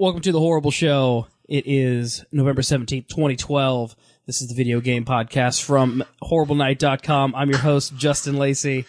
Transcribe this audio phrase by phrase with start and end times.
[0.00, 1.26] Welcome to the Horrible Show.
[1.46, 3.94] It is November 17th, 2012.
[4.24, 7.34] This is the video game podcast from horriblenight.com.
[7.34, 8.86] I'm your host, Justin Lacey.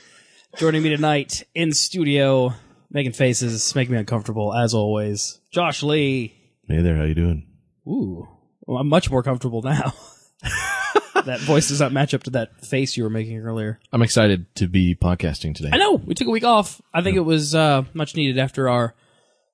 [0.55, 2.53] Joining me tonight in studio,
[2.89, 6.33] making faces, making me uncomfortable, as always, Josh Lee.
[6.69, 7.45] Hey there, how you doing?
[7.85, 8.29] Ooh,
[8.61, 9.93] well, I'm much more comfortable now.
[11.25, 13.81] that voice does not match up to that face you were making earlier.
[13.91, 15.71] I'm excited to be podcasting today.
[15.73, 16.81] I know we took a week off.
[16.93, 18.95] I think it was uh, much needed after our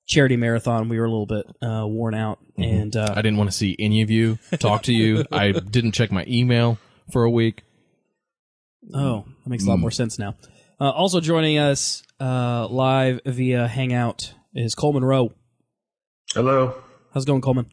[0.08, 0.88] charity marathon.
[0.88, 3.76] We were a little bit uh, worn out, and uh, I didn't want to see
[3.78, 5.24] any of you, talk to you.
[5.32, 6.78] I didn't check my email
[7.12, 7.62] for a week.
[8.92, 10.34] oh, that makes a lot more sense now.
[10.80, 15.32] Uh, also joining us uh, live via Hangout is Coleman Rowe.
[16.34, 16.74] Hello.
[17.12, 17.70] How's it going, Coleman?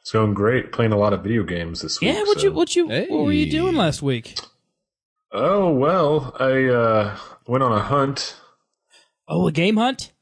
[0.00, 0.72] It's going great.
[0.72, 2.12] Playing a lot of video games this week.
[2.12, 4.38] Yeah, what so- you what you what were you doing last week?
[5.30, 7.16] Oh well, I uh,
[7.46, 8.36] went on a hunt,
[9.28, 10.12] Oh, a game hunt.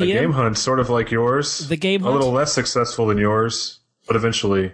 [0.00, 0.12] A TM?
[0.20, 1.68] game hunt, sort of like yours.
[1.68, 4.72] The game hunt, a little less successful than yours, but eventually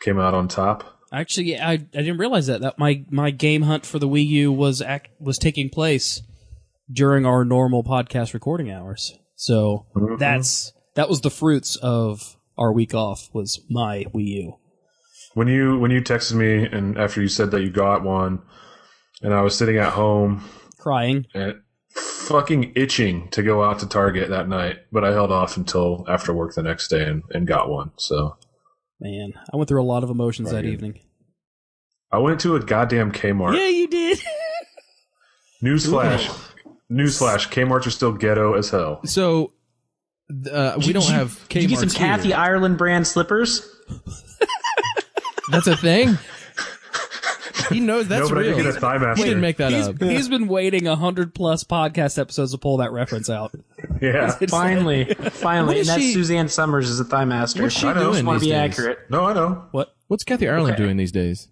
[0.00, 0.98] came out on top.
[1.12, 4.52] Actually, I I didn't realize that that my my game hunt for the Wii U
[4.52, 6.22] was act, was taking place
[6.92, 9.12] during our normal podcast recording hours.
[9.36, 10.18] So Mhm.
[10.18, 14.54] that's that was the fruits of our week off was my Wii U.
[15.34, 18.42] When you when you texted me and after you said that you got one,
[19.22, 20.44] and I was sitting at home
[20.78, 21.26] Crying.
[21.34, 21.54] and
[22.00, 26.32] fucking itching to go out to Target that night, but I held off until after
[26.32, 27.90] work the next day and, and got one.
[27.96, 28.36] So
[29.00, 30.66] Man, I went through a lot of emotions that Right.
[30.66, 31.00] evening.
[32.12, 33.56] I went to a goddamn Kmart.
[33.56, 34.20] Yeah, you did.
[35.62, 36.28] Newsflash.
[36.90, 37.48] Newsflash.
[37.50, 39.00] Kmart's are still ghetto as hell.
[39.04, 39.52] So,
[40.50, 42.36] uh, we don't have Did you get some Kathy here.
[42.36, 43.68] Ireland brand slippers?
[45.50, 46.18] That's a thing.
[47.70, 48.56] He knows that's no, but I real.
[48.56, 49.22] did get a thigh master.
[49.22, 50.00] He didn't make that he's, up.
[50.02, 53.52] he's been waiting a hundred plus podcast episodes to pull that reference out.
[54.02, 54.30] Yeah.
[54.48, 57.62] Finally, finally, and that's she- Suzanne Somers is a thigh master.
[57.64, 58.70] What's she I doing just want to these be days?
[58.78, 58.98] accurate.
[59.10, 59.64] No, I know.
[59.72, 59.94] what?
[60.08, 60.82] What's Kathy Ireland Okay.
[60.84, 61.48] doing these days?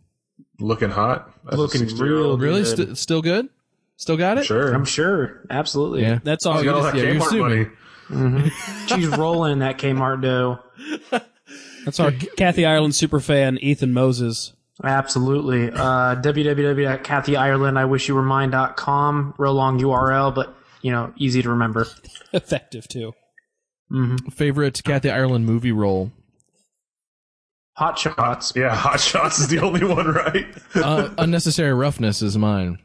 [0.59, 1.31] Looking hot.
[1.47, 2.41] As a Looking 60-year-old.
[2.41, 2.77] real Really, Good.
[2.89, 3.49] St- still good?
[3.97, 4.45] Still got it?
[4.47, 4.73] Sure.
[4.73, 6.03] I'm sure, absolutely.
[6.03, 6.21] Yeah.
[6.25, 6.57] That's all.
[6.57, 7.71] I you got all just- that yeah, you're Kmart assuming.
[8.11, 8.49] money.
[8.49, 8.87] Mm-hmm.
[8.87, 10.59] She's rolling in that Kmart dough.
[11.85, 14.55] That's our Kathy Ireland super fan Ethan Moses.
[14.85, 15.71] Absolutely.
[15.73, 19.35] Uh, www.kathyireland, I wish you were mine.com.
[19.39, 21.87] Real long URL, but you know, easy to remember.
[22.33, 23.13] Effective too.
[24.31, 26.13] Favorite Kathy Ireland movie role?
[27.73, 28.53] Hot shots.
[28.57, 30.47] Yeah, Hot Shots is the only one, right?
[30.75, 32.79] Uh, unnecessary roughness is mine.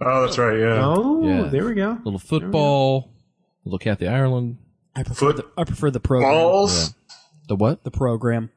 [0.00, 0.58] oh, that's right.
[0.58, 0.80] Yeah.
[0.84, 1.42] Oh, Yeah.
[1.48, 1.98] there we go.
[2.04, 3.10] little football,
[3.64, 4.58] little Kathy Ireland.
[4.94, 6.30] I prefer Foot- the I prefer the program.
[6.32, 6.94] Balls.
[7.48, 7.82] The what?
[7.84, 8.50] The program.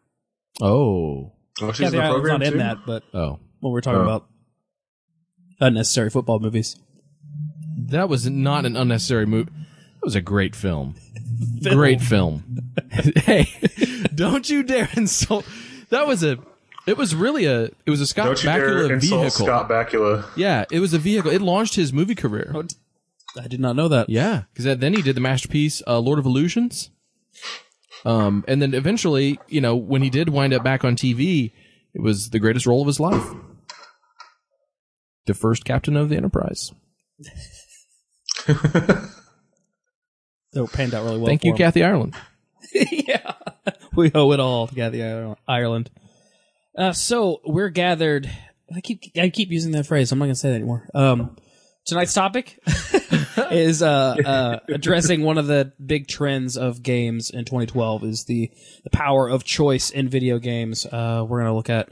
[0.62, 2.60] Oh, Oh, she's Kathy in the Ireland's program not in too?
[2.60, 4.04] that, but oh, when we're talking Oh.
[4.04, 4.28] about
[5.62, 6.76] unnecessary football movies.
[7.88, 9.46] that was not an unnecessary move.
[9.48, 10.96] That was a great film.
[11.64, 12.44] Great film.
[12.92, 13.48] hey,
[14.14, 15.46] don't you dare insult.
[15.90, 16.38] That was a.
[16.88, 17.64] It was really a.
[17.64, 19.46] It was a Scott Don't you dare Bakula insult vehicle.
[19.46, 20.26] Scott Bakula.
[20.36, 21.32] Yeah, it was a vehicle.
[21.32, 22.52] It launched his movie career.
[22.54, 22.64] Oh,
[23.42, 24.10] I did not know that.
[24.10, 26.90] Yeah, because then he did the masterpiece uh, Lord of Illusions.
[28.06, 31.52] Um, and then eventually, you know, when he did wind up back on TV,
[31.94, 33.28] it was the greatest role of his life.
[35.26, 36.72] The first captain of the Enterprise.
[38.48, 38.58] It
[40.74, 41.26] panned out really well.
[41.26, 41.58] Thank you, him.
[41.58, 42.16] Kathy Ireland.
[42.74, 43.34] yeah,
[43.96, 45.90] we owe it all to Kathy Ireland.
[46.78, 48.30] Uh, so we're gathered.
[48.76, 50.12] I keep I keep using that phrase.
[50.12, 50.88] I'm not gonna say that anymore.
[50.94, 51.38] Um,
[51.86, 52.60] tonight's topic
[53.52, 58.52] is uh, uh, addressing one of the big trends of games in 2012 is the
[58.84, 60.86] the power of choice in video games.
[60.86, 61.90] Uh, we're gonna look at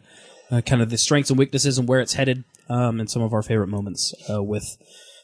[0.52, 3.34] uh, kind of the strengths and weaknesses and where it's headed, um, and some of
[3.34, 4.78] our favorite moments uh, with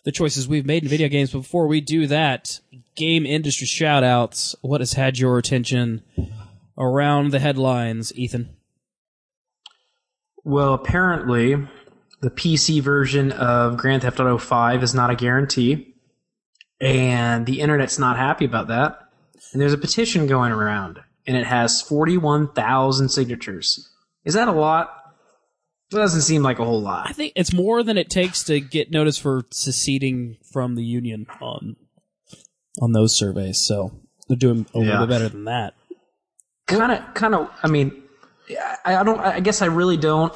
[0.06, 1.32] the choices we've made in video games.
[1.32, 2.60] But before we do that,
[2.96, 4.56] game industry shout outs.
[4.62, 6.04] What has had your attention
[6.78, 8.56] around the headlines, Ethan?
[10.44, 11.56] Well, apparently,
[12.22, 15.89] the PC version of Grand Theft Auto 5 is not a guarantee,
[16.82, 19.00] and the internet's not happy about that.
[19.54, 23.90] And there's a petition going around, and it has 41,000 signatures.
[24.26, 24.96] Is that a lot?
[25.92, 27.10] It doesn't seem like a whole lot.
[27.10, 31.26] I think it's more than it takes to get notice for seceding from the union
[31.42, 31.78] on
[32.80, 33.60] on those surveys.
[33.60, 35.74] So they're doing a little bit better than that.
[36.68, 37.50] Kind of, kind of.
[37.64, 38.04] I mean,
[38.86, 39.20] I, I don't.
[39.20, 40.32] I guess I really don't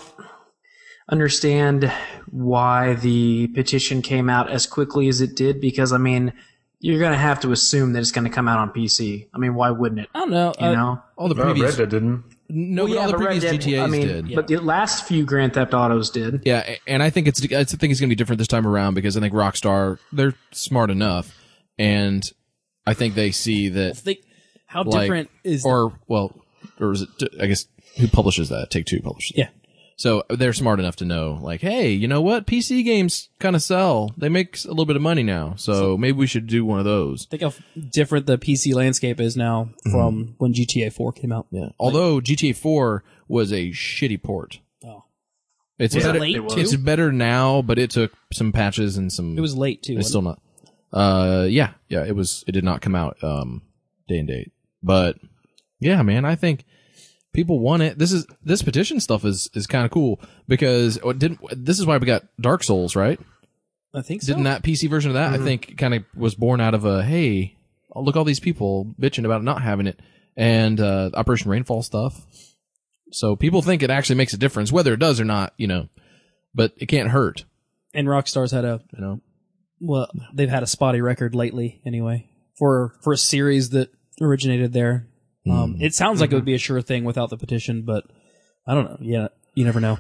[1.09, 1.91] understand
[2.31, 5.59] why the petition came out as quickly as it did.
[5.61, 6.33] Because I mean,
[6.79, 9.27] you're going to have to assume that it's going to come out on PC.
[9.33, 10.09] I mean, why wouldn't it?
[10.13, 10.53] I don't know.
[10.59, 11.01] You uh, know.
[11.15, 12.23] All the No, previous, Red Dead didn't.
[12.49, 14.35] no, Well, but all the but Red previous Dead- GTA's I mean, did.
[14.35, 16.41] but the last few Grand Theft Autos did.
[16.45, 18.95] Yeah, and I think it's I think it's going to be different this time around
[18.95, 21.37] because I think Rockstar they're smart enough,
[21.77, 22.23] and
[22.85, 24.19] I think they see that they
[24.65, 26.35] How Like, different is or well,
[26.79, 27.09] or is it?
[27.39, 27.65] I guess
[27.97, 28.71] who publishes that?
[28.71, 29.37] Take Two publishes.
[29.37, 29.39] it.
[29.39, 29.49] Yeah.
[29.95, 32.47] So they're smart enough to know, like, hey, you know what?
[32.47, 34.11] PC games kind of sell.
[34.17, 36.85] They make a little bit of money now, so maybe we should do one of
[36.85, 37.25] those.
[37.27, 37.53] think how
[37.91, 39.91] different the PC landscape is now Mm-hmm.
[39.91, 41.47] from when GTA 4 came out.
[41.51, 41.69] Yeah.
[41.79, 44.59] Although GTA 4 was a shitty port.
[44.85, 45.03] Oh.
[45.77, 46.19] It's Was it better.
[46.19, 46.59] late it too?
[46.59, 49.37] It's better now, but it took some patches and some.
[49.37, 49.93] It was late too.
[49.93, 50.39] It's wasn't still not.
[50.91, 52.03] Uh, yeah, yeah.
[52.05, 52.43] It was.
[52.47, 53.61] It did not come out um
[54.07, 54.51] day and date,
[54.83, 55.17] but
[55.79, 56.25] yeah, man.
[56.25, 56.65] I think
[57.33, 57.97] people want it.
[57.97, 61.85] This is this petition stuff is is kind of cool because what didn't this is
[61.85, 63.19] why we got Dark Souls, right?
[63.93, 64.27] I think so.
[64.27, 67.03] Didn't that PC version of that I think kind of was born out of a
[67.03, 67.57] hey,
[67.95, 69.99] look all these people bitching about not having it
[70.37, 72.25] and uh Operation Rainfall stuff.
[73.11, 75.89] So people think it actually makes a difference, whether it does or not, you know.
[76.55, 77.45] But it can't hurt,
[77.93, 79.21] and Rockstar's had a you know.
[79.79, 83.89] well, they've had a spotty record lately anyway for for a series that
[84.21, 85.07] originated there.
[85.49, 88.05] Um, it sounds like it would be a sure thing without the petition, but
[88.67, 88.97] I don't know.
[89.01, 89.99] Yeah, you never know.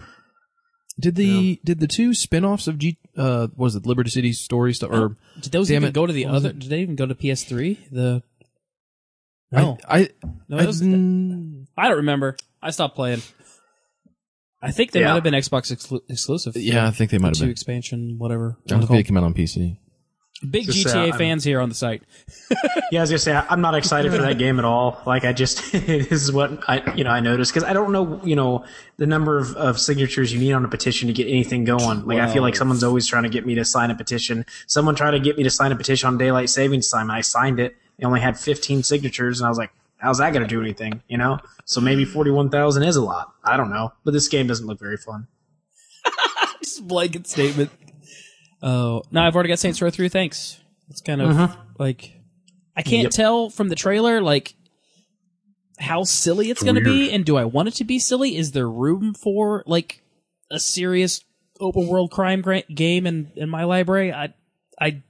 [0.99, 4.73] Did the did the two spin-offs of G uh what was it Liberty City story
[4.73, 5.93] stuff or Did those even it.
[5.93, 6.53] go to the other?
[6.53, 7.89] Did they even go to PS3?
[7.91, 8.23] The
[9.51, 10.09] no, I I,
[10.47, 12.37] no, I those- mm, I don't remember.
[12.61, 13.21] I stopped playing.
[14.61, 15.07] I think they Yeah.
[15.07, 16.55] might have been Xbox exclu- exclusive.
[16.55, 17.51] yeah I think they might have two been.
[17.51, 18.57] expansion, whatever.
[18.65, 19.77] I don't think they came out on PC.
[20.49, 22.03] Big Just, uh, GTA I'm- fans here on the site.
[22.91, 25.01] Yeah, I was gonna say I'm not excited for that game at all.
[25.07, 28.21] Like I just this is what I you know I noticed because I don't know
[28.23, 28.65] you know
[28.97, 32.05] the number of, of signatures you need on a petition to get anything going.
[32.05, 34.45] Like I feel like someone's always trying to get me to sign a petition.
[34.67, 37.21] Someone tried to get me to sign a petition on daylight savings time, and I
[37.21, 37.75] signed it.
[37.97, 41.17] It only had 15 signatures, and I was like, "How's that gonna do anything?" You
[41.17, 41.39] know.
[41.65, 43.33] So maybe 41,000 is a lot.
[43.43, 45.27] I don't know, but this game doesn't look very fun.
[46.61, 47.71] Just blanket statement.
[48.63, 50.09] Oh no, I've already got Saints Row three.
[50.09, 50.59] Thanks.
[50.89, 51.55] It's kind of uh-huh.
[51.77, 52.13] like
[52.75, 53.11] I can't Yep.
[53.11, 54.55] tell from the trailer like
[55.79, 58.37] how silly it's, going to be, and do I want it to be silly?
[58.37, 60.01] Is there room for like
[60.49, 61.21] a serious
[61.59, 64.13] open world crime gra- game in in my library?
[64.13, 64.33] I
[64.79, 65.01] I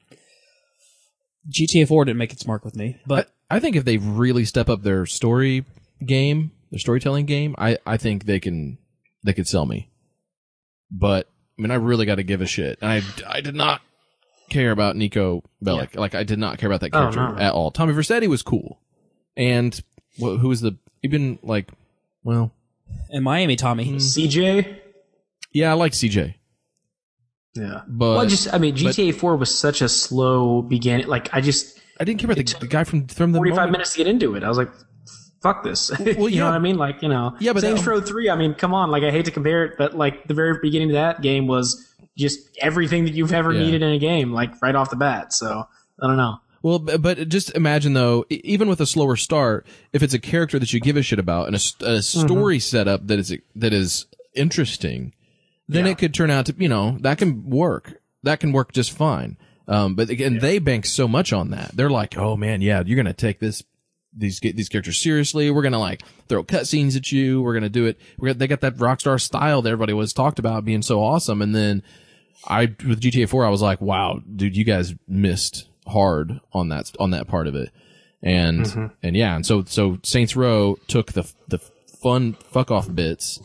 [1.49, 4.69] GTA four didn't make its mark with me, but I think if they really step
[4.69, 5.65] up their story
[6.03, 8.79] game, their storytelling game, I, I think they can
[9.23, 9.89] they could sell me.
[10.89, 11.27] But
[11.57, 12.79] I mean, I really got to give a shit.
[12.81, 13.01] And I
[13.37, 13.81] I did not
[14.49, 15.95] care about Niko Bellic.
[15.95, 17.37] Like I did not care about that Oh, character no.
[17.37, 17.71] at all.
[17.71, 18.79] Tommy Vercetti was cool,
[19.37, 19.73] and
[20.19, 21.69] wh- who was the even like,
[22.23, 22.51] well,
[23.09, 23.85] in Miami, Tommy.
[23.85, 23.97] Mm-hmm.
[23.97, 24.77] CJ.
[25.51, 26.35] yeah, I like CJ,
[27.55, 27.81] Yeah.
[27.87, 31.07] but Well, I just I mean GTA 4 was such a slow beginning.
[31.07, 33.71] Like I just I didn't care about the, the guy from from the 45 moment-
[33.73, 34.43] minutes to get into it.
[34.43, 34.71] I was like,
[35.43, 35.91] fuck this.
[35.99, 36.39] you yeah.
[36.39, 36.77] know what I mean?
[36.77, 38.89] Like, you know, Yeah, but Saints that- Row 3, I mean, come on.
[38.89, 41.93] Like, I hate to compare it, but like the very beginning of that game was
[42.17, 43.59] just everything that you've ever Yeah.
[43.63, 45.33] needed in a game, like right off the bat.
[45.33, 45.67] So
[46.01, 46.37] I don't know.
[46.61, 50.71] Well, but just imagine though, even with a slower start, if it's a character that
[50.71, 55.13] you give a shit about and a story setup that is that is interesting,
[55.67, 58.01] then it could turn out to you know that can work.
[58.23, 59.37] That can work just fine.
[59.67, 61.71] Um, but again, they bank so much on that.
[61.75, 63.63] They're like, oh man, yeah, you're gonna take this
[64.15, 65.49] these these characters seriously.
[65.51, 67.41] We're gonna like throw cutscenes at you.
[67.41, 67.99] We're gonna do it.
[68.19, 71.53] Gonna, they got that Rockstar style that everybody was talked about being so awesome, and
[71.55, 71.83] then
[72.47, 76.91] I with GTA 4 I was like, wow, dude, you guys missed hard on that
[76.99, 77.69] on that part of it.
[78.21, 78.85] And mm-hmm.
[79.01, 83.39] and yeah, and so so Saints Row took the the fun fuck off bits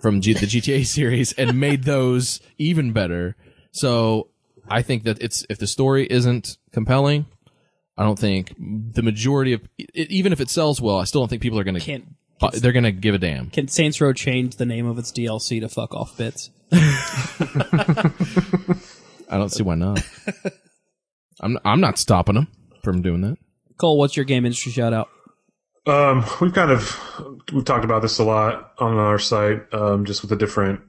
[0.00, 3.36] from G- the GTA series and made those even better.
[3.70, 4.28] So
[4.68, 7.26] I think that it's if the story isn't compelling,
[7.96, 11.28] I don't think the majority of it, even if it sells well, I still don't
[11.28, 12.06] think people are going to Can't
[12.54, 13.50] they're going to give a damn.
[13.50, 16.50] can Saints Row change the name of its DLC to fuck off bits?
[16.72, 18.10] I
[19.30, 20.04] don't see why not.
[21.40, 22.48] I'm I'm not stopping them
[22.82, 23.36] from doing that.
[23.76, 25.08] Cole, what's your game industry shout out?
[25.86, 27.00] Um, we've kind of
[27.52, 30.80] we've talked about this a lot on our site, um, just with the different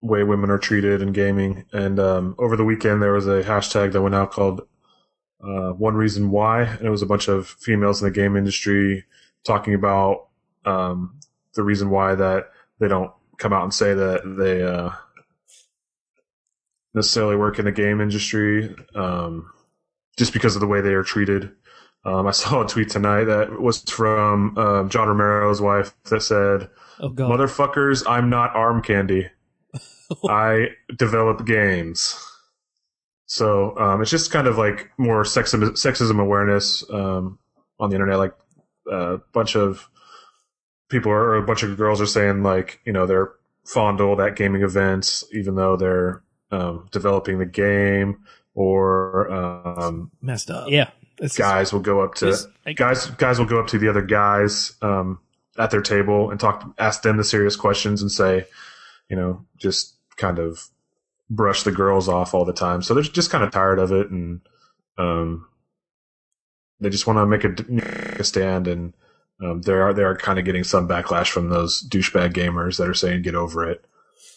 [0.00, 1.64] way women are treated in gaming.
[1.72, 4.62] And um, over the weekend, there was a hashtag that went out called
[5.42, 9.04] uh, "One Reason Why," and it was a bunch of females in the game industry
[9.44, 10.28] talking about
[10.64, 11.18] um,
[11.54, 14.90] the reason why that they don't come out and say that they uh,
[16.94, 19.50] necessarily work in the game industry, um,
[20.16, 21.50] just because of the way they are treated.
[22.04, 26.70] Um, I saw a tweet tonight that was from um, John Romero's wife that said,
[27.00, 27.10] Oh.
[27.10, 29.28] "Motherfuckers, I'm not arm candy.
[30.28, 32.16] I develop games."
[33.30, 37.38] So um, it's just kind of like more sexism, sexism awareness um,
[37.78, 38.18] on the internet.
[38.18, 38.34] Like
[38.90, 39.86] a bunch of
[40.88, 43.32] people are, or a bunch of girls are saying like you know they're
[43.64, 50.70] fondled at gaming events, even though they're um, developing the game or um, Messed up.
[50.70, 50.90] yeah.
[51.18, 53.78] This is- guys will go up to This- I- guys guys will go up to
[53.78, 55.20] the other guys um,
[55.58, 58.46] at their table and talk ask them the serious questions and say
[59.10, 60.66] you know just kind of
[61.30, 62.82] brush the girls off all the time.
[62.82, 64.40] So they're just kind of tired of it and
[64.96, 65.46] um,
[66.80, 68.94] they just want to make a, a stand and
[69.42, 72.88] um, they are they are kind of getting some backlash from those douchebag gamers that
[72.88, 73.84] are saying get over it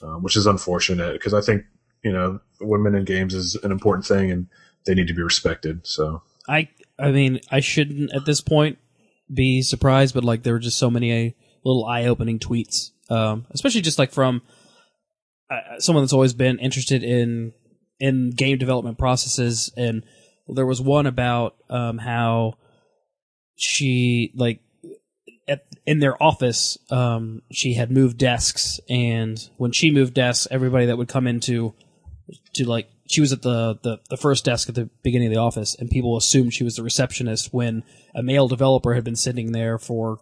[0.03, 1.63] um, which is unfortunate because I think
[2.03, 4.47] you know women in games is an important thing and
[4.85, 6.21] they need to be respected so.
[6.47, 6.69] I
[6.99, 8.77] I mean I shouldn't at this point
[9.33, 11.31] be surprised, but like there were just so many uh,
[11.63, 14.41] little eye opening tweets, um, especially just like from
[15.79, 17.53] someone that's always been interested in
[17.99, 20.03] in game development processes, and
[20.47, 22.55] there was one about um, how
[23.55, 24.59] she like
[25.47, 30.87] at, in their office um, she had moved desks, and when she moved desks, everybody
[30.87, 31.73] that would come into
[32.53, 35.39] to like she was at the, the the first desk at the beginning of the
[35.39, 35.75] office.
[35.75, 37.83] And people assumed she was the receptionist when
[38.15, 40.19] a male developer had been sitting there for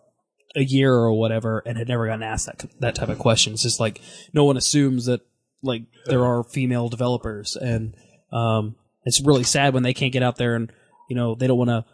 [0.56, 3.54] a year or whatever and had never gotten asked that that type of question.
[3.54, 4.02] It's just like
[4.34, 5.22] no one assumes that
[5.62, 7.56] like there are female developers.
[7.56, 7.96] And
[8.32, 8.76] um
[9.06, 10.72] it's really sad when they can't get out there and
[11.10, 11.86] you know they don't want to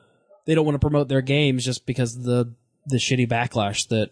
[0.45, 2.53] they don't want to promote their games just because of the
[2.85, 4.11] the shitty backlash that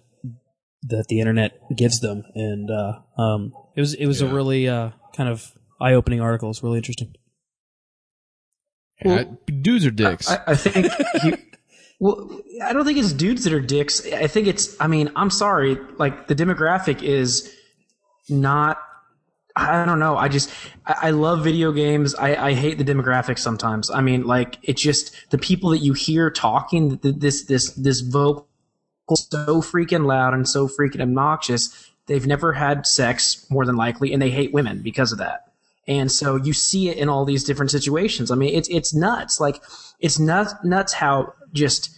[0.83, 2.23] that the internet gives them.
[2.35, 6.49] And uh um it was it was a really uh kind of eye-opening article.
[6.49, 7.15] It's really interesting.
[9.03, 10.29] Yeah, dudes are dicks.
[10.29, 10.91] I, I think
[11.23, 11.37] you,
[12.03, 14.05] well, I don't think it's dudes that are dicks.
[14.05, 14.75] I think it's.
[14.81, 15.77] I mean, I'm sorry.
[15.97, 17.55] Like the demographic is
[18.27, 18.77] not.
[19.55, 20.17] I don't know.
[20.17, 20.51] I just
[20.85, 22.13] I, I love video games.
[22.13, 23.89] I, I hate the demographic sometimes.
[23.89, 28.49] I mean, like it's just the people that you hear talking this this this vocal
[29.15, 31.89] so freaking loud and so freaking obnoxious.
[32.07, 35.53] They've never had sex more than likely, and they hate women because of that.
[35.87, 38.29] And so you see it in all these different situations.
[38.29, 39.39] I mean, it's it's nuts.
[39.39, 39.61] Like
[40.01, 41.95] it's nuts nuts how just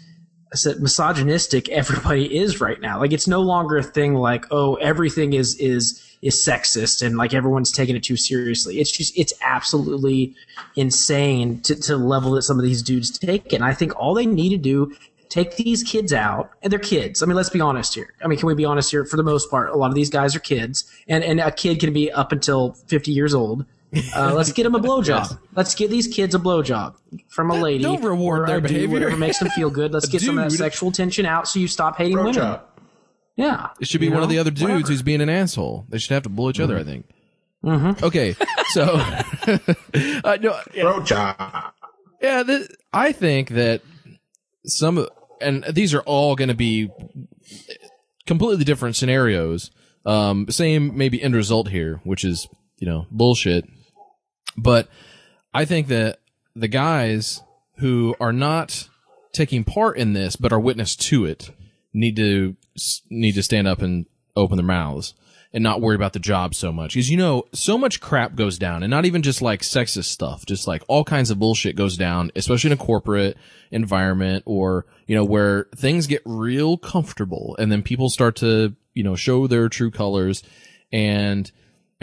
[0.79, 2.99] misogynistic everybody is right now.
[2.99, 7.33] Like it's no longer a thing like oh everything is is is sexist and like
[7.33, 8.79] everyone's taking it too seriously.
[8.79, 10.35] It's just it's absolutely
[10.75, 13.53] insane to, to level that some of these dudes take.
[13.53, 14.95] And I think all they need to do
[15.29, 17.21] take these kids out and they're kids.
[17.21, 18.13] I mean, let's be honest here.
[18.23, 19.05] I mean, can we be honest here?
[19.05, 21.79] For the most part, a lot of these guys are kids and, and a kid
[21.79, 23.65] can be up until 50 years old.
[24.15, 25.37] Uh, let's get them a blowjob.
[25.55, 26.95] Let's get these kids a blowjob
[27.29, 27.83] from a lady.
[27.83, 28.93] don't reward their a dude, behavior.
[28.93, 29.93] Whatever makes them feel good.
[29.93, 32.33] Let's get some of that sexual tension out so you stop hating women.
[32.33, 32.61] Blowjob.
[33.37, 33.69] Yeah.
[33.79, 34.87] It should be You one of the other dudes Whatever.
[34.87, 35.85] who's being an asshole.
[35.89, 37.05] They should have to blow each other, I think.
[37.63, 38.03] Mm-hmm.
[38.05, 38.35] Okay,
[38.67, 38.83] so
[40.23, 41.71] uh, no, Blowjob.
[42.21, 43.81] yeah, th- I think that
[44.65, 45.07] some,
[45.41, 46.89] and these are all going to be
[48.27, 49.71] completely different scenarios.
[50.05, 52.47] Um, same maybe end result here, which is
[52.77, 53.65] you know bullshit.
[54.57, 54.87] But
[55.53, 56.19] I think that
[56.55, 57.41] the guys
[57.77, 58.89] who are not
[59.33, 61.51] taking part in this but are witness to it
[61.93, 62.55] need to
[63.09, 64.05] need to stand up and
[64.35, 65.13] open their mouths
[65.53, 68.57] and not worry about the job so much because you know so much crap goes
[68.57, 71.97] down and not even just like sexist stuff just like all kinds of bullshit goes
[71.97, 73.37] down especially in a corporate
[73.71, 79.03] environment or you know where things get real comfortable and then people start to you
[79.03, 80.43] know show their true colors
[80.91, 81.51] and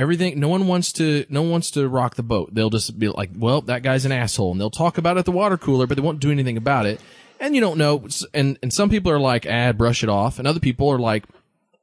[0.02, 2.54] everything no one wants to no one wants to rock the boat.
[2.54, 5.24] They'll just be like well that guy's an asshole and they'll talk about it at
[5.24, 7.00] the water cooler but they won't do anything about it.
[7.40, 10.46] And you don't know and and some people are like ah brush it off and
[10.46, 11.24] other people are like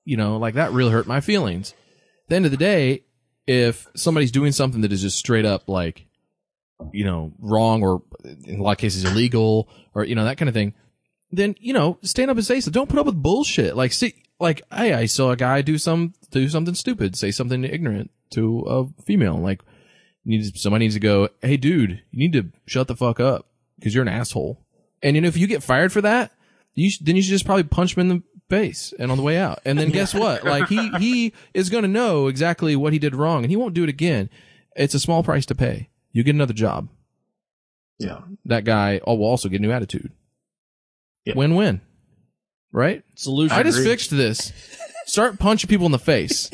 [0.05, 1.71] you know like that really hurt my feelings.
[2.23, 3.03] At the end of the day
[3.47, 6.05] if somebody's doing something that is just straight up like
[6.93, 8.03] you know wrong or
[8.45, 10.73] in a lot of cases illegal or you know that kind of thing
[11.31, 12.71] then you know stand up and say so.
[12.71, 13.75] Don't put up with bullshit.
[13.75, 17.63] Like see like hey i saw a guy do some do something stupid say something
[17.63, 19.38] ignorant to a female.
[19.38, 19.62] Like
[20.25, 23.93] needs somebody needs to go hey dude you need to shut the fuck up because
[23.93, 24.63] you're an asshole.
[25.01, 26.31] And you know if you get fired for that
[26.75, 29.24] you sh- then you should just probably punch him in the face and on the
[29.24, 29.60] way out.
[29.63, 30.43] And then guess what?
[30.50, 33.74] Like he he is going to know exactly what he did wrong and he won't
[33.74, 34.29] do it again.
[34.75, 35.89] It's a small price to pay.
[36.12, 36.89] You get another job.
[37.98, 38.22] Yeah.
[38.46, 40.13] that guy oh, will also get a new attitude.
[41.25, 41.34] Yeah.
[41.36, 41.81] win-win
[42.71, 43.91] right solution I just Agreed.
[43.91, 44.53] fixed this.
[45.05, 46.51] Start punching people in the face.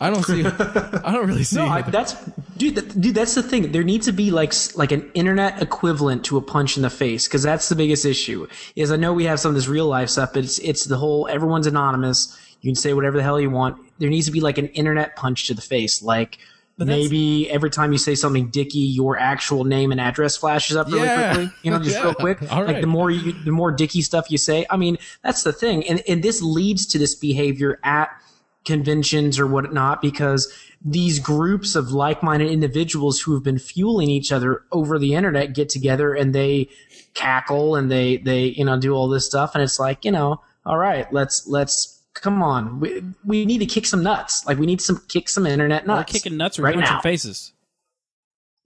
[0.00, 0.44] I don't see.
[0.44, 1.56] I don't really see.
[1.56, 2.14] No, I, that's
[2.56, 2.74] dude.
[2.74, 3.70] That, dude, that's the thing.
[3.70, 7.28] There needs to be like like an internet equivalent to a punch in the face
[7.28, 8.48] because that's the biggest issue.
[8.74, 10.96] Is I know we have some of this real life stuff, but it's it's the
[10.96, 12.36] whole everyone's anonymous.
[12.62, 13.76] You can say whatever the hell you want.
[13.98, 16.38] There needs to be like an internet punch to the face, like.
[16.78, 20.86] That's- Maybe every time you say something dicky, your actual name and address flashes up
[20.88, 21.34] really Yeah.
[21.34, 21.52] quickly.
[21.62, 22.02] You know, just Yeah.
[22.04, 22.38] real quick.
[22.52, 22.80] All Like right.
[22.80, 24.66] the more you, the more dicky stuff you say.
[24.70, 28.10] I mean, that's the thing, and and this leads to this behavior at
[28.64, 30.52] conventions or whatnot because
[30.84, 35.68] these groups of like-minded individuals who have been fueling each other over the internet get
[35.68, 36.68] together and they
[37.14, 40.40] cackle and they they you know do all this stuff and it's like you know
[40.64, 44.66] all right let's let's come on we, we need to kick some nuts like we
[44.66, 47.00] need some kick some internet Or nuts kicking nuts or right punching now.
[47.00, 47.52] faces.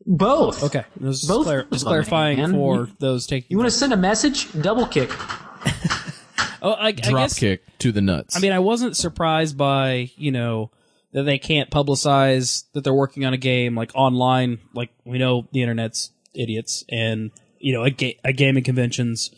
[0.04, 2.52] both Okay, just, Both clar- just clarifying man.
[2.52, 3.46] for You- those taking.
[3.50, 5.10] you want to send a message double kick
[6.62, 8.36] oh, I, I Drop guess, kick to the nuts.
[8.36, 10.70] I mean, I wasn't surprised by you know
[11.12, 14.58] that they can't publicize that they're working on a game like online.
[14.74, 19.30] Like we know the internet's idiots, and you know a, ga- a gaming conventions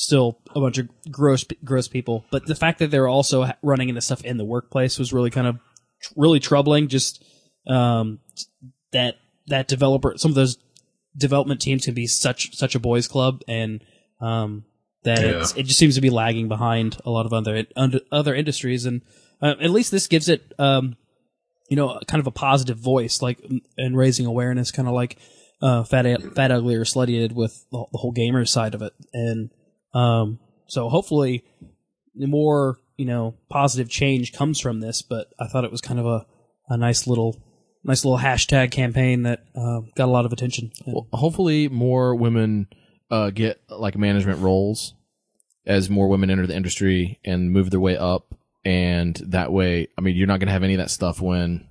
[0.00, 2.24] still a bunch of gross gross people.
[2.30, 5.46] But the fact that they're also running into stuff in the workplace was really kind
[5.46, 5.58] of
[6.16, 6.88] really troubling.
[6.88, 7.22] Just
[7.68, 8.18] um,
[8.92, 9.16] that
[9.48, 10.56] that developer, some of those
[11.16, 13.84] development teams can be such such a boys club, and
[14.20, 14.64] um,
[15.04, 15.40] that Yeah.
[15.40, 18.86] it's, it just seems to be lagging behind a lot of other under, other industries,
[18.86, 19.02] and
[19.42, 20.96] uh, at least this gives it, um,
[21.68, 23.38] you know, kind of a positive voice, like
[23.76, 25.18] and raising awareness, kind of like
[25.60, 28.94] uh, fat fat ugly or slutty did with the, the whole gamer side of it,
[29.12, 29.50] and
[29.94, 31.44] um, so hopefully
[32.14, 35.02] more you know positive change comes from this.
[35.02, 36.26] But I thought it was kind of a,
[36.68, 37.36] a nice little
[37.84, 40.70] nice little hashtag campaign that uh, got a lot of attention.
[40.84, 42.68] And- Well, hopefully more women
[43.10, 44.94] uh, get like management roles
[45.66, 48.34] as more women enter the industry and move their way up.
[48.64, 51.66] And that way, I mean, you're not going to have any of that stuff when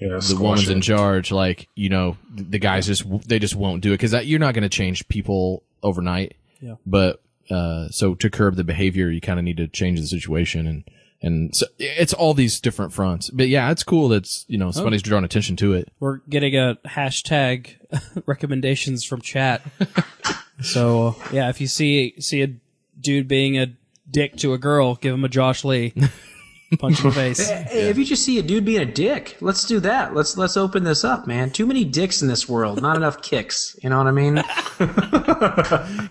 [0.00, 0.72] Yeah, the woman's it.
[0.72, 1.30] in charge.
[1.30, 4.62] Like, you know, the guys just, they just won't do it because you're not going
[4.62, 6.34] to change people overnight.
[6.62, 6.76] Yeah.
[6.86, 7.20] But,
[7.50, 10.84] uh, so to curb the behavior, you kind of need to change the situation and,
[11.22, 13.28] and so it's all these different fronts.
[13.28, 15.92] But yeah, it's cool that's, you know, somebody's drawing attention to it.
[16.00, 17.74] We're getting a hashtag
[18.26, 19.60] recommendations from chat.
[20.62, 22.54] so yeah, if you see see a
[22.98, 23.74] dude being a
[24.10, 25.92] dick to a girl, give him a Josh Lee
[26.78, 27.50] punch in the face.
[27.50, 30.14] Hey, if you just see a dude being a dick, let's do that.
[30.14, 31.50] Let's let's open this up, man.
[31.50, 33.78] Too many dicks in this world, not enough kicks.
[33.82, 34.42] You know what I mean?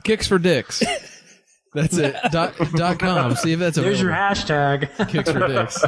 [0.04, 0.84] Kicks for dicks.
[1.74, 2.16] That's it.
[2.32, 3.36] dot, dot com.
[3.36, 5.10] See if that's a There's your hashtag.
[5.10, 5.84] Kicks for dicks.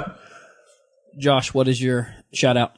[1.17, 2.76] Josh, what is your shout out?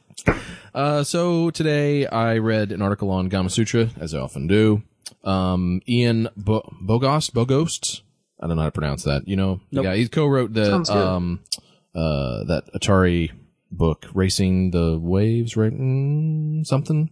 [0.73, 4.81] Uh, so today I read an article on Gamasutra, as I often do.
[5.23, 8.01] Um, Ian Bo- Bogost, Bogost.
[8.39, 9.27] I don't know how to pronounce that.
[9.27, 9.83] You know, Nope.
[9.85, 9.97] guy.
[9.97, 11.41] He co-wrote the um,
[11.95, 13.31] uh, that Atari
[13.71, 15.71] book, Racing the Waves, right?
[15.71, 17.09] Mm, something.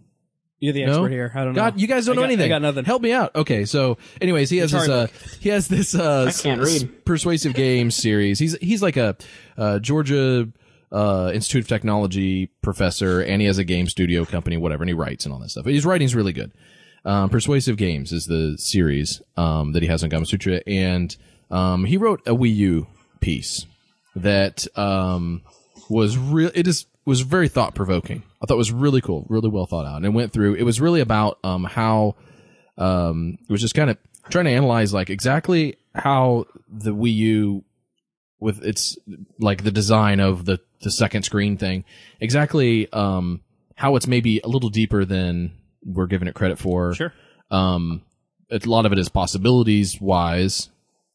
[0.61, 0.91] You're the No?
[1.03, 1.31] expert here.
[1.35, 1.61] I don't know.
[1.61, 2.45] God, you guys don't I know got- anything.
[2.45, 2.85] I got nothing.
[2.85, 3.35] Help me out.
[3.35, 5.07] Okay, so anyways, he has Atari this uh,
[5.41, 7.03] he has this uh I can't read.
[7.03, 8.39] persuasive games series.
[8.39, 9.17] He's he's like a
[9.57, 10.47] uh, Georgia
[10.91, 14.93] uh, Institute of Technology professor, and he has a game studio company, whatever, and he
[14.93, 15.65] writes and all that stuff.
[15.65, 16.51] His writing's really good.
[17.03, 21.15] Um, Persuasive Games is the series um, that he has on Gamasutra, and
[21.49, 22.87] um, he wrote a Wii U
[23.19, 23.65] piece
[24.15, 25.41] that um,
[25.89, 26.51] was real.
[26.53, 28.21] It is was very thought provoking.
[28.41, 30.55] I thought it was really cool, really well thought out, and it went through.
[30.55, 32.15] It was really about um, how
[32.77, 33.97] um, it was just kind of
[34.29, 37.63] trying to analyze like exactly how the Wii U
[38.39, 38.97] with its
[39.39, 41.85] like the design of the the second screen thing,
[42.19, 43.41] exactly um,
[43.75, 45.51] how it's maybe a little deeper than
[45.83, 46.93] we're giving it credit for.
[46.93, 47.13] Sure.
[47.51, 48.01] Um,
[48.49, 50.69] a lot of it is possibilities wise,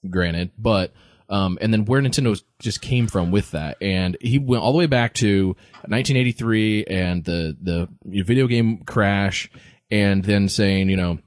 [0.09, 0.93] granted, but
[1.29, 4.79] um, and then where Nintendo just came from with that, and he went all the
[4.79, 5.49] way back to
[5.89, 9.51] 1983 and the the video game crash,
[9.91, 11.19] and then saying, you know,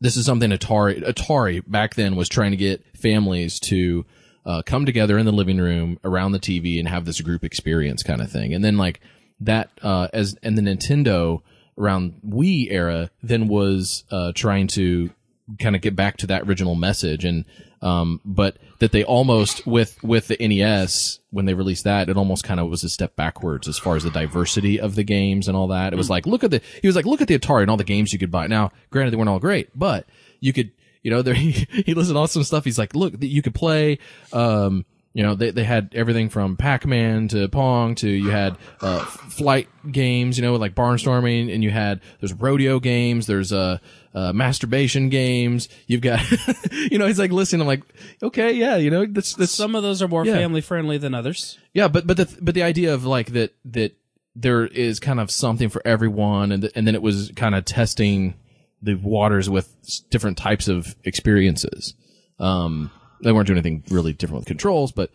[0.00, 4.06] this is something Atari Atari back then was trying to get families to
[4.46, 8.02] uh, come together in the living room around the TV and have this group experience
[8.02, 8.54] kind of thing.
[8.54, 9.00] And then like
[9.40, 11.42] that uh, as and the Nintendo
[11.76, 15.10] around Wii era then was uh, trying to
[15.58, 17.44] kind of get back to that original message and
[17.82, 22.44] um but that they almost with with the NES when they released that it almost
[22.44, 25.56] kind of was a step backwards as far as the diversity of the games and
[25.56, 25.92] all that.
[25.92, 27.76] It was like look at the he was like look at the Atari and all
[27.76, 28.46] the games you could buy.
[28.46, 30.06] Now granted they weren't all great but
[30.40, 32.64] you could you know there he, he listed all some stuff.
[32.64, 33.98] He's like look you could play
[34.32, 39.04] um you know, they, they had everything from Pac-Man to Pong to you had, uh,
[39.04, 43.78] flight games, you know, like barnstorming and you had, there's rodeo games, there's, uh,
[44.14, 45.68] uh, masturbation games.
[45.86, 46.20] You've got,
[46.90, 47.82] you know, he's like, listen, I'm like,
[48.22, 50.34] okay, yeah, you know, that's, that's, Some of those are more Yeah.
[50.34, 51.58] family friendly than others.
[51.74, 53.92] yeah, but, but the, but the idea of like that, that
[54.34, 57.64] there is kind of something for everyone and, th- and then it was kind of
[57.64, 58.34] testing
[58.82, 59.74] the waters with
[60.10, 61.94] different types of experiences.
[62.38, 62.90] Um,
[63.22, 65.10] they weren't doing anything really different with controls, but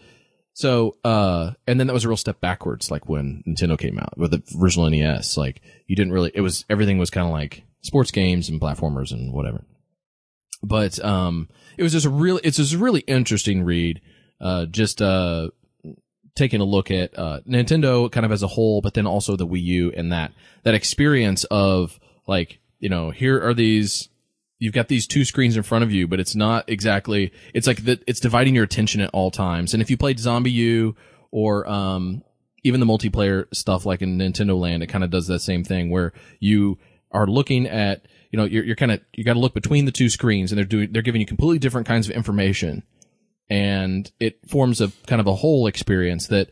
[0.55, 4.17] so, uh, and then that was a real step backwards, like when Nintendo came out
[4.17, 5.37] with the original NES.
[5.37, 9.11] Like you didn't really, it was, everything was kind of like sports games and platformers
[9.11, 9.63] and whatever.
[10.63, 14.01] But, um, it was just a really, it's just a really interesting read.
[14.41, 15.49] Uh, just, uh,
[16.35, 19.47] taking a look at uh, Nintendo kind of as a whole, but then also the
[19.47, 20.31] Wii U and that
[20.63, 24.09] that experience of like you know here are these
[24.59, 27.83] you've got these two screens in front of you, but it's not exactly it's like
[27.85, 29.73] that it's dividing your attention at all times.
[29.73, 30.95] And if you played ZombiU
[31.31, 32.23] or um
[32.63, 35.89] even the multiplayer stuff like in Nintendo Land, it kind of does that same thing
[35.89, 36.77] where you
[37.13, 39.91] are looking at you know you're, you're kind of you got to look between the
[39.91, 42.83] two screens and they're doing they're giving you completely different kinds of information.
[43.49, 46.49] And it forms a kind of a whole experience that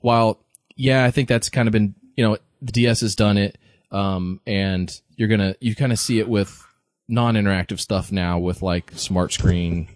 [0.00, 0.40] while
[0.76, 3.58] yeah i think that's kind of been you know the ds has done it
[3.92, 6.64] um and you're gonna you kind of see it with
[7.08, 9.88] non-interactive stuff now with like smart screen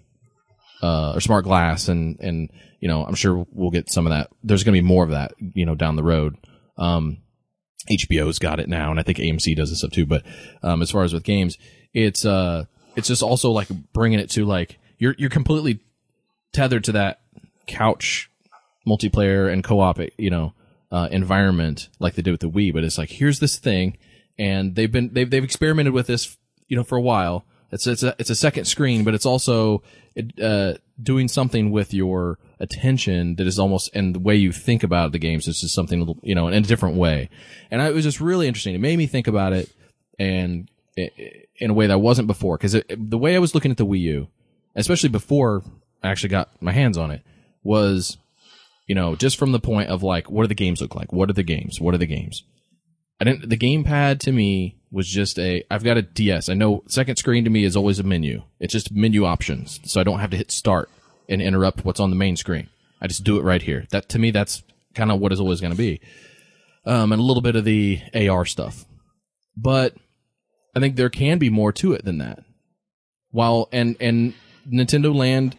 [0.83, 4.29] uh or smart glass and and you know i'm sure we'll get some of that.
[4.43, 6.35] There's gonna be more of that you know down the road.
[6.77, 7.17] Um
[7.89, 10.23] hbo's got it now and i think amc does this stuff too but
[10.63, 11.57] um as far as with games
[11.93, 15.79] it's uh it's just also like bringing it to like you're you're completely
[16.53, 17.19] tethered to that
[17.67, 18.29] couch
[18.87, 20.53] multiplayer and co-op, you know,
[20.91, 22.73] uh, environment like they did with the Wii.
[22.73, 23.97] But it's like here's this thing,
[24.37, 27.45] and they've been they've they've experimented with this, you know, for a while.
[27.71, 29.83] It's it's a it's a second screen, but it's also
[30.41, 35.11] uh, doing something with your attention that is almost and the way you think about
[35.11, 37.29] the games this is just something you know in a different way.
[37.69, 38.75] And I, it was just really interesting.
[38.75, 39.69] It made me think about it
[40.17, 43.77] and it, in a way that wasn't before because the way I was looking at
[43.77, 44.27] the Wii U,
[44.75, 45.63] especially before
[46.03, 47.21] I actually got my hands on it
[47.63, 48.17] was,
[48.87, 51.11] you know, just from the point of like, what do the games look like?
[51.11, 51.81] What are the games?
[51.81, 52.43] What are the games?
[53.19, 56.49] I didn't, the gamepad to me was just a, I've got a DS.
[56.49, 58.43] I know second screen to me is always a menu.
[58.59, 59.79] It's just menu options.
[59.85, 60.89] So I don't have to hit start
[61.29, 62.69] and interrupt what's on the main screen.
[63.01, 63.85] I just do it right here.
[63.91, 66.01] That to me, that's kind of what is always going to be.
[66.85, 68.85] Um, and a little bit of the AR stuff.
[69.57, 69.95] But
[70.75, 72.43] I think there can be more to it than that.
[73.31, 74.33] While, and, and
[74.71, 75.57] Nintendo Land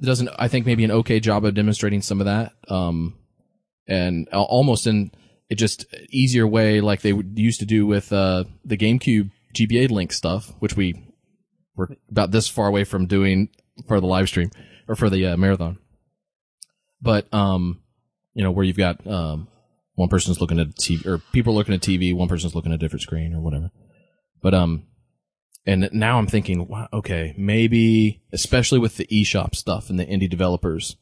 [0.00, 2.52] doesn't, I think maybe an okay job of demonstrating some of that.
[2.68, 3.14] Um,
[3.88, 5.10] and almost in
[5.50, 10.12] it just easier way like they used to do with uh, the GameCube GBA link
[10.12, 10.94] stuff, which we
[11.76, 13.50] were about this far away from doing
[13.86, 14.50] for the live stream
[14.88, 15.78] or for the uh, marathon.
[17.00, 17.80] But um,
[18.34, 19.48] you know where you've got um,
[19.94, 22.78] one person's looking at TV or people looking at TV, one person's looking at a
[22.78, 23.70] different screen or whatever.
[24.40, 24.86] But um,
[25.64, 30.28] and now I'm thinking, wow, okay, maybe, especially with the eShop stuff and the indie
[30.28, 30.96] developers,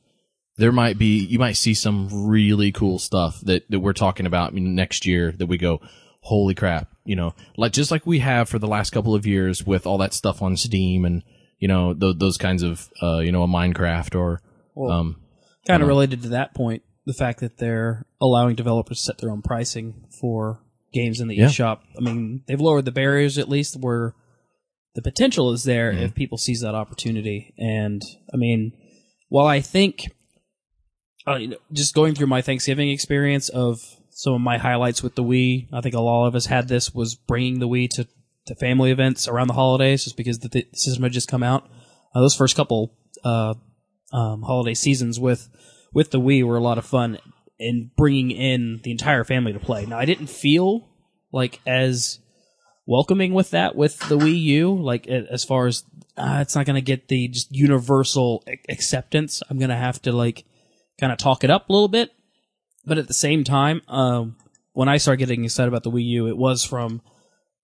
[0.56, 4.52] there might be, you might see some really cool stuff that, that we're talking about
[4.52, 5.80] next year that we go,
[6.20, 9.64] holy crap, you know, like, just like we have for the last couple of years
[9.64, 11.22] with all that stuff on Steam and,
[11.60, 14.42] you know, th- those kinds of, uh, you know, a Minecraft or,
[14.74, 15.16] well, um,
[15.68, 19.30] kind of related to that point, the fact that they're allowing developers to set their
[19.30, 20.60] own pricing for
[20.92, 21.46] games in the Yeah.
[21.46, 21.80] eShop.
[21.96, 24.14] I mean, they've lowered the barriers at least where
[24.96, 27.54] the potential is there if people seize that opportunity.
[27.56, 28.02] And
[28.34, 28.72] I mean,
[29.28, 30.10] while I think,
[31.28, 35.14] uh, you know, just going through my Thanksgiving experience of some of my highlights with
[35.14, 38.08] the Wii, I think a lot of us had this was bringing the Wii to,
[38.50, 41.68] to family events around the holidays, just because the, the system had just come out.
[42.14, 43.54] Uh, those first couple uh,
[44.12, 45.48] um, holiday seasons with
[45.92, 47.18] with the Wii were a lot of fun
[47.58, 49.86] in bringing in the entire family to play.
[49.86, 50.88] Now, I didn't feel
[51.32, 52.18] like as
[52.86, 54.82] welcoming with that with the Wii U.
[54.82, 55.84] Like as far as
[56.16, 59.42] uh, it's not going to get the just universal acceptance.
[59.48, 60.44] I'm going to have to like
[60.98, 62.10] kind of talk it up a little bit.
[62.84, 64.36] But at the same time, um,
[64.72, 67.02] when I started getting excited about the Wii U, it was from,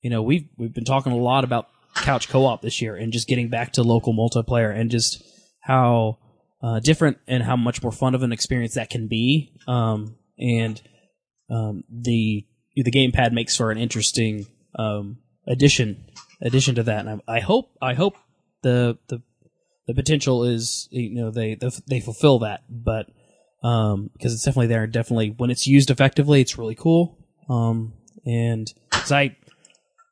[0.02, 3.28] you know, we've we've been talking a lot about couch co-op this year and just
[3.28, 5.22] getting back to local multiplayer and just
[5.60, 6.18] how
[6.62, 9.52] uh, different and how much more fun of an experience that can be.
[9.66, 10.80] Um, and
[11.50, 14.46] um, the the gamepad makes for an interesting
[14.78, 16.04] um, addition
[16.40, 17.06] addition to that.
[17.06, 18.16] And I, I hope I hope
[18.62, 19.22] the the
[19.86, 21.56] the potential is you know they
[21.86, 23.06] they fulfill that, but
[23.62, 24.86] um, because it's definitely there.
[24.86, 27.18] Definitely when it's used effectively, it's really cool.
[27.48, 28.72] Um, and
[29.10, 29.36] I,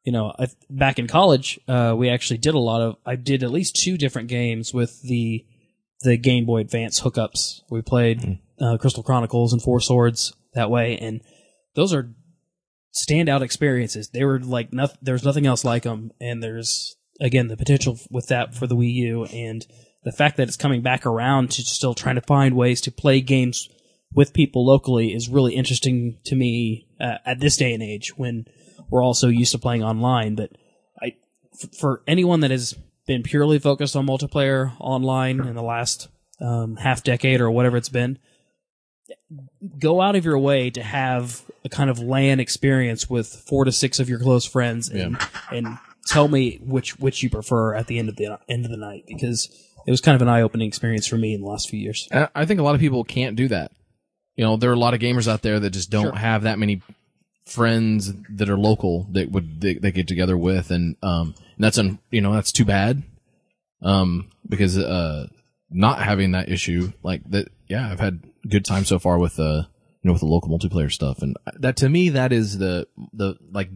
[0.05, 2.97] you know, I, back in college, uh, we actually did a lot of.
[3.07, 5.45] I did at least two different games with the
[6.03, 7.62] the Game Boy Advance hookups.
[7.71, 11.23] We played uh, Crystal Chronicles and Four Swords that way, and
[11.75, 12.14] those are
[12.95, 14.11] standout experiences.
[14.11, 14.99] They were like nothing.
[15.01, 18.93] There's nothing else like them, and there's again the potential with that for the Wii
[18.95, 19.67] U, and
[20.05, 23.23] the fact that it's coming back around to still trying to find ways to play
[23.23, 23.71] games
[24.12, 28.45] with people locally is really interesting to me uh, at this day and age when
[28.94, 30.37] we're all so used to playing online.
[30.37, 30.52] But
[31.02, 31.16] I,
[31.52, 32.74] f- for anyone that has
[33.09, 36.07] been purely focused on multiplayer online in the last
[36.40, 38.18] um, half decade or whatever it's been,
[39.78, 43.72] go out of your way to have a kind of LAN experience with four to
[43.72, 45.18] six of your close friends and
[45.50, 45.66] and
[46.07, 49.04] tell me which which you prefer at the end of the end of the night
[49.09, 49.48] because
[49.87, 52.09] it was kind of an eye opening experience for me in the last few years.
[52.12, 53.72] I I think a lot of people can't do that.
[54.37, 56.14] you know, there are a lot of gamers out there that just don't Sure.
[56.14, 56.80] have that many
[57.46, 61.78] friends that are local that would they, they get together with, and um, and that's
[61.78, 63.02] un, you know that's too bad,
[63.83, 65.26] um, because uh,
[65.70, 69.64] not having that issue like that, yeah, I've had good time so far with uh,
[70.02, 73.37] you know, with the local multiplayer stuff, and that to me that is the the
[73.50, 73.70] like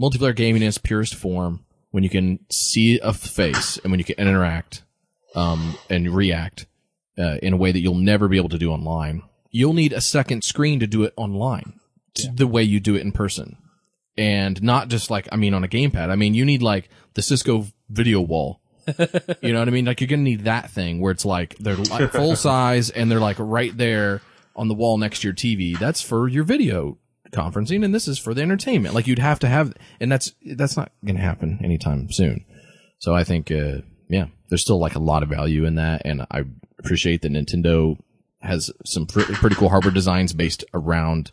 [0.00, 4.04] multiplayer gaming in its purest form when you can see a face and when you
[4.04, 4.84] can interact
[5.34, 6.66] um, and react
[7.18, 9.22] uh, in a way that you'll never be able to do online.
[9.50, 11.80] You'll need a second screen to do it online,
[12.18, 13.56] t- the way you do it in person,
[14.16, 16.10] and not just like I mean on a gamepad.
[16.10, 18.60] I mean you need like the Cisco video wall.
[19.42, 19.84] you know what I mean?
[19.84, 23.20] Like you're gonna need that thing where it's like they're like full size and they're
[23.20, 24.22] like right there
[24.56, 25.78] on the wall next to your TV.
[25.78, 26.98] That's for your video
[27.30, 28.94] conferencing, and this is for the entertainment.
[28.94, 32.44] Like you'd have to have, and that's that's not gonna happen anytime soon.
[32.98, 36.22] So I think, uh, yeah, there's still like a lot of value in that, and
[36.30, 36.44] I
[36.78, 37.98] appreciate that Nintendo
[38.40, 41.30] has some pr- pretty cool hardware designs based around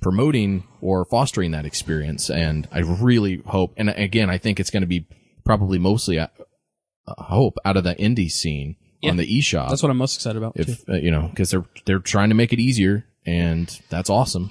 [0.00, 2.30] promoting or fostering that experience.
[2.30, 5.06] And I really hope, and again, I think it's going to be
[5.44, 6.28] probably mostly, I
[7.06, 9.68] hope, out of the indie scene on the eShop.
[9.68, 10.54] That's what I'm most excited about.
[10.56, 10.62] too.
[10.62, 14.50] if uh, you know, because they're they're trying to make it easier, and that's awesome.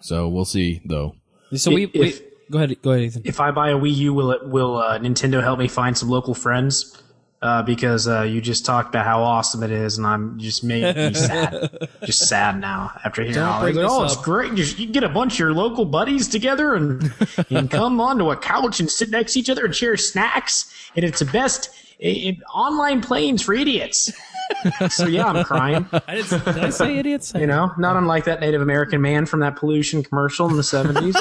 [0.00, 1.14] So we'll see, though.
[1.54, 3.22] So we, If- we go ahead, go ahead, Ethan.
[3.24, 6.08] If I buy a Wii U, will it will uh, Nintendo help me find some
[6.08, 7.00] local friends?
[7.42, 10.94] Uh, because uh, you just talked about how awesome it is, and I'm just made
[10.94, 13.76] me sad, just sad now after hearing Don't all this.
[13.78, 14.22] Oh, it's up.
[14.22, 14.52] great!
[14.52, 17.12] You, you can get a bunch of your local buddies together and
[17.48, 21.04] can come onto a couch and sit next to each other and share snacks, and
[21.04, 24.12] it's the best i i online planes for idiots.
[24.90, 25.84] so yeah, I'm crying.
[25.92, 27.32] I didn't, did I say idiots?
[27.34, 31.18] You know, not unlike that Native American man from that pollution commercial in the '70s.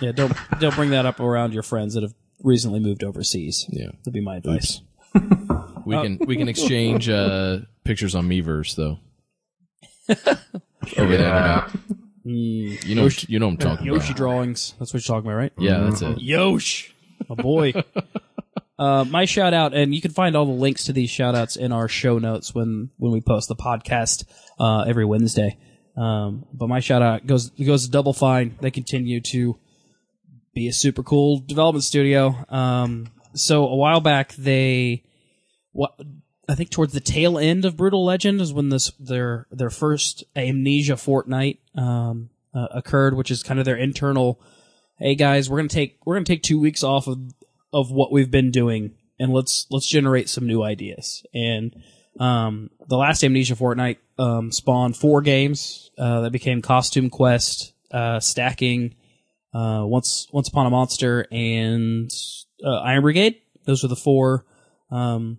[0.00, 3.66] Yeah, don't don't bring that up around your friends that have recently moved overseas.
[3.68, 3.86] Yeah.
[4.04, 4.80] That'd be my advice.
[5.86, 8.98] We can we can exchange uh, pictures on Miiverse though.
[10.98, 11.64] Over the Yeah.
[11.72, 11.80] internet.
[12.22, 14.02] You know you know what I'm talking Yoshi about.
[14.04, 14.74] Yoshi drawings.
[14.78, 15.52] That's what you're talking about, right?
[15.58, 16.20] Yeah, that's it.
[16.20, 16.94] Yosh,
[17.30, 17.72] a boy.
[18.78, 21.56] uh, my shout out, and you can find all the links to these shout outs
[21.56, 24.24] in our show notes when when we post the podcast
[24.60, 25.58] uh, every Wednesday.
[25.96, 28.58] Um, but my shout out goes goes to Double Fine.
[28.60, 29.58] They continue to
[30.54, 32.44] be a super cool development studio.
[32.48, 35.04] Um, so a while back, they
[35.72, 35.98] what
[36.48, 40.24] I think towards the tail end of Brutal Legend is when this their their first
[40.34, 44.40] Amnesia Fortnight um, uh, occurred, which is kind of their internal.
[44.98, 47.18] Hey guys, we're gonna take we're gonna take two weeks off of
[47.72, 51.24] of what we've been doing, and let's let's generate some new ideas.
[51.32, 51.80] And
[52.18, 58.18] um, the last Amnesia Fortnight um, spawned four games uh, that became Costume Quest, uh,
[58.18, 58.96] Stacking,
[59.54, 62.10] uh, Once Once Upon a Monster, and
[62.64, 63.40] uh, Iron Brigade.
[63.64, 64.44] Those are the four.
[64.90, 65.38] Um,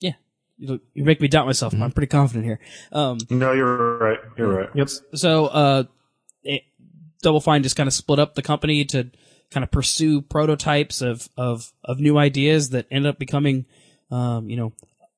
[0.00, 0.12] yeah,
[0.58, 1.72] you, you make me doubt myself.
[1.72, 2.60] but I'm pretty confident here.
[2.92, 4.18] Um, No, you're right.
[4.36, 4.68] You're right.
[4.74, 4.88] Yep.
[5.14, 5.84] so uh,
[6.42, 6.62] it,
[7.22, 9.10] Double Fine just kind of split up the company to
[9.50, 13.66] kind of pursue prototypes of of of new ideas that end up becoming,
[14.10, 14.72] um, you know,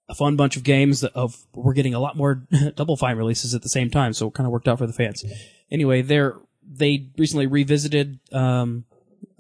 [0.08, 2.42] a fun bunch of games that of we're getting a lot more
[2.76, 4.92] Double Fine releases at the same time, so it kind of worked out for the
[4.92, 5.24] fans.
[5.70, 6.36] Anyway, they're
[6.76, 8.85] they recently revisited um,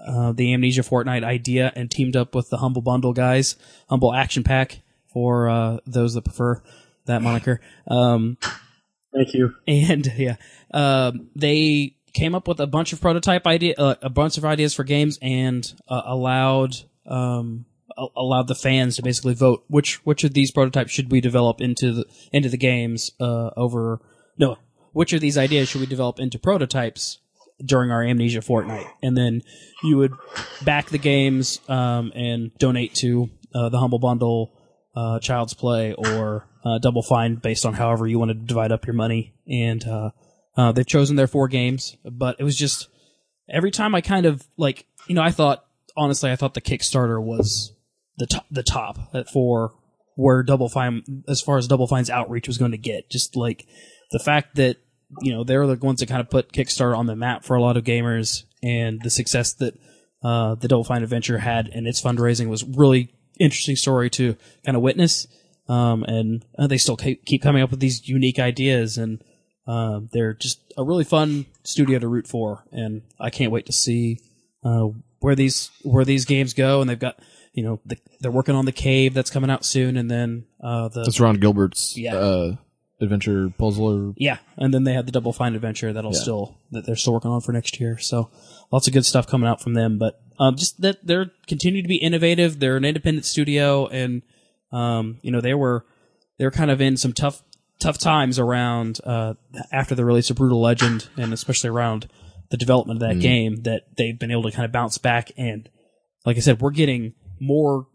[0.04, 3.56] uh, the Amnesia Fortnight idea and teamed up with the Humble Bundle guys,
[3.88, 4.80] Humble Action Pack
[5.12, 6.62] for uh, those that prefer
[7.06, 7.60] that moniker.
[7.88, 8.38] Um,
[9.14, 9.54] Thank you.
[9.66, 10.36] and yeah,
[10.72, 14.74] um, they came up with a bunch of prototype idea, uh, a bunch of ideas
[14.74, 17.66] for games, and uh, allowed um,
[17.96, 21.60] a- allowed the fans to basically vote which which of these prototypes should we develop
[21.60, 24.00] into the into the games uh, over
[24.38, 24.58] no
[24.92, 27.18] which of these ideas should we develop into prototypes
[27.64, 29.42] during our amnesia fortnight and then
[29.82, 30.12] you would
[30.64, 34.52] back the games um, and donate to uh, the humble bundle
[34.94, 38.86] uh, child's play or uh, double fine based on however you want to divide up
[38.86, 39.34] your money.
[39.46, 40.10] And uh,
[40.56, 42.88] uh, they've chosen their four games but it was just
[43.48, 45.64] every time i kind of like you know i thought
[45.96, 47.72] honestly i thought the kickstarter was
[48.18, 48.98] the top the top
[49.32, 49.72] for
[50.14, 53.10] where double fine as far as double fine's outreach was going to get.
[53.10, 53.66] Just like
[54.10, 54.78] the fact that
[55.20, 57.60] you know they're the ones that kind of put kickstarter on the map for a
[57.60, 59.78] lot of gamers and the success that
[60.22, 64.76] uh, the double fine adventure had in its fundraising was really interesting story to kind
[64.76, 65.26] of witness
[65.68, 69.22] um, and uh, they still keep keep coming up with these unique ideas and
[69.66, 73.72] um, they're just a really fun studio to root for and i can't wait to
[73.72, 74.18] see
[74.64, 74.88] uh,
[75.20, 77.18] where these where these games go and they've got
[77.52, 80.88] you know the, they're working on the cave that's coming out soon and then uh,
[80.88, 82.52] the That's Ron Gilbert's Yeah.
[83.02, 84.12] Adventure puzzler.
[84.16, 86.20] yeah, and then they had the Double Fine adventure that'll Yeah.
[86.20, 87.98] still that they're still working on for next year.
[87.98, 88.30] So
[88.70, 89.98] lots of good stuff coming out from them.
[89.98, 92.58] But um, just that they're continue to be innovative.
[92.60, 94.22] They're an independent studio, and
[94.72, 95.84] um, you know they were
[96.38, 97.42] they're kind of in some tough
[97.78, 99.34] tough times around uh,
[99.72, 102.08] after the release of Brutal Legend, and especially around
[102.50, 103.56] the development of that game.
[103.62, 105.68] That they've been able to kind of bounce back, and
[106.24, 107.86] like I said, we're getting more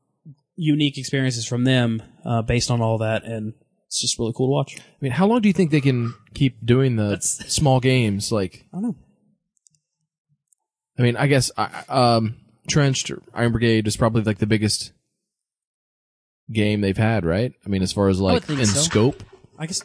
[0.55, 3.53] unique experiences from them uh, based on all that, and
[3.87, 4.77] it's just really cool to watch.
[4.77, 8.31] I mean, how long do you think they can keep doing the That's- small games?
[8.31, 8.95] Like, I don't know.
[10.99, 12.35] I mean, I guess I- um,
[12.69, 14.91] Trenched or Iron Brigade is probably like the biggest
[16.51, 17.53] game they've had, right?
[17.65, 18.79] I mean, as far as like think in so.
[18.81, 19.23] scope.
[19.57, 19.81] I guess,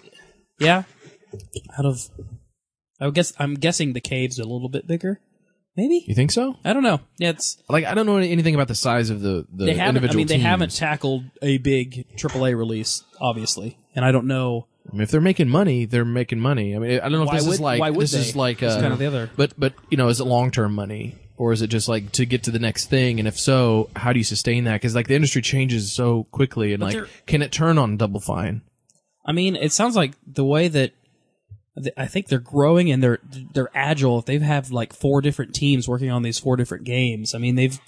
[0.59, 0.83] yeah.
[1.79, 2.09] Out of,
[3.01, 5.21] I would guess I'm guessing the cave's a little bit bigger,
[5.77, 6.05] maybe.
[6.07, 6.57] You think so?
[6.65, 7.01] I don't know.
[7.19, 9.81] Yeah, it's Like, I don't know anything about the size of the the they haven't.
[9.83, 10.45] I individual mean, they teams.
[10.47, 14.67] haven't tackled a big AAA release, obviously, and I don't know.
[14.91, 16.75] I mean, if they're making money, they're making money.
[16.75, 18.33] I mean, I don't know if Why this would- is like why would this is
[18.33, 18.39] they?
[18.39, 21.15] like uh, kind of the other- But but you know, is it long term money
[21.37, 23.19] or is it just like to get to the next thing?
[23.21, 24.75] And if so, how do you sustain that?
[24.75, 28.19] Because like the industry changes so quickly, and like, they're- can it turn on Double
[28.21, 28.63] Fine?
[29.25, 30.95] I mean, it sounds like the way that th-
[31.97, 33.19] I think they're growing and they're
[33.55, 34.19] they're agile.
[34.19, 37.55] If they have like four different teams working on these four different games, I mean
[37.55, 37.79] they've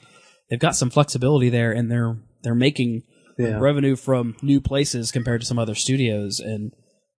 [0.49, 3.03] they've got some flexibility there, and they're they're making
[3.39, 3.59] Yeah.
[3.59, 6.41] revenue from new places compared to some other studios.
[6.41, 6.73] And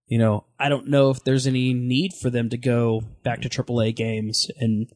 [0.08, 3.48] you know, I don't know if there's any need for them to go back to
[3.48, 4.88] AAA games and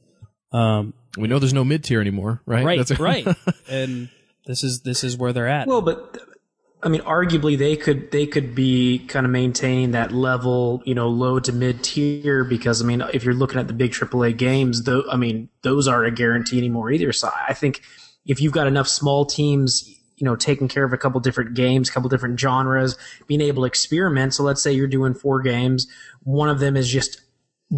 [0.52, 2.64] um, We know there's no mid tier anymore, right?
[2.64, 3.26] right, That's- right,
[3.68, 4.08] and
[4.46, 5.68] this is this is where they're at.
[5.68, 6.18] Well, but
[6.82, 11.08] I mean, arguably they could they could be kind of maintaining that level, you know,
[11.08, 14.84] low to mid tier because I mean, if you're looking at the big AAA games,
[14.84, 17.12] though, I mean, those aren't a guarantee anymore either.
[17.12, 17.82] So I think
[18.24, 21.90] if you've got enough small teams, you know, taking care of a couple different games,
[21.90, 24.34] a couple different genres, being able to experiment.
[24.34, 25.86] So let's say you're doing four games,
[26.22, 27.20] one of them is just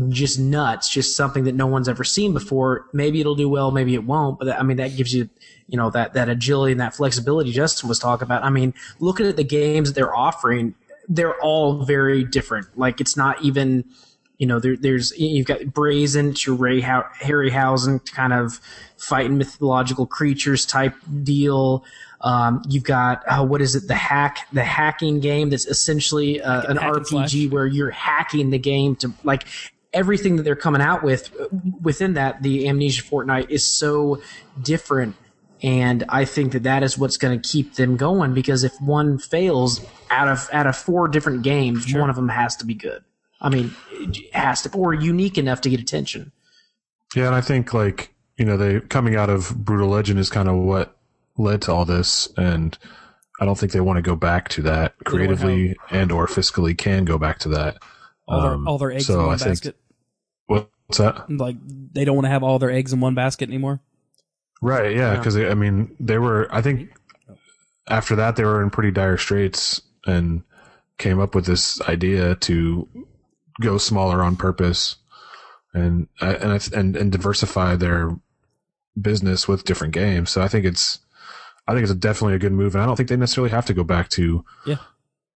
[0.08, 2.86] just nuts, just something that no one's ever seen before.
[2.92, 4.38] Maybe it'll do well, maybe it won't.
[4.38, 5.28] But that, I mean, that gives you,
[5.68, 8.42] you know, that that agility and that flexibility Justin was talking about.
[8.42, 10.74] I mean, looking at the games that they're offering,
[11.08, 12.66] they're all very different.
[12.78, 13.84] Like it's not even,
[14.38, 18.60] you know, there, there's you've got Brazen to Ray How- Harryhausen kind of
[18.96, 21.84] fighting mythological creatures type deal.
[22.22, 23.88] Um, you've got uh, what is it?
[23.88, 27.34] The hack, the hacking game that's essentially uh, an hack and slash.
[27.34, 29.44] RPG where you're hacking the game to like
[29.92, 31.30] everything that they're coming out with
[31.82, 34.20] within that the Amnesia Fortnight is so
[34.60, 35.16] different.
[35.64, 39.16] And i think that that is what's going to keep them going because if one
[39.18, 43.04] fails out of out of four different games one of them has to be good.
[43.40, 46.32] I mean it has to or unique enough to get attention.
[47.14, 50.48] Yeah, and I think like you know they coming out of Brutal Legend is kind
[50.48, 50.96] of what
[51.38, 52.76] led to all this, and
[53.40, 57.04] I don't think they want to go back to that creatively and or fiscally can
[57.04, 57.76] go back to that.
[58.26, 59.76] all their Um, all their eggs so in one I think- basket.
[60.46, 61.28] What's that?
[61.30, 61.56] Like
[61.92, 63.80] they don't want to have all their eggs in one basket anymore.
[64.60, 66.48] Right, yeah, because I mean they were.
[66.50, 66.90] I think
[67.88, 70.42] after that they were in pretty dire straits and
[70.98, 72.88] came up with this idea to
[73.60, 74.96] go smaller on purpose
[75.74, 78.10] and uh, and and and diversify their
[79.00, 80.30] business with different games.
[80.30, 81.00] So I think it's
[81.66, 83.74] I think it's definitely a good move, and I don't think they necessarily have to
[83.74, 84.76] go back to Yeah.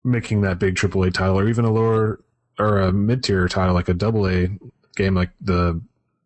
[0.05, 2.21] making that big AAA title or even a lower
[2.59, 4.51] or a mid tier title like a double A
[4.97, 5.81] game like the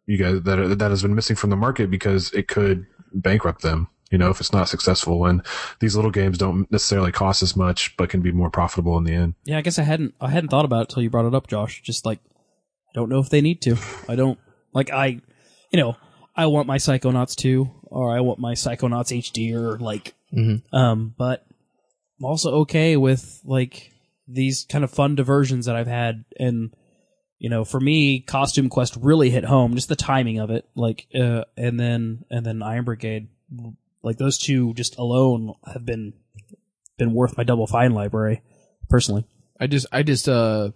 [0.07, 3.89] you guys that that has been missing from the market because it could bankrupt them.
[4.11, 5.41] You know, if it's not successful, and
[5.79, 9.13] these little games don't necessarily cost as much, but can be more profitable in the
[9.13, 9.35] end.
[9.45, 11.47] Yeah, I guess I hadn't I hadn't thought about it till you brought it up,
[11.47, 11.81] Josh.
[11.83, 12.19] Just like
[12.89, 13.77] I don't know if they need to.
[14.09, 14.39] I don't
[14.73, 15.21] like I
[15.71, 15.97] you know,
[16.35, 20.15] I want my Psychonauts 2 or I want my Psychonauts HD or like
[20.73, 21.47] um but
[22.19, 23.93] I'm also okay with like
[24.27, 26.75] these kind of fun diversions that I've had and
[27.41, 30.69] you know, for me, Costume Quest really hit home, just the timing of it.
[30.77, 33.27] Like uh and then and then Iron Brigade
[34.03, 36.13] like those two just alone have been
[37.01, 38.43] been worth my double fine library
[38.89, 39.25] personally.
[39.59, 40.71] I just, I just, uh,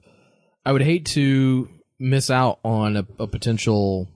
[0.64, 1.68] I would hate to
[1.99, 4.09] miss out on a, a potential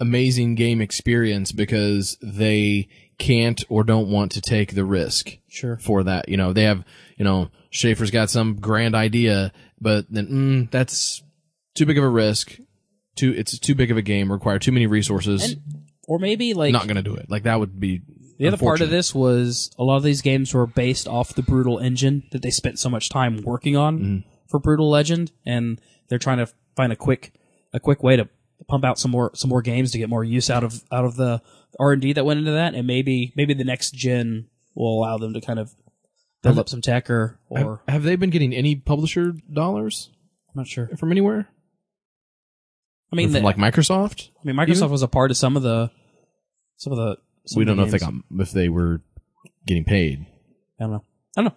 [0.00, 2.88] amazing game experience because they
[3.18, 5.76] can't or don't want to take the risk Sure.
[5.78, 6.28] for that.
[6.28, 6.84] You know, they have,
[7.16, 11.22] you know, Schafer's got some grand idea, but then mm, that's
[11.74, 12.58] too big of a risk.
[13.14, 14.32] Too, it's too big of a game.
[14.32, 15.56] Require too many resources.
[16.08, 17.30] Or maybe like not going to do it.
[17.30, 18.00] Like that would be
[18.38, 21.42] the other part of this was a lot of these games were based off the
[21.42, 24.28] Brutal engine that they spent so much time working on Mm-hmm.
[24.48, 27.32] for Brutal Legend, and they're trying to find a quick
[27.72, 28.28] a quick way to
[28.66, 31.16] pump out some more some more games to get more use out of out of
[31.16, 31.40] the
[31.78, 35.18] R and D that went into that, and maybe maybe the next gen will allow
[35.18, 35.72] them to kind of
[36.42, 40.10] build up some tech or or Have they been getting any publisher dollars
[40.48, 40.88] I'm not sure.
[40.98, 41.48] from anywhere?
[43.12, 44.30] I mean, from the, like Microsoft?
[44.42, 45.90] I mean, Microsoft was a part of some of the
[46.76, 47.16] some of the.
[47.44, 49.02] Some we of don't the know if they got if they were
[49.66, 50.26] getting paid.
[50.80, 51.04] I don't know.
[51.36, 51.56] I don't know.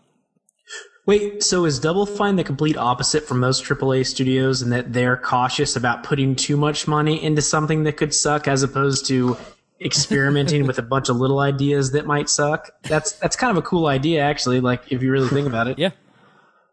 [1.05, 5.17] Wait, so is Double Fine the complete opposite from most AAA studios in that they're
[5.17, 9.37] cautious about putting too much money into something that could suck as opposed to
[9.79, 12.71] experimenting with a bunch of little ideas that might suck?
[12.83, 15.77] That's that's kind of a cool idea actually, like if you really think about it.
[15.77, 15.91] Yeah.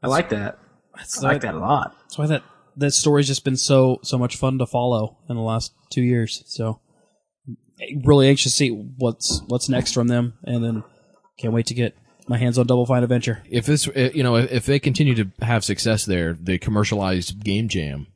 [0.03, 0.59] I like that.
[0.97, 1.95] That's I like that a lot.
[2.01, 2.43] That's why that
[2.77, 6.43] that story's just been so so much fun to follow in the last two years.
[6.47, 6.81] So
[8.05, 10.85] really anxious to see what's what's next from them, and then
[11.39, 11.97] can't wait to get
[12.29, 13.43] my hands on Double Fine Adventure.
[13.51, 17.69] If this, uh, you know, if they continue to have success there, the commercialized game
[17.69, 18.07] jam,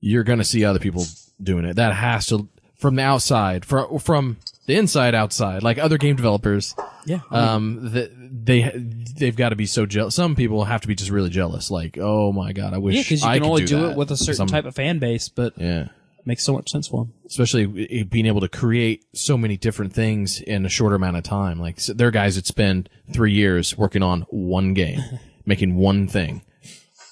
[0.00, 1.04] you're going to see other people
[1.40, 1.76] doing it.
[1.76, 6.74] That has to from the outside, from from the inside outside, like other game developers.
[7.04, 8.70] Yeah, Um, the, they
[9.16, 10.14] they've got to be so jealous.
[10.14, 11.70] Some people have to be just really jealous.
[11.70, 13.80] Like, oh my god, I wish yeah, because you I can could only do, do,
[13.82, 13.90] that.
[13.92, 15.88] it with a certain Some- type of fan base, but it Yeah.
[16.24, 17.12] makes so much sense for them.
[17.26, 21.24] especially i- being able to create so many different things in a shorter amount of
[21.24, 21.58] time.
[21.58, 25.00] Like so there are guys that spend three years working on one game,
[25.44, 26.42] making one thing,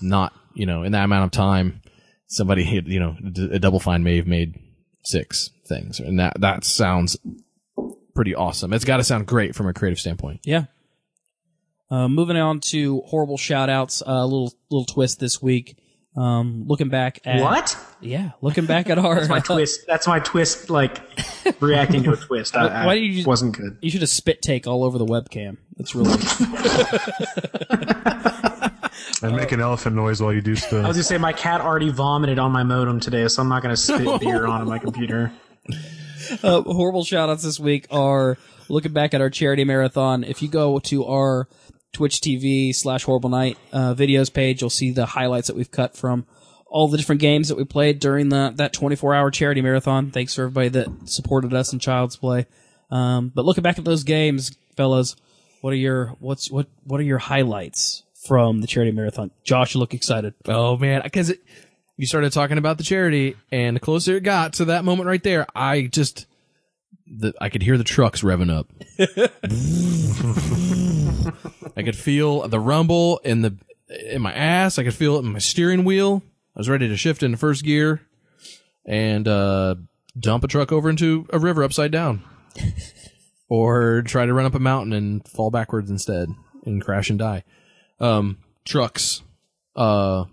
[0.00, 1.80] not you know in that amount of time.
[2.28, 3.16] Somebody you know
[3.50, 4.54] a Double Fine may have made
[5.02, 7.16] six things, and that that sounds
[8.14, 8.72] pretty awesome.
[8.72, 10.40] It's got to sound great from a creative standpoint.
[10.44, 10.64] Yeah.
[11.90, 15.76] Uh, moving on to horrible shout outs, a little little twist this week.
[16.16, 17.76] Um, looking back at What?
[18.00, 19.82] yeah, looking back at our That's my twist.
[19.86, 20.68] That's my twist.
[20.70, 21.00] Like
[21.60, 22.56] reacting to a twist.
[22.56, 23.78] I, I Why do you just- wasn't good.
[23.80, 25.58] You should have spit take all over the webcam.
[25.76, 26.10] That's really
[29.22, 30.84] And make an elephant noise while you do stuff.
[30.84, 33.62] I was gonna say my cat already vomited on my modem today, so I'm not
[33.62, 35.32] gonna spit beer onto my computer.
[36.42, 38.38] uh, horrible shout outs this week are
[38.68, 40.24] looking back at our charity marathon.
[40.24, 41.48] If you go to our
[41.92, 45.96] Twitch TV slash horrible night uh, videos page, you'll see the highlights that we've cut
[45.96, 46.26] from
[46.66, 50.10] all the different games that we played during the that 24 hour charity marathon.
[50.10, 52.46] Thanks for everybody that supported us in Child's Play.
[52.90, 55.16] Um, but looking back at those games, fellas,
[55.60, 59.30] what are your what's what what are your highlights from the charity marathon?
[59.44, 60.34] Josh, look excited.
[60.46, 61.32] Oh man, because
[61.96, 65.22] you started talking about the charity, and the closer it got to that moment right
[65.22, 66.26] there, I just
[67.06, 68.68] the, I could hear the trucks revving up.
[71.76, 73.56] I could feel the rumble in the
[74.10, 74.78] in my ass.
[74.78, 76.22] I could feel it in my steering wheel.
[76.54, 78.02] I was ready to shift into first gear
[78.84, 79.76] and uh,
[80.18, 82.22] dump a truck over into a river upside down,
[83.48, 86.28] or try to run up a mountain and fall backwards instead
[86.64, 87.44] and crash and die.
[88.00, 89.22] Um, trucks.
[89.76, 90.24] Uh,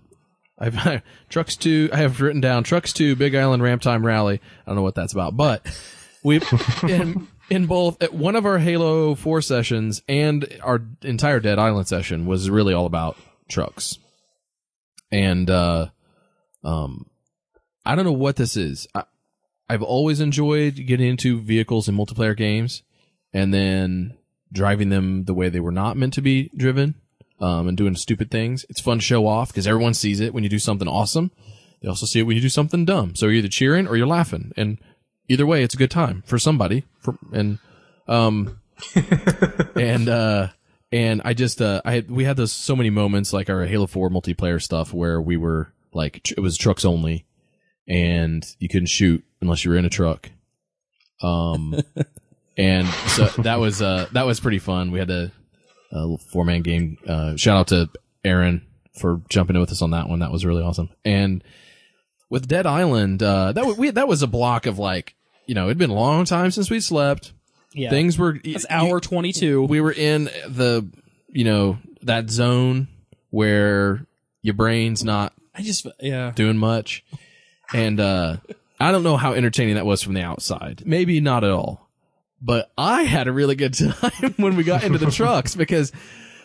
[0.58, 4.40] I've trucks to I have written down trucks to Big Island Ramp Time Rally.
[4.66, 5.66] I don't know what that's about, but
[6.22, 6.40] we
[6.82, 11.88] in in both at one of our Halo Four sessions and our entire Dead Island
[11.88, 13.16] session was really all about
[13.48, 13.98] trucks,
[15.10, 15.86] and uh,
[16.64, 17.06] um,
[17.84, 18.86] I don't know what this is.
[18.94, 19.04] I,
[19.70, 22.82] I've always enjoyed getting into vehicles in multiplayer games,
[23.32, 24.16] and then
[24.50, 26.94] driving them the way they were not meant to be driven
[27.40, 28.64] um, and doing stupid things.
[28.68, 31.30] It's fun to show off because everyone sees it when you do something awesome.
[31.82, 33.14] They also see it when you do something dumb.
[33.14, 34.78] So you're either cheering or you're laughing, and
[35.28, 36.84] either way, it's a good time for somebody.
[37.00, 37.58] For and
[38.08, 38.60] um
[39.76, 40.48] and uh
[40.90, 43.86] and I just uh I had, we had those so many moments like our Halo
[43.86, 47.26] Four multiplayer stuff where we were like it was trucks only,
[47.86, 50.30] and you couldn't shoot unless you were in a truck.
[51.22, 51.80] Um.
[52.58, 54.90] And so that was uh that was pretty fun.
[54.90, 55.30] We had a,
[55.92, 56.98] a four man game.
[57.06, 57.88] Uh, shout out to
[58.24, 58.66] Aaron
[58.98, 60.18] for jumping in with us on that one.
[60.20, 60.90] That was really awesome.
[61.04, 61.42] And
[62.30, 65.14] with Dead Island, uh, that w- we that was a block of like
[65.46, 67.32] you know it'd been a long time since we slept.
[67.74, 69.64] Yeah, Things were It's hour 22.
[69.64, 70.88] we were in the
[71.28, 72.88] you know that zone
[73.30, 74.06] where
[74.42, 76.32] your brain's not I just yeah.
[76.34, 77.04] doing much.
[77.72, 78.38] And uh
[78.80, 80.82] I don't know how entertaining that was from the outside.
[80.86, 81.87] Maybe not at all.
[82.40, 85.92] But I had a really good time when we got into the trucks because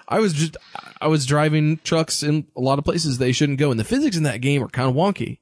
[0.08, 0.58] I was just
[1.00, 4.18] I was driving trucks in a lot of places they shouldn't go and the physics
[4.18, 5.40] in that game are kind of wonky.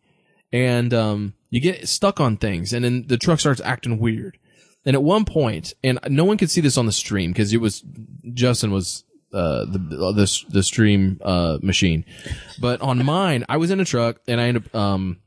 [0.51, 4.37] And um you get stuck on things and then the truck starts acting weird.
[4.85, 7.61] And at one point, and no one could see this on the stream because it
[7.61, 7.83] was
[8.33, 12.03] Justin was uh, the the the stream uh, machine,
[12.59, 15.17] but on mine, I was in a truck and I end up um,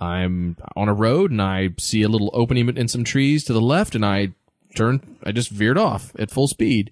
[0.00, 3.60] I'm on a road and I see a little opening in some trees to the
[3.60, 4.32] left and I
[4.74, 6.90] turned, I just veered off at full speed.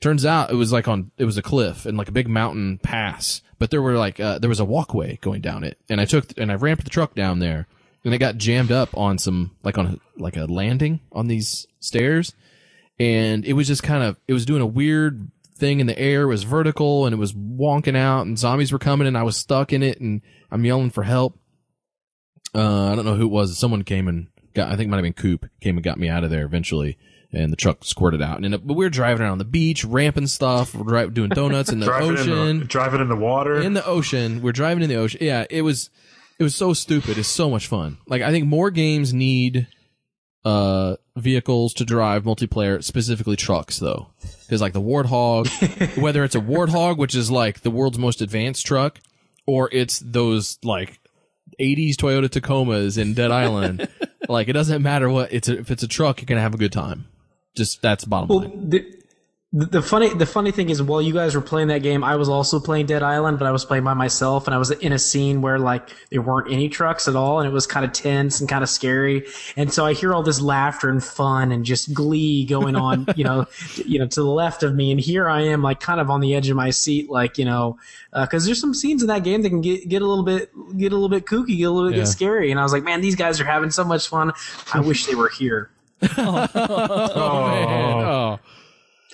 [0.00, 2.78] Turns out it was like on, it was a cliff and like a big mountain
[2.82, 6.04] pass, but there were like, uh, there was a walkway going down it and I
[6.04, 7.66] took, and I ramped the truck down there
[8.04, 11.66] and it got jammed up on some, like on a, like a landing on these
[11.80, 12.34] stairs.
[12.98, 16.22] And it was just kind of, it was doing a weird thing in the air.
[16.22, 19.36] It was vertical and it was wonking out and zombies were coming and I was
[19.36, 20.20] stuck in it and
[20.50, 21.38] I'm yelling for help.
[22.54, 23.58] Uh, I don't know who it was.
[23.58, 26.08] Someone came and got, I think it might have been Coop came and got me
[26.08, 26.98] out of there eventually
[27.34, 28.44] and the truck squirted out.
[28.44, 31.80] And but we were driving around the beach, ramping stuff, we're dri- doing donuts in
[31.80, 33.60] the Driving ocean in the, driving in the water.
[33.60, 34.40] in the ocean.
[34.42, 35.18] We're driving in the ocean.
[35.22, 35.90] Yeah, it was
[36.38, 37.18] it was so stupid.
[37.18, 37.98] It's so much fun.
[38.06, 39.66] Like I think more games need
[40.44, 44.08] uh vehicles to drive multiplayer, specifically trucks though.
[44.48, 45.48] Cuz like the Warthog,
[46.00, 49.00] whether it's a Warthog which is like the world's most advanced truck
[49.46, 51.00] or it's those like
[51.60, 53.88] 80s Toyota Tacomas in Dead Island,
[54.28, 56.54] like it doesn't matter what it's a, if it's a truck, you're going to have
[56.54, 57.06] a good time.
[57.54, 58.70] Just that's bottom Well, line.
[58.70, 58.94] the,
[59.56, 62.28] the funny the funny thing is, while you guys were playing that game, I was
[62.28, 64.98] also playing Dead Island, but I was playing by myself, and I was in a
[64.98, 68.40] scene where like there weren't any trucks at all, and it was kind of tense
[68.40, 69.28] and kind of scary.
[69.56, 73.22] And so I hear all this laughter and fun and just glee going on, you
[73.22, 73.46] know,
[73.76, 76.18] you know, to the left of me, and here I am, like kind of on
[76.20, 77.78] the edge of my seat, like you know,
[78.12, 80.50] uh, because there's some scenes in that game that can get get a little bit
[80.76, 82.04] get a little bit kooky, get a little bit Yeah.
[82.06, 84.32] scary, and I was like, man, these guys are having so much fun.
[84.72, 85.70] I wish they were here.
[86.02, 88.04] Oh, man.
[88.04, 88.38] Oh.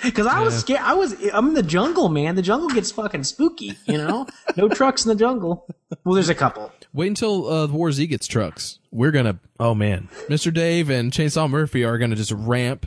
[0.02, 0.80] Because I was scared.
[0.80, 1.14] I was.
[1.32, 2.34] I'm in the jungle, man.
[2.34, 3.76] The jungle gets fucking spooky.
[3.86, 4.26] You know,
[4.56, 5.66] no trucks in the jungle.
[6.04, 6.72] Well, there's a couple.
[6.94, 8.78] Wait until uh, War Z gets trucks.
[8.90, 9.38] We're gonna.
[9.58, 10.52] Oh man, Mr.
[10.54, 12.86] Dave and Chainsaw Murphy are gonna just ramp,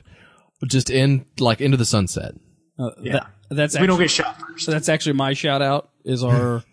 [0.68, 2.34] just in like into the sunset.
[2.80, 3.14] Uh, Yeah.
[3.14, 4.66] that- that's we actually, don't get shot first.
[4.66, 6.64] so that's actually my shout out is our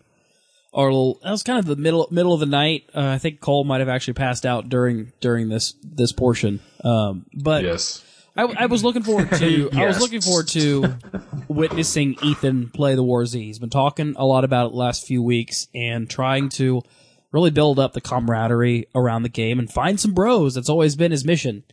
[0.73, 2.89] our little that was kind of the middle middle of the night.
[2.95, 6.59] Uh, I think Cole might have actually passed out during during this this portion.
[6.83, 8.05] Um, but yes.
[8.33, 10.95] I, I was looking forward to I was looking forward to
[11.49, 13.41] witnessing Ethan play the War Z.
[13.43, 16.81] He's been talking a lot about it the last few weeks and trying to
[17.33, 20.53] really build up the camaraderie around the game and find some bros.
[20.53, 21.63] That's always been his mission.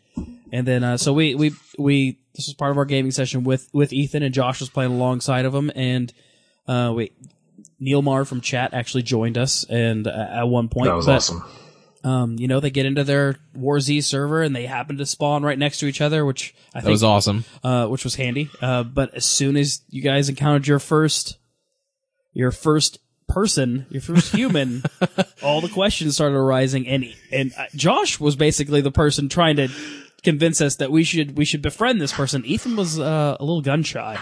[0.50, 3.68] And then uh, so we we we this was part of our gaming session with
[3.72, 6.12] with Ethan and Josh was playing alongside of him and
[6.66, 7.12] uh, wait
[7.80, 11.16] Neil Mar from chat actually joined us and uh, at one point That was but,
[11.16, 11.42] awesome.
[12.04, 15.42] um, you know, they get into their War Z server and they happen to spawn
[15.42, 17.44] right next to each other, which I That think was awesome.
[17.62, 18.50] uh, which was handy.
[18.60, 21.38] Uh, but as soon as you guys encountered your first,
[22.32, 22.98] your first
[23.28, 24.82] person, your first human,
[25.42, 29.68] all the questions started arising, and and uh, Josh was basically the person trying to
[30.24, 32.44] convince us that we should we should befriend this person.
[32.46, 34.18] Ethan was uh, a little gun shy.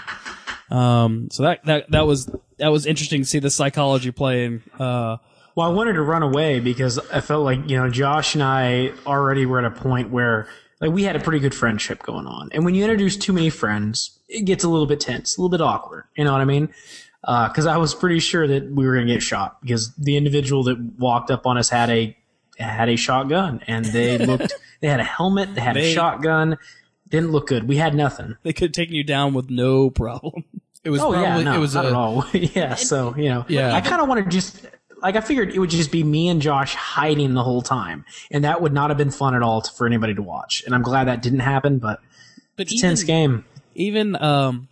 [0.70, 4.62] Um, so that that that was that was interesting to see the psychology playing.
[4.78, 5.16] Uh,
[5.54, 8.92] Well, I wanted to run away because I felt like you know Josh and I
[9.06, 10.48] already were at a point where
[10.80, 13.48] like we had a pretty good friendship going on, and when you introduce too many
[13.50, 16.04] friends, it gets a little bit tense, a little bit awkward.
[16.16, 16.68] You know what I mean?
[17.22, 20.62] Because I was pretty sure that we were going to get shot because the individual
[20.64, 22.16] that walked up on us had a
[22.58, 26.58] had a shotgun, and they looked they had a helmet, they had They- a shotgun.
[27.08, 27.68] Didn't look good.
[27.68, 28.36] We had nothing.
[28.42, 30.44] they could have taken you down with no problem.
[30.84, 32.24] It was Oh probably yeah, no, it was not a, at all.
[32.32, 33.74] yeah, so you know, Yeah.
[33.74, 34.64] I kind of want to just
[35.02, 38.44] like I figured it would just be me and Josh hiding the whole time, and
[38.44, 40.62] that would not have been fun at all to, for anybody to watch.
[40.64, 41.98] And I'm glad that didn't happen, but
[42.54, 43.44] But it's a tense game.
[43.74, 44.68] even um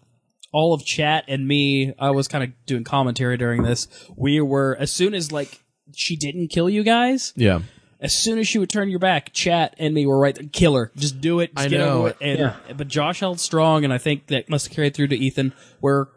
[0.52, 4.76] all of chat and me i was kind of doing commentary during this we were
[4.78, 5.64] as soon as like
[5.96, 7.58] she didn't kill you guys yeah.
[8.04, 10.76] As soon as she would turn your back chat and me were right there kill
[10.76, 11.98] her just do it just I get know.
[12.00, 12.54] over it and Yeah.
[12.76, 16.08] but josh held strong and i think that must have carried through to ethan where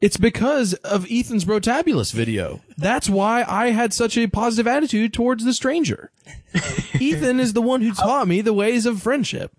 [0.00, 2.60] It's because of Ethan's Brotabulous video.
[2.76, 6.10] That's why I had such a positive attitude towards the stranger.
[7.00, 9.50] Ethan is the one who taught me the ways of friendship.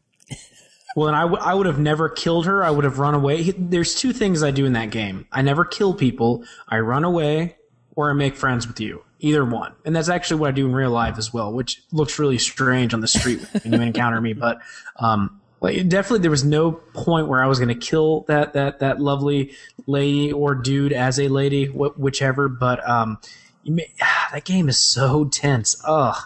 [0.96, 2.64] Well, and I, w- I would have never killed her.
[2.64, 3.52] I would have run away.
[3.58, 5.26] There's two things I do in that game.
[5.32, 6.44] I never kill people.
[6.70, 7.56] I run away,
[7.96, 9.04] or I make friends with you.
[9.26, 9.73] Either one.
[9.84, 12.93] And that's actually what I do in real life as well, which looks really strange
[12.93, 14.34] on the street when you encounter me.
[14.34, 14.59] But
[14.97, 18.82] um, like, definitely, there was no point where I was going to kill that that
[18.82, 19.55] that lovely
[19.88, 22.47] lady or dude as a lady, wh- whichever.
[22.47, 23.17] But um,
[23.65, 23.91] may,
[24.32, 25.76] that game is so tense.
[25.88, 26.21] Ugh.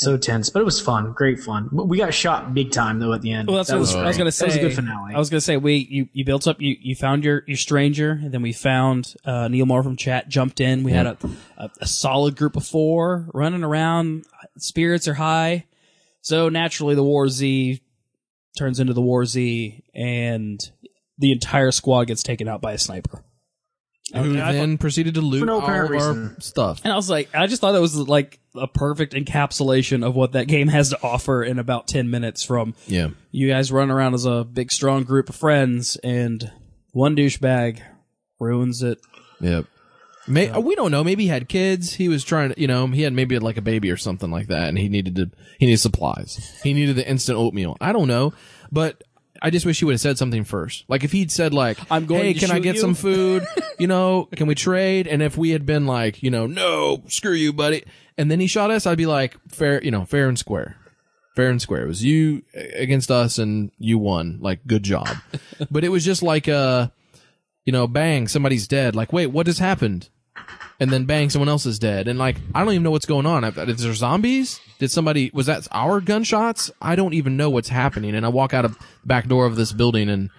[0.00, 1.68] So tense, but it was fun, great fun.
[1.72, 3.48] We got shot big time though at the end.
[3.48, 5.14] well that's That what was I was gonna say That was a good finale.
[5.14, 8.12] i was gonna say we you, you built up you you found your your stranger
[8.12, 10.82] and then we found uh neil moore from chat jumped in.
[10.84, 11.16] We had a,
[11.58, 14.24] a a solid group of four running around.
[14.58, 15.66] Spirits are high.
[16.22, 17.82] So naturally the war z
[18.58, 20.58] turns into the war z and
[21.18, 23.22] the entire squad gets taken out by a sniper
[24.12, 26.80] Who And I then proceeded to loot no all of apparent our stuff.
[26.84, 30.32] And I was like, I just thought that was like a perfect encapsulation of what
[30.32, 33.10] that game has to offer in about 10 minutes from Yeah.
[33.30, 36.50] you guys run around as a big, strong group of friends and
[36.92, 37.80] one douchebag
[38.40, 38.98] ruins it.
[39.40, 39.66] Yep.
[40.28, 41.02] May, we don't know.
[41.02, 41.94] Maybe he had kids.
[41.94, 44.48] He was trying to, you know, he had maybe like a baby or something like
[44.48, 46.60] that, and he needed to, he needed supplies.
[46.62, 47.76] He needed the instant oatmeal.
[47.80, 48.32] I don't know,
[48.70, 49.02] but
[49.42, 50.84] I just wish he would have said something first.
[50.88, 53.46] Like if he'd said like, I'm going hey, to can I get you?" some food?
[53.78, 55.06] you know, can we trade?
[55.06, 57.84] And if we had been like, you know, no, screw you, buddy,
[58.18, 60.76] and then he shot us, I'd be like, fair, you know, fair and square,
[61.34, 61.82] fair and square.
[61.84, 64.38] It was you against us, and you won.
[64.40, 65.08] Like, good job.
[65.70, 66.88] but it was just like uh
[67.64, 68.96] you know, bang, somebody's dead.
[68.96, 70.08] Like, wait, what has happened?
[70.80, 72.08] And then bang, someone else is dead.
[72.08, 73.44] And like, I don't even know what's going on.
[73.44, 74.60] Is there zombies?
[74.78, 76.70] Did somebody, was that our gunshots?
[76.80, 78.14] I don't even know what's happening.
[78.14, 80.30] And I walk out of the back door of this building and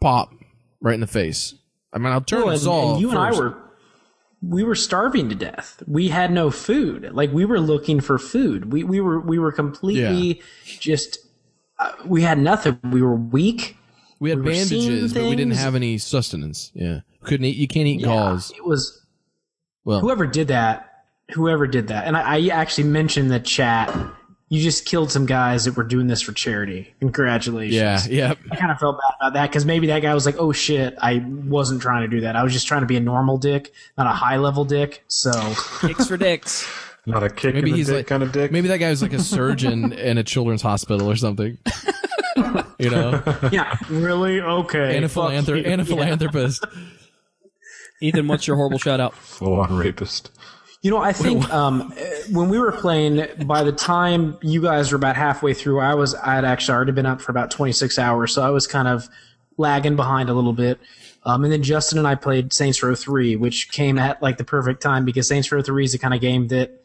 [0.00, 0.32] pop
[0.80, 1.54] right in the face.
[1.92, 2.92] I mean, I'll turn Well, Saul.
[2.92, 3.58] and you and I were
[4.40, 5.82] we were starving to death.
[5.86, 7.10] We had no food.
[7.12, 8.72] Like we were looking for food.
[8.72, 10.40] We we were we were completely
[10.80, 11.18] just
[11.78, 12.78] uh, we had nothing.
[12.90, 13.76] We were weak.
[14.20, 16.72] we had we bandages, but we didn't have any sustenance.
[16.74, 17.00] Yeah.
[17.24, 18.50] Couldn't eat, you can't eat Yeah, galls.
[18.56, 19.01] it was
[19.84, 20.88] Well, whoever did that.
[21.34, 23.94] Whoever did that, and I, I actually mentioned in the chat.
[24.48, 26.92] You just killed some guys that were doing this for charity.
[27.00, 28.06] Congratulations.
[28.06, 28.34] yeah, yeah.
[28.50, 30.94] I kind of felt bad about that because maybe that guy was like, "Oh shit,
[31.00, 32.36] I wasn't trying to do that.
[32.36, 35.30] I was just trying to be a normal dick, not a high level dick." So
[35.80, 36.68] Kicks for dicks.
[37.06, 38.52] Not a kick Maybe in the he's dick like- kind of dick.
[38.52, 41.56] Maybe that guy was like a surgeon in a children's hospital or something.
[42.78, 44.96] you know, yeah, really okay.
[44.96, 45.84] and a, philanthrop- and a Yeah.
[45.84, 46.64] philanthropist.
[48.02, 49.14] Ethan, what's your horrible shout out?
[49.14, 50.30] Full on rapist.
[50.82, 54.90] You know, I think um, uh, when we were playing, by the time you guys
[54.90, 57.98] were about halfway through, I was I had actually already been up for about 26
[58.00, 59.08] hours, so I was kind of
[59.56, 60.80] lagging behind a little bit.
[61.24, 64.44] Um, and then Justin and I played Saints Row 3, which came at like the
[64.44, 66.81] perfect time because Saints Row 3 is the kind of game that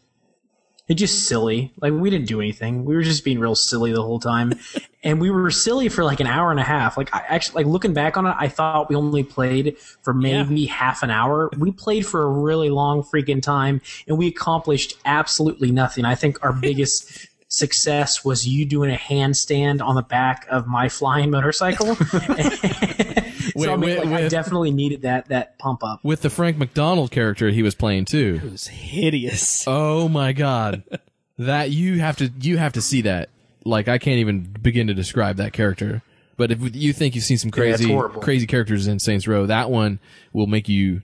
[0.88, 1.73] it's just silly.
[1.81, 2.85] Like we didn't do anything.
[2.85, 4.53] We were just being real silly the whole time.
[5.03, 6.97] and we were silly for like an hour and a half.
[6.97, 10.65] Like I actually like looking back on it, I thought we only played for maybe
[10.65, 11.49] half an hour.
[11.57, 16.05] We played for a really long freaking time and we accomplished absolutely nothing.
[16.05, 20.89] I think our biggest success was you doing a handstand on the back of my
[20.89, 21.97] flying motorcycle.
[23.65, 26.03] so I, mean, wait, like, I definitely needed that that pump up.
[26.03, 28.41] With the Frank McDonald character he was playing too.
[28.43, 29.65] It was hideous.
[29.67, 30.83] Oh my god.
[31.37, 33.29] that you have to you have to see that.
[33.65, 36.01] Like I can't even begin to describe that character.
[36.37, 38.21] But if you think you've seen some crazy horrible.
[38.21, 39.99] crazy characters in Saints Row, that one
[40.33, 41.01] will make you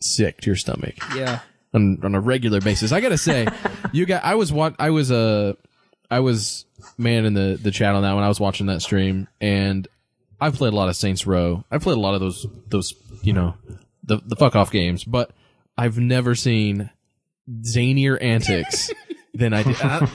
[0.00, 1.40] sick to your stomach Yeah.
[1.72, 2.90] on on a regular basis.
[2.92, 3.46] I gotta say,
[3.92, 5.54] you got I was what I was uh,
[6.10, 6.66] I was
[6.98, 9.86] man in the the chat on that when I was watching that stream, and
[10.44, 11.64] I've played a lot of Saints Row.
[11.70, 13.54] I've played a lot of those those you know
[14.02, 15.30] the the fuck off games, but
[15.76, 16.90] I've never seen
[17.62, 18.90] zanier antics
[19.34, 19.80] than I did.
[19.80, 20.08] I-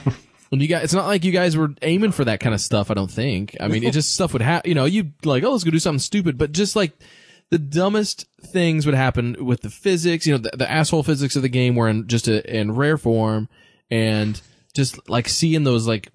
[0.50, 2.90] when you guys, it's not like you guys were aiming for that kind of stuff.
[2.90, 3.56] I don't think.
[3.60, 4.68] I mean, it just stuff would happen.
[4.68, 6.92] You know, you like, oh, let's go do something stupid, but just like
[7.50, 10.26] the dumbest things would happen with the physics.
[10.26, 12.98] You know, the, the asshole physics of the game were in just a, in rare
[12.98, 13.48] form,
[13.92, 14.40] and
[14.74, 16.10] just like seeing those like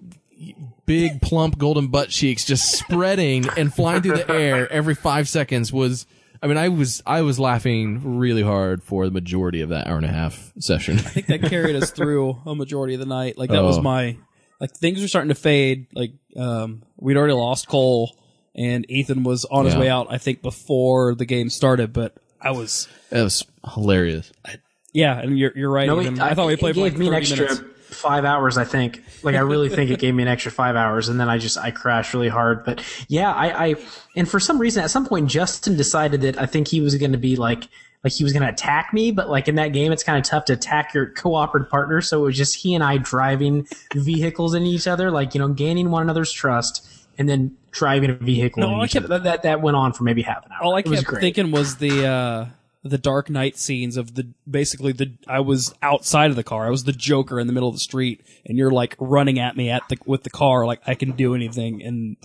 [0.86, 5.72] big plump golden butt cheeks just spreading and flying through the air every five seconds
[5.72, 6.06] was.
[6.42, 9.96] I mean, I was I was laughing really hard for the majority of that hour
[9.96, 10.98] and a half session.
[10.98, 13.38] I think that carried us through a majority of the night.
[13.38, 13.82] Like that was Oh.
[13.82, 14.16] my
[14.60, 15.86] like things were starting to fade.
[15.94, 18.14] Like um we'd already lost Cole
[18.54, 19.80] and Ethan was on his Yeah.
[19.80, 23.42] way out, I think, before the game started, but I was It was
[23.74, 24.30] hilarious.
[24.44, 24.56] I,
[24.92, 25.86] yeah, and you're you're right.
[25.86, 26.14] No, Ethan.
[26.16, 27.75] it- I thought we played for gave like me an 30 extra minutes.
[28.06, 28.56] Five hours.
[28.58, 29.02] I think.
[29.22, 31.58] Like I really think it gave me an extra five hours, and then I just
[31.58, 32.64] I crashed really hard.
[32.64, 33.74] But yeah, I, I
[34.14, 37.12] and for some reason at some point Justin decided that I think he was going
[37.12, 37.64] to be like
[38.04, 40.24] like he was going to attack me, but like in that game it's kind of
[40.24, 42.00] tough to attack your cooperative partner.
[42.00, 45.48] So it was just he and I driving vehicles into each other, like you know
[45.48, 46.88] gaining one another's trust.
[47.18, 48.60] And then driving a vehicle.
[48.60, 49.20] No, I each kept- other.
[49.20, 50.62] that, that went on for maybe half an hour.
[50.62, 52.46] All I kept thinking was the uh
[52.84, 56.66] the Dark Knight scenes of the basically the I was outside of the car.
[56.66, 59.56] I was the Joker in the middle of the street, and you're like running at
[59.56, 62.16] me at the with the car, like I can do anything, and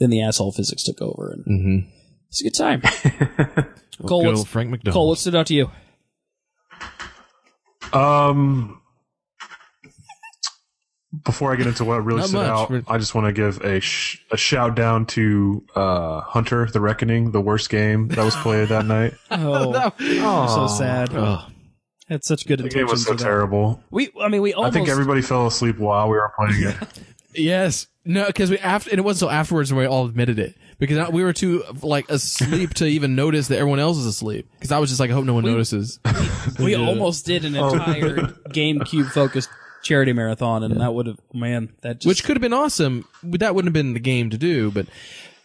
[0.00, 1.88] then the asshole physics took over, and Mm-hmm.
[2.28, 2.82] it's a good time.
[4.06, 4.94] Cole, Good what's, old Frank McDonald.
[4.94, 5.70] Cole, what stood out to you?
[7.92, 8.81] Um,
[11.24, 12.48] before I get into what really Not stood much.
[12.50, 16.66] out, We're- I just want to give a sh- a shout down to uh, Hunter:
[16.72, 19.14] The Reckoning, the worst game that was played that night.
[19.30, 21.10] Oh, I'm so sad.
[21.14, 21.44] Oh,
[22.08, 22.90] Had such good The game intentions.
[22.92, 23.24] was so with that.
[23.24, 23.82] terrible.
[23.90, 26.76] We, I mean, we I think everybody fell asleep while we were playing it.
[27.34, 27.86] yes.
[28.04, 31.08] No, because we after and it wasn't so afterwards when we all admitted it because
[31.10, 34.48] we were too like asleep to even notice that everyone else is asleep.
[34.54, 36.00] Because I was just like, I hope no one notices.
[36.58, 36.78] we Yeah.
[36.84, 38.16] almost did an entire
[38.48, 39.50] GameCube focused
[39.82, 43.06] charity marathon, and that would have, man, that just which could have been awesome.
[43.22, 44.70] But that wouldn't have been the game to do.
[44.70, 44.86] But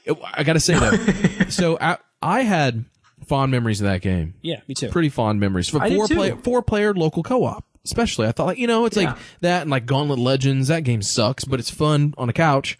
[0.05, 0.95] it, I got to say though,
[1.49, 2.85] so I, I had
[3.27, 4.35] fond memories of that game.
[4.41, 4.89] yeah, me too.
[4.89, 7.65] Pretty fond memories for I four player four player local co op.
[7.83, 9.11] Especially, I thought like you know it's Yeah.
[9.11, 10.67] like that and like Gauntlet Legends.
[10.67, 12.77] That game sucks, but it's fun on a couch.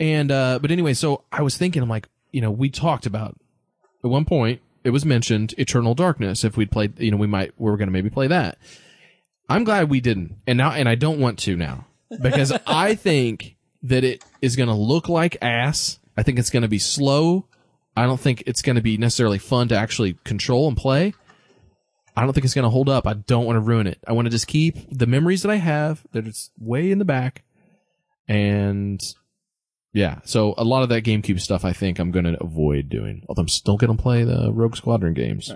[0.00, 3.36] And uh but anyway, so I was thinking, I'm like, you know, we talked about
[4.04, 6.44] at one point it was mentioned Eternal Darkness.
[6.44, 8.58] If we'd played, you know, we might we were going to maybe play that.
[9.48, 11.86] I'm glad we didn't, and now and I don't want to now
[12.22, 15.98] because I think that it is going to look like ass.
[16.16, 17.46] I think it's going to be slow.
[17.96, 21.14] I don't think it's going to be necessarily fun to actually control and play.
[22.16, 23.06] I don't think it's going to hold up.
[23.06, 23.98] I don't want to ruin it.
[24.06, 27.04] I want to just keep the memories that I have that it's way in the
[27.04, 27.44] back.
[28.26, 29.00] And
[29.92, 33.24] yeah, so a lot of that GameCube stuff I think I'm going to avoid doing.
[33.28, 35.52] Although I'm still going to play the Rogue Squadron games.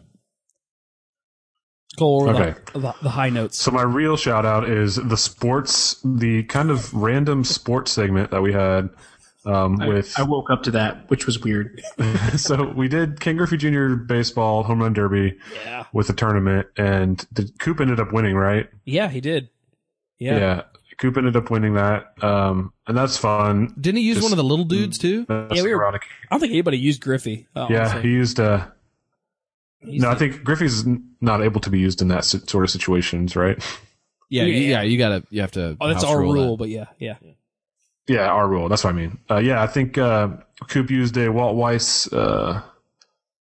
[1.98, 2.54] Go over Okay.
[2.72, 3.58] the, the, the high notes.
[3.58, 8.40] So my real shout out is the sports, the kind of random sports segment that
[8.40, 8.88] we had
[9.44, 10.18] um, with.
[10.18, 11.82] I woke up to that, which was weird.
[12.36, 13.94] so we did Ken Griffey Jr.
[13.96, 15.84] baseball home run derby Yeah.
[15.92, 18.68] with a tournament, and the Coop ended up winning, right?
[18.86, 19.50] Yeah, he did.
[20.18, 20.38] Yeah.
[20.38, 20.62] Yeah.
[20.98, 23.74] Coop ended up winning that, um, and that's fun.
[23.80, 25.26] Didn't he use Just- one of the little dudes too?
[25.28, 26.02] Yeah, we were- ironic.
[26.30, 27.48] I don't think anybody used Griffey.
[27.56, 28.02] uh, Yeah, honestly.
[28.02, 28.38] he used.
[28.40, 28.66] Uh,
[29.84, 30.84] He's no, I think Griffey's
[31.20, 33.58] not able to be used in that sort of situations, right?
[34.30, 34.56] Yeah, Yeah.
[34.68, 35.76] yeah, you gotta, you have to.
[35.80, 36.58] Oh, that's our rule rule, that.
[36.62, 37.16] but yeah, yeah.
[38.08, 38.68] Yeah, our rule.
[38.68, 39.18] That's what I mean.
[39.30, 40.28] Uh, yeah, I think uh,
[40.68, 42.62] Coop used a Walt Weiss uh,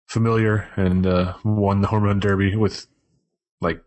[0.06, 2.86] familiar and uh, won the home run derby with
[3.60, 3.82] like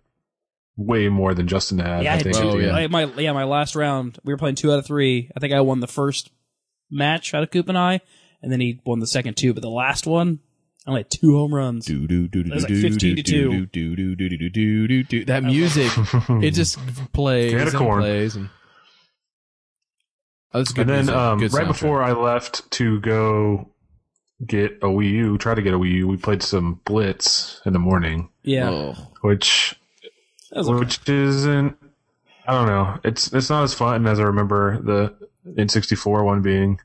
[0.75, 2.03] way more than Justin had.
[2.03, 2.37] Yeah, I I had think.
[2.37, 2.75] Oh, yeah.
[2.75, 5.29] I- my yeah, my last round, we were playing two out of three.
[5.35, 6.31] I think I won the first
[6.89, 8.01] match out of Coop and I,
[8.41, 9.53] and then he won the second two.
[9.53, 10.46] But the last one, I
[10.87, 11.85] only had two home runs.
[11.85, 13.49] Do, do, do, do, was like 15 to 2.
[13.49, 15.25] Do, do, do, do, do, do, do, do.
[15.25, 15.91] That uh, music,
[16.41, 16.79] it just
[17.13, 18.01] plays and corn.
[18.01, 18.35] plays.
[18.35, 18.49] And,
[20.53, 21.15] oh, good And then music.
[21.15, 23.69] um, good right before I left to go
[24.45, 27.73] get a Wii U, try to get a Wii U, we played some Blitz in
[27.73, 28.29] the morning.
[28.43, 28.69] Yeah.
[28.69, 28.93] Oh.
[29.21, 29.75] Which,
[30.51, 31.75] which isn't,
[32.47, 32.99] I don't know.
[33.03, 35.15] It's, it's not as fun as I remember the
[35.61, 36.79] N64 one being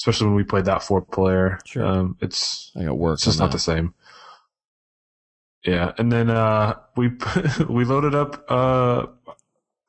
[0.00, 1.58] especially when we played that four player.
[1.66, 1.84] Sure.
[1.84, 3.14] Um, it's I got work.
[3.18, 3.94] it's just on not the same.
[5.64, 7.10] Yeah, and then uh, we
[7.68, 8.44] we loaded up.
[8.48, 9.06] Uh,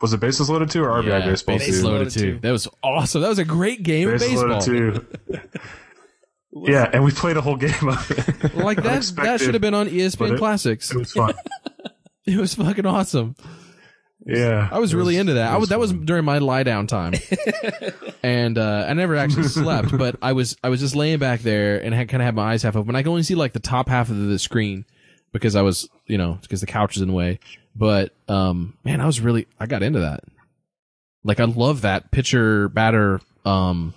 [0.02, 1.88] was it bases loaded too or RBI Yeah, baseball bases Bases too?
[1.88, 2.34] loaded loaded too.
[2.34, 2.40] too.
[2.40, 3.22] That was awesome.
[3.22, 4.50] That was a great game of Bases baseball.
[4.50, 5.40] loaded too.
[6.72, 8.56] yeah, and we played a whole game of it.
[8.56, 9.04] Like that.
[9.18, 10.92] That should have been on ESPN it- Classics.
[10.92, 11.34] It was fun.
[12.24, 13.36] It was fucking awesome.
[14.26, 15.52] Yeah, I was it really into that.
[15.52, 17.14] it I was that was during my lie down time,
[18.24, 19.98] and uh, I never actually slept.
[19.98, 22.52] But I was I was just laying back there and had kind of had my
[22.52, 22.96] eyes half open.
[22.96, 24.86] I could only see like the top half of the screen
[25.32, 27.40] because I was you know because the couch is in the way.
[27.76, 30.24] But um, man, I was really I got into that.
[31.24, 33.22] Like I love that pitcher batter.
[33.44, 33.94] Um,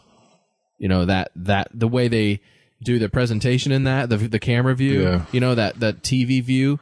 [0.79, 2.41] you know that that the way they
[2.83, 5.03] do the presentation in that the the camera view.
[5.03, 5.25] Yeah.
[5.33, 6.81] You know that that TV view.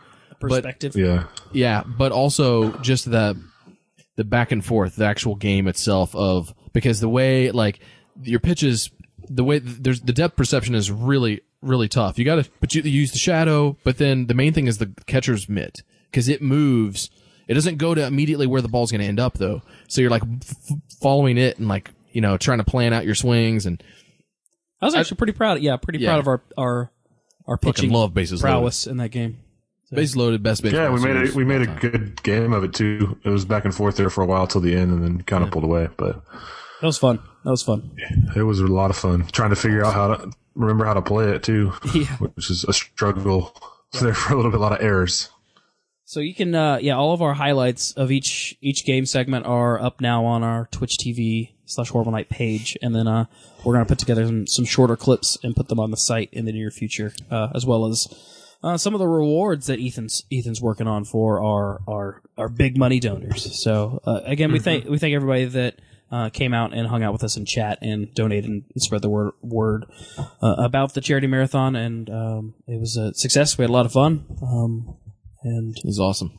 [0.51, 0.97] Perspective.
[0.97, 3.41] Yeah, Yeah, but also just the
[4.17, 7.81] the back and forth, the actual game itself of because the way like
[8.23, 8.91] your pitches,
[9.29, 12.19] the way there's the depth perception is really really tough.
[12.19, 14.93] You got to but you use the shadow, but then the main thing is the
[15.07, 17.11] catcher's mitt because it moves.
[17.49, 19.63] It doesn't go to immediately where the ball's going to end up though.
[19.89, 23.15] So you're like f- following it and like you know trying to plan out your
[23.15, 23.83] swings and
[24.81, 25.61] I was actually pretty proud.
[25.61, 26.11] Yeah, pretty Yeah.
[26.11, 26.93] proud of our our
[27.47, 28.53] our pitching love bases loaded.
[28.53, 29.39] prowess in that game.
[29.93, 30.83] Base loaded, best baseball.
[30.83, 30.91] yeah.
[30.91, 31.91] We made series a we made a of all time.
[31.91, 33.19] good game of it too.
[33.25, 35.45] It was back and forth there for a while till the end, and then kind
[35.45, 35.89] of pulled away.
[35.97, 36.23] But
[36.81, 37.19] That was fun.
[37.45, 37.91] That was fun.
[38.37, 41.03] it was a lot of fun trying to figure out how to remember how to
[41.03, 42.05] play it too, Yeah.
[42.19, 43.55] which is a struggle.
[44.01, 45.29] There for a little bit, a lot of errors.
[46.07, 49.79] So you can, uh, yeah, all of our highlights of each each game segment are
[49.81, 53.27] up now on our Twitch TV slash Horrible Night page, and then uh,
[53.65, 56.47] we're gonna put together some, some shorter clips and put them on the site in
[56.47, 58.09] the near future, uh, as well as
[58.63, 62.77] uh, some of the rewards that Ethan's Ethan's working on for are our our big
[62.79, 63.63] money donors.
[63.63, 65.81] So uh, again, we thank we thank everybody that.
[66.11, 69.09] Uh, came out and hung out with us in chat and donated and spread the
[69.09, 69.87] word word
[70.43, 73.57] uh, about the charity marathon, and um, it was a success.
[73.57, 74.95] We had a lot of fun, um,
[75.43, 76.39] and It was awesome.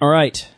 [0.00, 0.48] all right.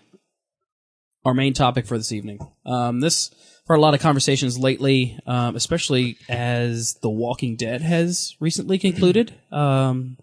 [1.26, 2.38] Our main topic for this evening.
[2.64, 3.30] Um, this
[3.68, 9.34] for a lot of conversations lately, um, especially as The Walking Dead has recently concluded.
[9.50, 10.18] Um,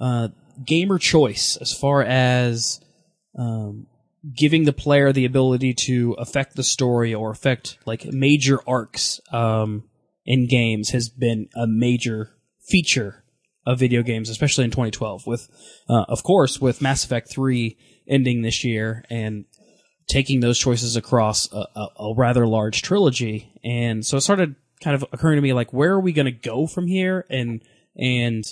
[0.00, 0.28] uh,
[0.64, 2.80] gamer choice, as far as
[3.36, 3.86] um,
[4.34, 9.84] giving the player the ability to affect the story or affect like major arcs um,
[10.24, 12.30] in games, has been a major
[12.60, 13.24] feature
[13.66, 15.26] of video games, especially in 2012.
[15.26, 15.48] With,
[15.88, 17.76] uh, of course, with Mass Effect 3
[18.08, 19.44] ending this year and
[20.12, 23.50] taking those choices across a, a, a rather large trilogy.
[23.64, 26.32] And so it started kind of occurring to me like, where are we going to
[26.32, 27.24] go from here?
[27.30, 27.62] And,
[27.96, 28.44] and,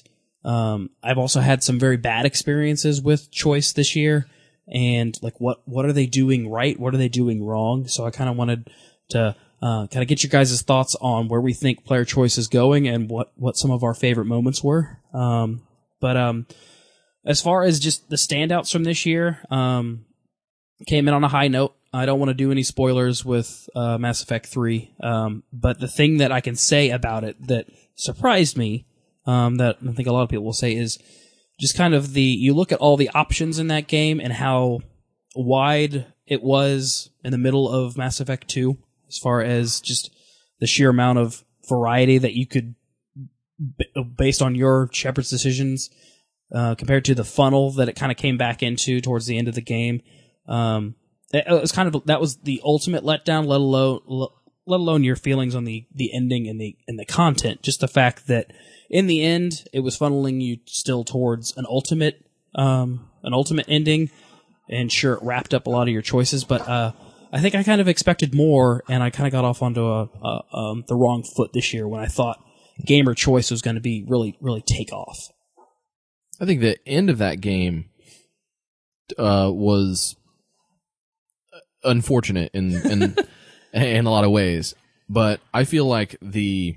[0.42, 4.26] um, I've also had some very bad experiences with choice this year.
[4.72, 6.80] And like, what, what are they doing right?
[6.80, 7.86] What are they doing wrong?
[7.88, 8.70] So I kind of wanted
[9.10, 12.48] to, uh, kind of get your guys' thoughts on where we think player choice is
[12.48, 14.98] going and what, what some of our favorite moments were.
[15.12, 15.60] Um,
[16.00, 16.46] but, um,
[17.22, 20.06] as far as just the standouts from this year, um,
[20.86, 21.74] came in on a high note.
[21.92, 25.88] I don't want to do any spoilers with uh, Mass Effect 3, um, but the
[25.88, 27.66] thing that I can say about it that
[27.96, 28.86] surprised me,
[29.26, 30.98] um, that I think a lot of people will say, is
[31.58, 34.80] just kind of the you look at all the options in that game and how
[35.34, 38.78] wide it was in the middle of Mass Effect 2,
[39.08, 40.10] as far as just
[40.60, 42.76] the sheer amount of variety that you could,
[44.16, 45.90] based on your Shepard's decisions,
[46.54, 49.48] uh, compared to the funnel that it kind of came back into towards the end
[49.48, 50.02] of the game.
[50.50, 50.96] Um,
[51.32, 53.46] it, was kind of that was the ultimate letdown.
[53.46, 54.00] Let alone
[54.66, 57.62] let alone your feelings on the the ending and the and the content.
[57.62, 58.52] Just the fact that
[58.90, 64.10] in the end it was funneling you still towards an ultimate um, an ultimate ending.
[64.68, 66.92] And sure, it wrapped up a lot of your choices, but uh,
[67.32, 70.04] I think I kind of expected more, and I kind of got off onto a,
[70.04, 72.40] a um, the wrong foot this year when I thought
[72.86, 75.28] gamer choice was going to be really really take off.
[76.40, 77.90] I think the end of that game
[79.18, 80.16] uh, was
[81.84, 83.16] unfortunate in in
[83.72, 84.74] in a lot of ways,
[85.08, 86.76] but I feel like the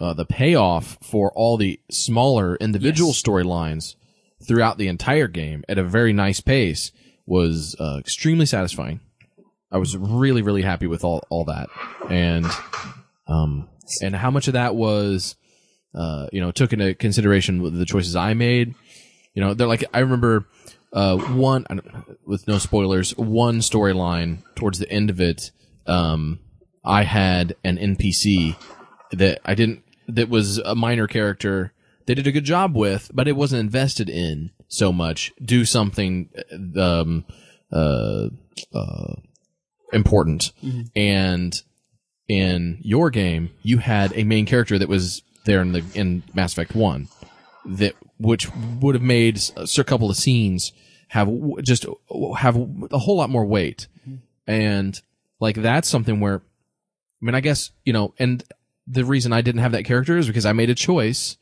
[0.00, 3.22] uh, the payoff for all the smaller individual Yes.
[3.22, 3.94] storylines
[4.46, 6.92] throughout the entire game at a very nice pace
[7.24, 9.00] was uh, extremely satisfying.
[9.72, 11.68] I was really really happy with all all that,
[12.10, 12.46] and
[13.26, 13.68] um
[14.02, 15.36] and how much of that was
[15.94, 18.74] uh you know took into consideration the choices I made.
[19.34, 20.46] You know, they're like I remember
[20.96, 21.66] uh one
[22.24, 25.52] with no spoilers, one storyline towards the end of it.
[25.86, 26.40] Um,
[26.84, 28.56] I had an NPC
[29.12, 31.72] that I didn't that was a minor character.
[32.06, 35.32] They did a good job with, but it wasn't invested in so much.
[35.44, 36.30] Do something
[36.78, 37.24] um
[37.70, 38.28] uh
[38.72, 39.14] uh
[39.92, 40.52] important
[40.94, 41.62] and
[42.28, 46.52] in your game you had a main character that was there in the in Mass
[46.52, 47.08] Effect 1
[47.66, 48.48] that which
[48.80, 50.72] would have made a couple of scenes
[51.08, 51.28] have
[51.62, 51.86] just
[52.38, 52.56] have
[52.90, 53.86] a whole lot more weight
[54.46, 55.00] and
[55.40, 56.36] like that's something where
[57.22, 58.42] I mean I guess you know and
[58.86, 61.36] the reason I didn't have that character is because I made a choice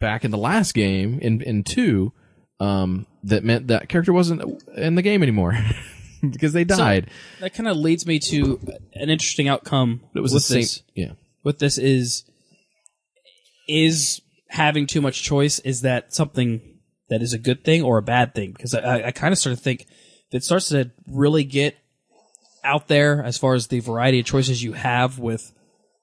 [0.00, 2.12] back in the last game in in 2
[2.60, 4.42] um that meant that character wasn't
[4.76, 5.56] in the game anymore
[6.30, 7.08] because they died
[7.40, 8.60] That kind of leads me to
[8.94, 10.00] an interesting outcome.
[10.14, 10.82] it was with the same this.
[10.94, 11.12] yeah
[11.44, 12.24] with this is
[13.68, 16.60] is having too much choice is that something
[17.12, 19.56] that is a good thing or a bad thing because i, I kind of start
[19.56, 21.76] to think if it starts to really get
[22.64, 25.52] out there as far as the variety of choices you have with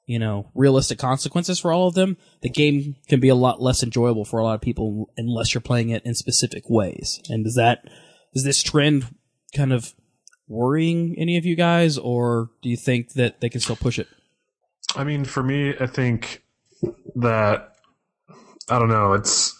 [0.05, 3.83] you know realistic consequences for all of them the game can be a lot less
[3.83, 7.55] enjoyable for a lot of people unless you're playing it in specific ways and is
[7.55, 7.83] that
[8.33, 9.07] is this trend
[9.55, 9.93] kind of
[10.47, 14.07] worrying any of you guys or do you think that they can still push it
[14.95, 16.43] I mean, for me, I think
[17.15, 17.75] that
[18.69, 19.13] I don't know.
[19.13, 19.55] It's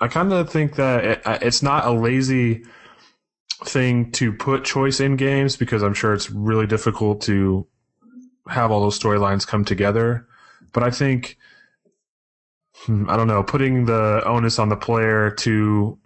[0.00, 2.64] I kind of think that it, it's not a lazy
[3.64, 7.66] thing to put choice in games because I'm sure it's really difficult to
[8.48, 10.26] have all those storylines come together.
[10.72, 11.36] But I think
[12.84, 15.98] hmm, I don't know, putting the onus on the player to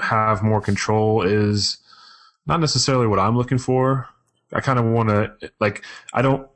[0.00, 1.78] have more control is
[2.46, 4.08] not necessarily what I'm looking for.
[4.52, 6.48] I kind of want to like I don't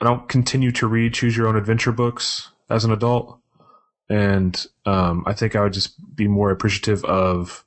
[0.00, 3.38] I don't continue to read choose your own adventure books as an adult.
[4.12, 7.64] And um, I think I would just be more appreciative of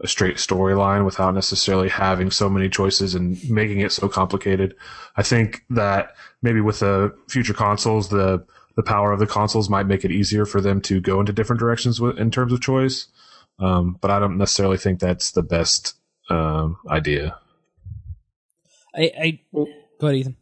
[0.00, 4.74] a straight storyline without necessarily having so many choices and making it so complicated.
[5.16, 8.44] I think that maybe with the future consoles, the
[8.76, 11.60] the power of the consoles might make it easier for them to go into different
[11.60, 13.06] directions with, in terms of choice.
[13.58, 15.94] Um, but I don't necessarily think that's the best
[16.28, 17.38] um, idea.
[18.94, 19.66] I, I go
[20.02, 20.36] ahead, Ethan.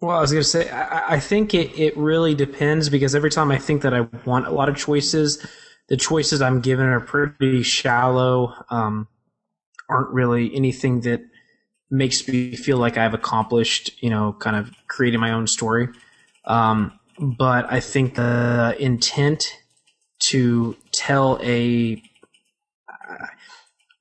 [0.00, 3.30] Well, I was going to say, I, I think it, it really depends because every
[3.30, 5.46] time I think that I want a lot of choices,
[5.88, 9.08] the choices I'm given are pretty shallow, um,
[9.90, 11.20] aren't really anything that
[11.90, 15.88] makes me feel like I've accomplished, you know, kind of creating my own story.
[16.44, 19.52] Um, but I think the intent
[20.20, 22.02] to tell a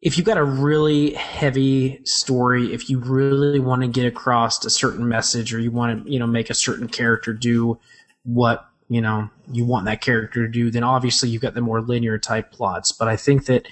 [0.02, 4.70] if you've got a really heavy story, if you really want to get across a
[4.70, 7.78] certain message or you want to, you know, make a certain character do
[8.24, 11.82] what, you know, you want that character to do, then obviously you've got the more
[11.82, 12.94] linear type plots.
[12.94, 13.68] But I think that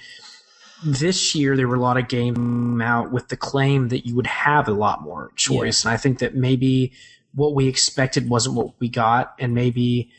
[0.84, 4.26] this year there were a lot of games out with the claim that you would
[4.26, 5.84] have a lot more choice.
[5.84, 6.92] And I think that maybe
[7.34, 9.34] what we expected wasn't what we got.
[9.38, 10.10] And maybe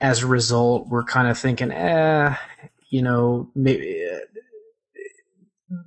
[0.00, 2.34] as a result, we're kind of thinking, eh,
[2.90, 4.06] you know, maybe,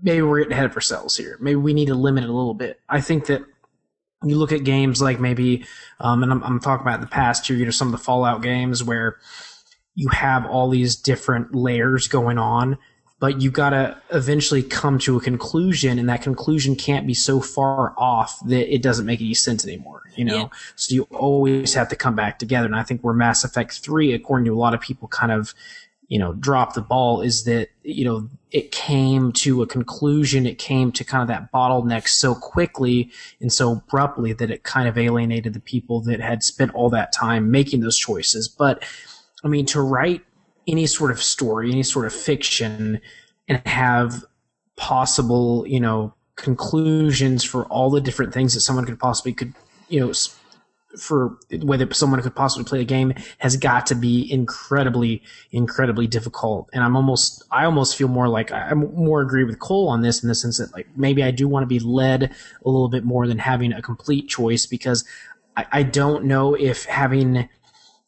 [0.02, 1.38] maybe we're getting ahead of ourselves here.
[1.42, 2.80] Maybe we need to limit it a little bit.
[2.90, 3.42] I think that
[4.24, 5.66] you look at games like maybe,
[6.00, 7.98] um, and I'm, I'm talking about in the past year, you know, some of the
[8.04, 9.18] Fallout games where
[9.94, 12.78] you have all these different layers going on,
[13.20, 17.94] but you've gotta eventually come to a conclusion, and that conclusion can't be so far
[17.98, 20.02] off that it doesn't make any sense anymore.
[20.16, 20.48] You know, Yeah.
[20.76, 22.66] so you always have to come back together.
[22.66, 25.54] And I think where Mass Effect Three, according to a lot of people, kind of
[26.08, 30.46] you know dropped the ball is that you know it came to a conclusion.
[30.46, 34.88] It came to kind of that bottleneck so quickly and so abruptly that it kind
[34.88, 38.48] of alienated the people that had spent all that time making those choices.
[38.48, 38.84] But
[39.44, 40.22] I mean, to write
[40.68, 43.02] any sort of story, any sort of fiction,
[43.48, 44.24] and have
[44.78, 49.54] possible, you know, conclusions for all the different things that someone could possibly could,
[49.90, 50.14] you know,
[51.00, 55.22] for whether someone could possibly play the game has got to be incredibly,
[55.52, 56.70] incredibly difficult.
[56.74, 60.24] And I'm almost, I almost feel more like I'm more agree with Cole on this
[60.24, 63.04] in the sense that like maybe I do want to be led a little bit
[63.04, 65.06] more than having a complete choice because
[65.58, 67.50] I, I don't know if having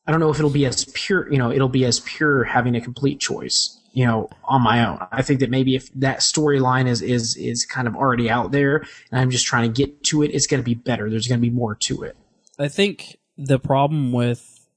[0.07, 2.75] I don't know if it'll be as pure, you know, it'll be as pure having
[2.75, 5.05] a complete choice, you know, on my own.
[5.11, 8.85] I think that maybe if that storyline is is is kind of already out there
[9.11, 11.09] and I'm just trying to get to it, it's going to be better.
[11.09, 12.15] There's going to be more to it.
[12.59, 14.67] I think the problem with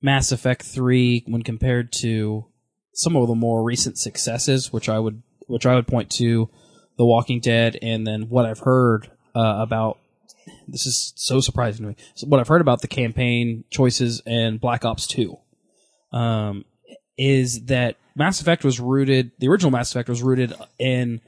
[0.00, 2.46] Mass Effect 3 when compared to
[2.94, 6.50] some of the more recent successes, which I would which I would point to
[6.96, 9.98] The Walking Dead and then what I've heard uh, about
[10.66, 11.96] this is so surprising to me.
[12.14, 15.38] So what I've heard about the campaign choices and Black Ops 2
[16.12, 16.64] um,
[17.16, 21.20] is that Mass Effect was rooted, the original Mass Effect was rooted in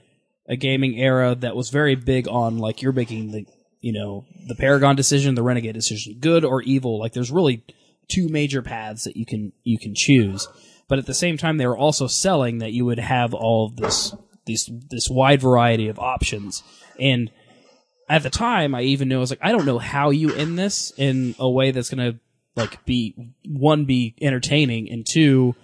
[0.49, 3.47] a gaming era that was very big on like you're making the
[3.81, 6.99] you know the Paragon decision, the Renegade decision, good or evil.
[6.99, 7.65] Like there's really
[8.09, 10.49] two major paths that you can you can choose.
[10.89, 13.77] But at the same time, they were also selling that you would have all of
[13.77, 14.15] this
[14.47, 16.63] these this wide variety of options.
[16.99, 17.31] And
[18.09, 20.59] at the time, I even knew I was like, I don't know how you end
[20.59, 22.19] this in a way that's gonna
[22.57, 23.15] like be
[23.47, 25.55] one be entertaining and two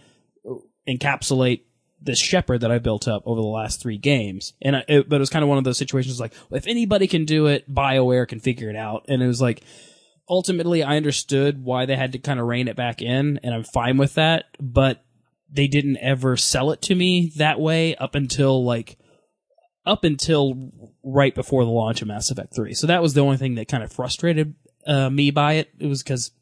[0.89, 1.63] encapsulate
[2.07, 4.55] this Shepard that I built up over the last three games.
[4.63, 7.07] And I, it, but it was kind of one of those situations like, if anybody
[7.07, 9.05] can do it, BioWare can figure it out.
[9.09, 9.63] And it was like,
[10.29, 13.65] ultimately, I understood why they had to kind of rein it back in, and I'm
[13.65, 14.45] fine with that.
[14.61, 15.05] But
[15.51, 18.99] they didn't ever sell it to me that way up until like
[19.85, 20.73] up until
[21.05, 22.75] right before the launch of Mass Effect 3.
[22.75, 24.55] So that was the only thing that kind of frustrated
[24.87, 25.71] uh, me by it.
[25.79, 26.33] It was because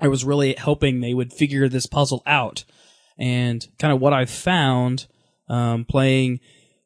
[0.00, 2.64] I was really hoping they would figure this puzzle out.
[3.18, 5.06] And kind of what I've found
[5.48, 6.40] um, playing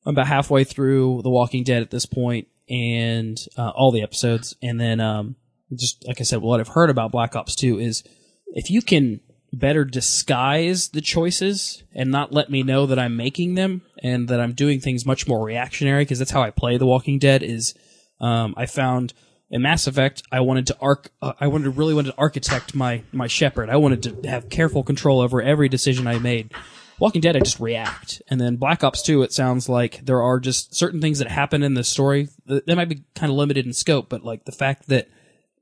[0.05, 4.57] about halfway through The Walking Dead at this point and uh, all the episodes.
[4.63, 5.37] And then um,
[5.75, 8.05] just like I said, what I've heard about Black Ops 2 is
[8.49, 9.21] if you can
[9.53, 14.41] better disguise the choices and not let me know that I'm making them and that
[14.41, 17.75] I'm doing things much more reactionary because that's how I play The Walking Dead is
[18.21, 19.15] um, I found
[19.51, 23.03] in Mass Effect I wanted to arc uh, I wanted really wanted to architect my
[23.13, 26.53] my Shepard I wanted to have careful control over every decision I made
[26.99, 30.41] Walking Dead I just react and then Black Ops 2 it sounds like there are
[30.41, 33.67] just certain things that happen in the story that, that might be kind of limited
[33.67, 35.09] in scope but like the fact that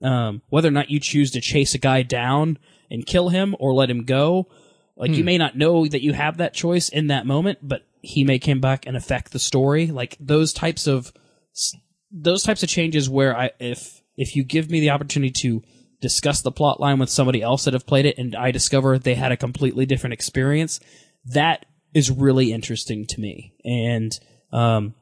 [0.03, 2.59] um, whether or not you choose to chase a guy down
[2.91, 4.49] and kill him or let him go.
[4.97, 8.25] Like you may not know that you have that choice in that moment, but he
[8.25, 9.89] may come back and affect the story.
[9.89, 11.13] Like those types of
[12.17, 15.63] those types of changes where I if if you give me the opportunity to
[16.01, 19.15] discuss the plot line with somebody else that have played it and I discover they
[19.15, 20.81] had a completely different experience,
[21.27, 24.19] that is really interesting to me and
[24.53, 24.95] um,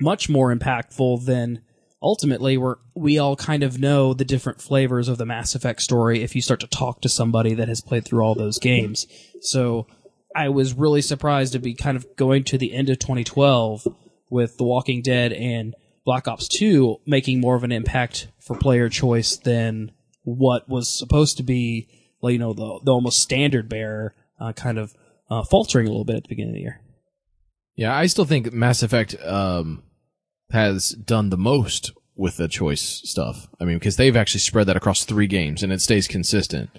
[0.00, 1.62] much more impactful than
[2.02, 6.22] ultimately we're we all kind of know the different flavors of the Mass Effect story
[6.22, 9.06] if you start to talk to somebody that has played through all those games.
[9.40, 9.86] So
[10.34, 13.86] I was really surprised to be kind of going to the end of 2012
[14.30, 15.74] with The Walking Dead and
[16.04, 19.92] Black Ops 2 making more of an impact for player choice than
[20.24, 21.88] what was supposed to be,
[22.20, 24.94] like, you know, the, the almost standard bearer uh, kind of
[25.30, 26.80] uh, faltering a little bit at the beginning of the year.
[27.76, 29.82] Yeah, I still think Mass Effect um,
[30.50, 33.48] has done the most with the choice stuff.
[33.60, 36.70] I mean, because they've actually spread that across three games and it stays consistent.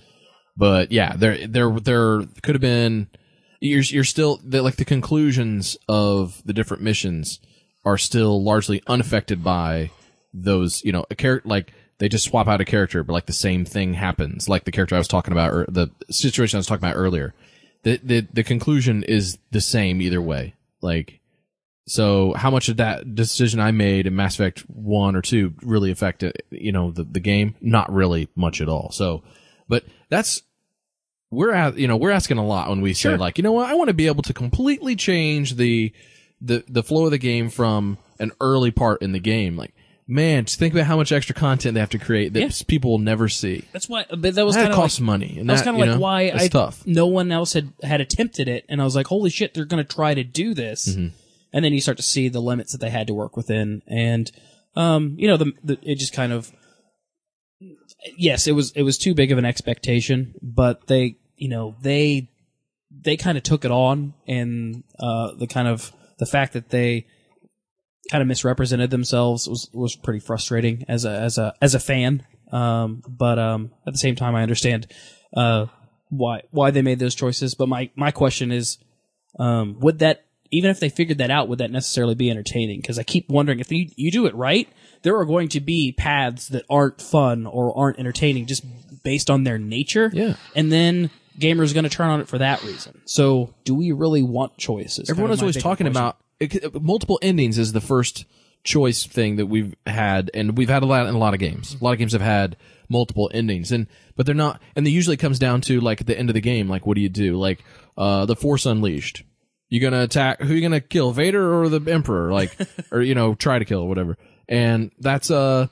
[0.55, 3.07] But yeah, there there there could have been
[3.59, 7.39] you're you're still like the conclusions of the different missions
[7.85, 9.91] are still largely unaffected by
[10.33, 10.83] those.
[10.83, 13.65] You know, a character like they just swap out a character, but like the same
[13.65, 14.49] thing happens.
[14.49, 17.33] Like the character I was talking about, or the situation I was talking about earlier.
[17.83, 20.55] The the the conclusion is the same either way.
[20.81, 21.19] Like
[21.85, 25.91] so how much of that decision I made in Mass Effect 1 or 2 really
[25.91, 27.55] affected, you know, the, the game?
[27.59, 28.91] Not really much at all.
[28.91, 29.23] So,
[29.67, 30.43] but that's,
[31.29, 33.69] we're at, you know, we're asking a lot when we say like, you know what,
[33.69, 35.91] I want to be able to completely change the,
[36.45, 39.55] the, the flow of the game from an early part in the game.
[39.55, 39.73] Like,
[40.07, 42.49] man, just think about how much extra content they have to create that Yeah.
[42.67, 43.63] people will never see.
[43.71, 44.05] That's why.
[44.09, 45.85] But that was That kind of costs like, money, and that was kind of you
[45.85, 46.85] like know, why that's I tough.
[46.85, 49.83] no one else had had attempted it, and I was like, holy shit, they're going
[49.85, 50.89] to try to do this.
[50.89, 51.15] Mm-hmm.
[51.53, 54.29] And then you start to see the limits that they had to work within, and
[54.75, 56.51] um, you know, the, the it just kind of
[58.17, 62.29] yes, it was it was too big of an expectation, but they you know they
[62.91, 67.05] they kind of took it on, and uh, the kind of the fact that they
[68.11, 72.25] kind of misrepresented themselves was was pretty frustrating as a as a as a fan.
[72.51, 74.87] Um, but um, at the same time, I understand
[75.35, 75.67] uh,
[76.09, 77.55] why why they made those choices.
[77.55, 78.77] But my my question is,
[79.39, 82.79] um, would that even if they figured that out, would that necessarily be entertaining?
[82.79, 84.69] Because I keep wondering if you you do it right,
[85.01, 88.63] there are going to be paths that aren't fun or aren't entertaining just
[89.03, 90.11] based on their nature.
[90.13, 90.35] Yeah.
[90.55, 91.09] and then
[91.39, 93.01] gamers going to turn on it for that reason.
[93.05, 95.09] So, do we really want choices?
[95.09, 95.87] Everyone Kind of is always talking question.
[95.87, 98.25] about it, multiple endings is the first
[98.63, 101.75] choice thing that we've had, and we've had a lot in a lot of games.
[101.79, 102.55] A lot of games have had
[102.89, 106.17] multiple endings, and but they're not, and they usually comes down to like at the
[106.17, 107.35] end of the game, like what do you do?
[107.37, 107.63] Like
[107.97, 109.23] uh, the Force Unleashed,
[109.69, 110.41] you gonna attack?
[110.41, 112.31] Who you gonna kill, Vader or the Emperor?
[112.31, 112.55] Like,
[112.91, 114.17] or you know, try to kill or whatever.
[114.47, 115.67] And that's uh,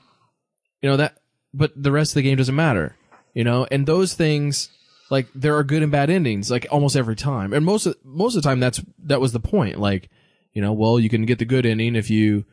[0.80, 1.18] you know that,
[1.54, 2.96] but the rest of the game doesn't matter,
[3.34, 3.66] you know.
[3.70, 4.70] And those things
[5.12, 7.52] like there are good and bad endings like almost every time.
[7.52, 9.78] And most of most of the time that's that was the point.
[9.78, 10.08] Like
[10.54, 12.46] you know well you can get the good ending if you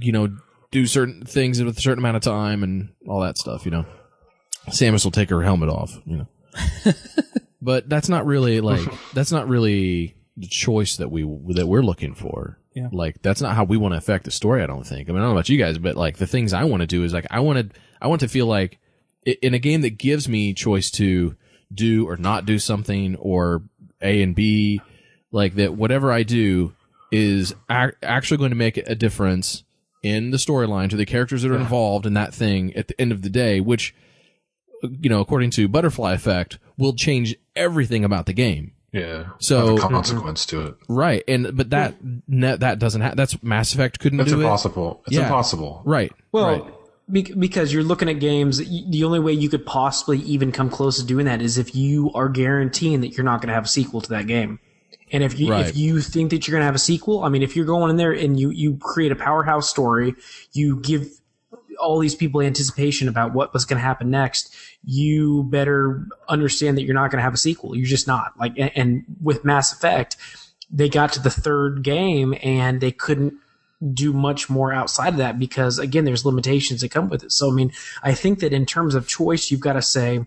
[0.00, 0.36] you know
[0.72, 3.86] do certain things with a certain amount of time and all that stuff you know.
[4.68, 6.26] Samus will take her helmet off you know.
[7.64, 8.82] But that's not really like
[9.14, 11.22] that's not really the choice that we
[11.54, 12.58] that we're looking for.
[12.74, 12.88] Yeah.
[12.90, 15.08] like that's not how we want to affect the story i don't think.
[15.08, 16.86] I mean i don't know about you guys but like the things i want to
[16.86, 18.78] do is like i wanted i want to feel like
[19.26, 21.36] in a game that gives me choice to
[21.74, 23.62] do or not do something or
[24.00, 24.80] A and B,
[25.30, 26.74] like that whatever I do
[27.10, 29.64] is ac- actually going to make a difference
[30.02, 33.12] in the storyline to the characters that are involved in that thing at the end
[33.12, 33.94] of the day, which,
[34.82, 38.72] you know, according to Butterfly Effect, will change everything about the game.
[38.92, 39.26] Yeah.
[39.38, 39.94] So- Have a mm-hmm.
[39.94, 40.74] consequence to it.
[40.88, 41.22] Right.
[41.28, 41.94] And, but that,
[42.26, 44.24] ne- that doesn't have, that's Mass Effect couldn't do it.
[44.24, 45.02] That's do impossible.
[45.06, 45.22] It's Yeah.
[45.22, 45.82] impossible.
[45.84, 46.12] Right.
[46.32, 46.74] Well, right.
[47.08, 50.98] Bec- because you're looking at games, the only way you could possibly even come close
[50.98, 53.68] to doing that is if you are guaranteeing that you're not going to have a
[53.68, 54.58] sequel to that game.
[55.10, 55.66] And if you Right.
[55.66, 57.90] if you think that you're going to have a sequel, I mean, if you're going
[57.90, 60.14] in there and you you create a powerhouse story,
[60.52, 61.06] you give
[61.78, 66.82] all these people anticipation about what was going to happen next, you better understand that
[66.82, 67.76] you're not going to have a sequel.
[67.76, 68.32] You're just not.
[68.38, 70.16] Like, and, and with Mass Effect,
[70.70, 73.34] they got to the third game and they couldn't
[73.94, 77.32] do much more outside of that because again, there's limitations that come with it.
[77.32, 77.72] So, I mean,
[78.02, 80.26] I think that in terms of choice, you've got to say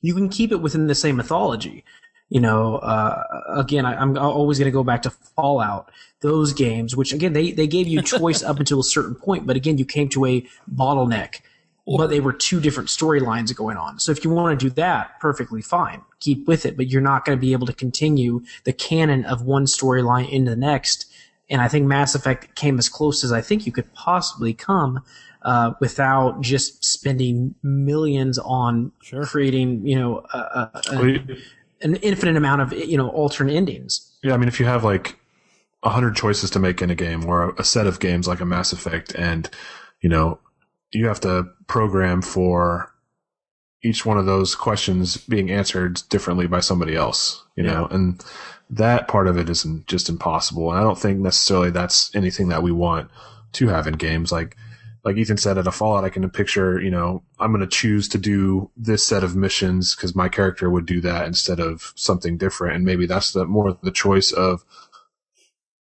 [0.00, 1.84] you can keep it within the same mythology.
[2.28, 5.90] You know, uh, again, I, I'm always going to go back to Fallout.
[6.20, 9.56] Those games, which again, they, they gave you choice up until a certain point, but
[9.56, 11.40] again, you came to a bottleneck.
[11.84, 13.98] But they were two different storylines going on.
[13.98, 16.02] So if you want to do that, perfectly fine.
[16.20, 19.42] Keep with it, but you're not going to be able to continue the canon of
[19.42, 21.12] one storyline into the next.
[21.52, 25.04] And I think Mass Effect came as close as I think you could possibly come
[25.42, 28.90] uh, without just spending millions on
[29.24, 31.36] creating, you know, a, a, a- Well, you-
[31.82, 34.12] an infinite amount of, you know, alternate endings.
[34.22, 35.18] Yeah, I mean, if you have like
[35.82, 38.40] a hundred choices to make in a game, or a, a set of games like
[38.40, 39.50] a Mass Effect, and
[40.00, 40.38] you know,
[40.92, 42.92] you have to program for
[43.82, 48.24] each one of those questions being answered differently by somebody else, you know, and
[48.72, 50.70] that part of it is isn't just impossible.
[50.70, 53.10] And I don't think necessarily that's anything that we want
[53.52, 54.32] to have in games.
[54.32, 54.56] Like,
[55.04, 58.08] like Ethan said at a Fallout, I can picture, you know, I'm going to choose
[58.08, 62.38] to do this set of missions because my character would do that instead of something
[62.38, 62.76] different.
[62.76, 64.64] And maybe that's the more the choice of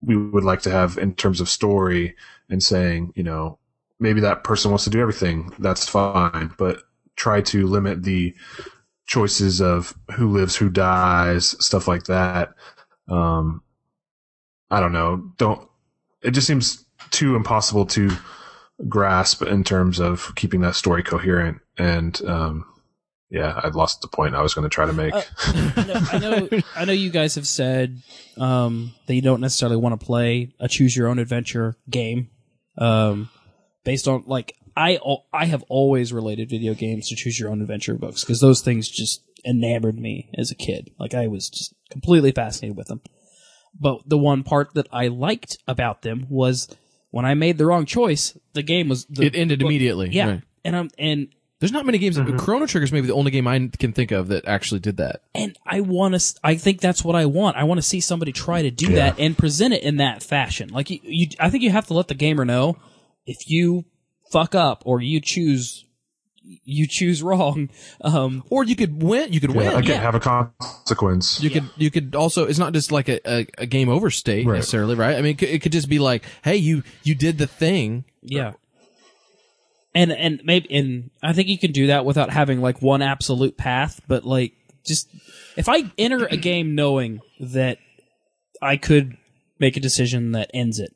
[0.02, 2.16] we would like to have in terms of story
[2.50, 3.58] and saying, you know,
[4.00, 5.52] maybe that person wants to do everything.
[5.60, 6.82] That's fine, but
[7.14, 8.34] try to limit the
[9.06, 12.54] choices of who lives, who dies, stuff like that.
[13.08, 13.62] Um,
[14.70, 15.32] I don't know.
[15.36, 15.68] Don't,
[16.22, 18.10] it just seems too impossible to
[18.88, 21.58] grasp in terms of keeping that story coherent.
[21.76, 22.64] And, um,
[23.30, 25.12] yeah, I've lost the point I was going to try to make.
[25.12, 28.00] Uh, I know, I know, I know you guys have said
[28.36, 32.30] um, that you don't necessarily want to play a choose your own adventure game,
[32.78, 33.28] um,
[33.82, 34.98] based on like I
[35.32, 38.88] I have always related video games to choose your own adventure books because those things
[38.88, 40.90] just enamored me as a kid.
[40.98, 43.00] Like I was just completely fascinated with them.
[43.78, 46.68] But the one part that I liked about them was
[47.10, 50.10] when I made the wrong choice, the game was the, It ended book- immediately.
[50.10, 50.42] Yeah, right.
[50.64, 51.28] and I'm and
[51.60, 52.16] There's not many games.
[52.18, 52.36] Mm-hmm.
[52.36, 55.22] Chrono Trigger's maybe the only game I can think of that actually did that.
[55.34, 56.40] and I want to.
[56.42, 57.56] I think that's what I want.
[57.56, 60.70] I want to see somebody try to do that and present it in that fashion.
[60.70, 62.76] Like you, you, I think you have to let the gamer know
[63.26, 63.84] if you
[64.34, 65.84] fuck up or you choose
[66.64, 67.70] you choose wrong,
[68.02, 69.32] um, Or you could win.
[69.32, 69.76] You could Yeah, win.
[69.76, 71.40] again, have a consequence.
[71.42, 74.46] You could you could also it's not just like a, a, a game over state
[74.46, 74.56] Right.
[74.56, 75.16] necessarily, right?
[75.16, 78.04] I mean, it could, it could just be like, hey, you you did the thing.
[78.22, 78.52] Yeah.
[79.94, 83.56] And and maybe and I think you can do that without having like one absolute
[83.56, 84.52] path, but like
[84.84, 85.08] just
[85.56, 87.78] if I enter a game knowing that
[88.60, 89.16] I could
[89.58, 90.93] make a decision that ends it,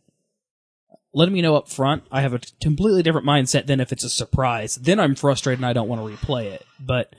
[1.14, 4.10] letting me know up front, I have a completely different mindset than if it's a
[4.10, 4.76] surprise.
[4.76, 6.66] Then I'm frustrated and I don't want to replay it.
[6.78, 7.14] But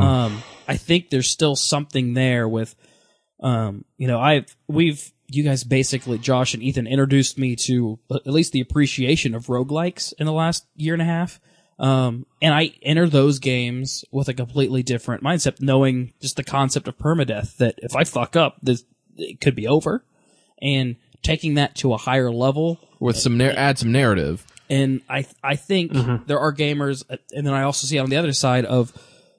[0.00, 2.74] um, I think there's still something there with
[3.40, 8.26] um, you know, I've we've you guys basically Josh and Ethan introduced me to at
[8.26, 11.40] least the appreciation of roguelikes in the last year and a half.
[11.78, 16.88] Um, and I enter those games with a completely different mindset, knowing just the concept
[16.88, 18.84] of permadeath that if I fuck up, this
[19.16, 20.04] it could be over.
[20.60, 24.44] And taking that to a higher level with some nar- add some narrative.
[24.70, 26.24] and I I think mm-hmm.
[26.26, 28.92] there are gamers, and then I also see on the other side of,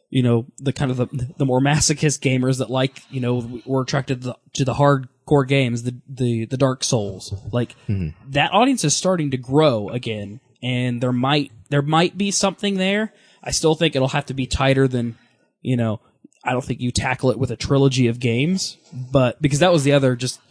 [0.09, 1.07] you know, the kind of the
[1.37, 5.47] the more masochist gamers that like, you know, were attracted to the, to the hardcore
[5.47, 7.33] games, the the the Dark Souls.
[7.51, 8.09] Like mm-hmm.
[8.31, 13.13] that audience is starting to grow again, and there might there might be something there.
[13.43, 15.17] I still think it'll have to be tighter than,
[15.61, 16.01] you know,
[16.43, 19.85] I don't think you tackle it with a trilogy of games, but because that was
[19.85, 20.41] the other just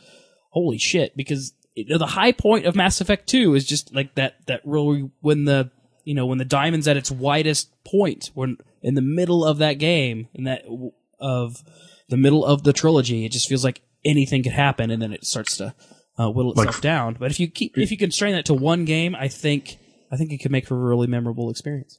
[0.59, 4.45] holy shit because it, the high point of Mass Effect 2 is just like that
[4.47, 5.71] that really when the
[6.05, 9.75] you know when the diamond's at its widest point when in the middle of that
[9.75, 10.65] game in that
[11.21, 11.63] of
[12.09, 15.25] the middle of the trilogy it just feels like anything could happen and then it
[15.25, 15.75] starts to
[16.19, 17.17] uh, whittle itself Like- down.
[17.19, 19.79] But if you keep if you constrain that to one game I think
[20.11, 21.99] I think it could make for a really memorable experience.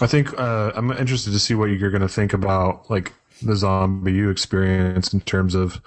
[0.00, 3.12] I think uh, I'm interested to see what you're going to think about like
[3.42, 5.80] the ZombiU experience in terms of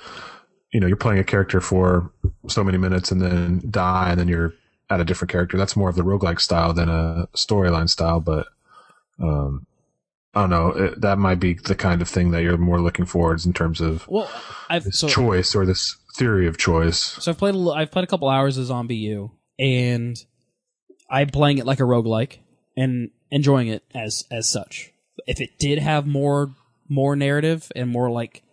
[0.76, 2.11] you know you're playing a character for
[2.49, 4.53] so many minutes and then die and then you're
[4.89, 5.57] at a different character.
[5.57, 8.47] That's more of the roguelike style than a storyline style, but
[9.18, 9.65] um,
[10.34, 10.68] I don't know.
[10.72, 13.80] It, that might be the kind of thing that you're more looking forwards in terms
[13.80, 14.30] of well
[14.69, 16.99] I've this so choice or this theory of choice.
[17.23, 20.18] So I've played a, I've played a couple hours of ZombiU, and
[21.10, 22.39] I'm playing it like a roguelike
[22.76, 24.91] and enjoying it as as such.
[25.26, 26.53] If it did have more
[26.89, 28.43] more narrative and more like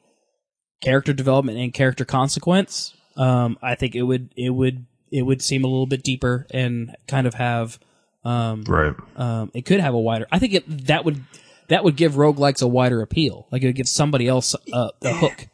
[0.83, 5.65] character development and character consequence, um, I think it would it would it would seem
[5.65, 7.79] a little bit deeper and kind of have
[8.25, 8.95] um, Right.
[9.17, 10.27] um, it could have a wider.
[10.31, 11.23] I think it, that would
[11.69, 13.47] that would give roguelikes a wider appeal.
[13.51, 15.49] Like it would give somebody else a, a hook.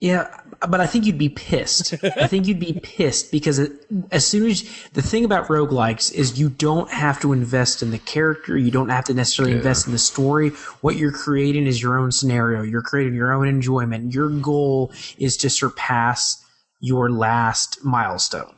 [0.00, 0.28] Yeah,
[0.68, 1.92] but I think you'd be pissed.
[2.04, 3.72] I think you'd be pissed because it,
[4.12, 4.62] as soon as
[4.92, 8.90] the thing about roguelikes is you don't have to invest in the character, you don't
[8.90, 10.50] have to necessarily invest in the story.
[10.82, 12.62] What you're creating is your own scenario.
[12.62, 14.14] You're creating your own enjoyment.
[14.14, 16.44] Your goal is to surpass
[16.78, 18.54] your last milestone.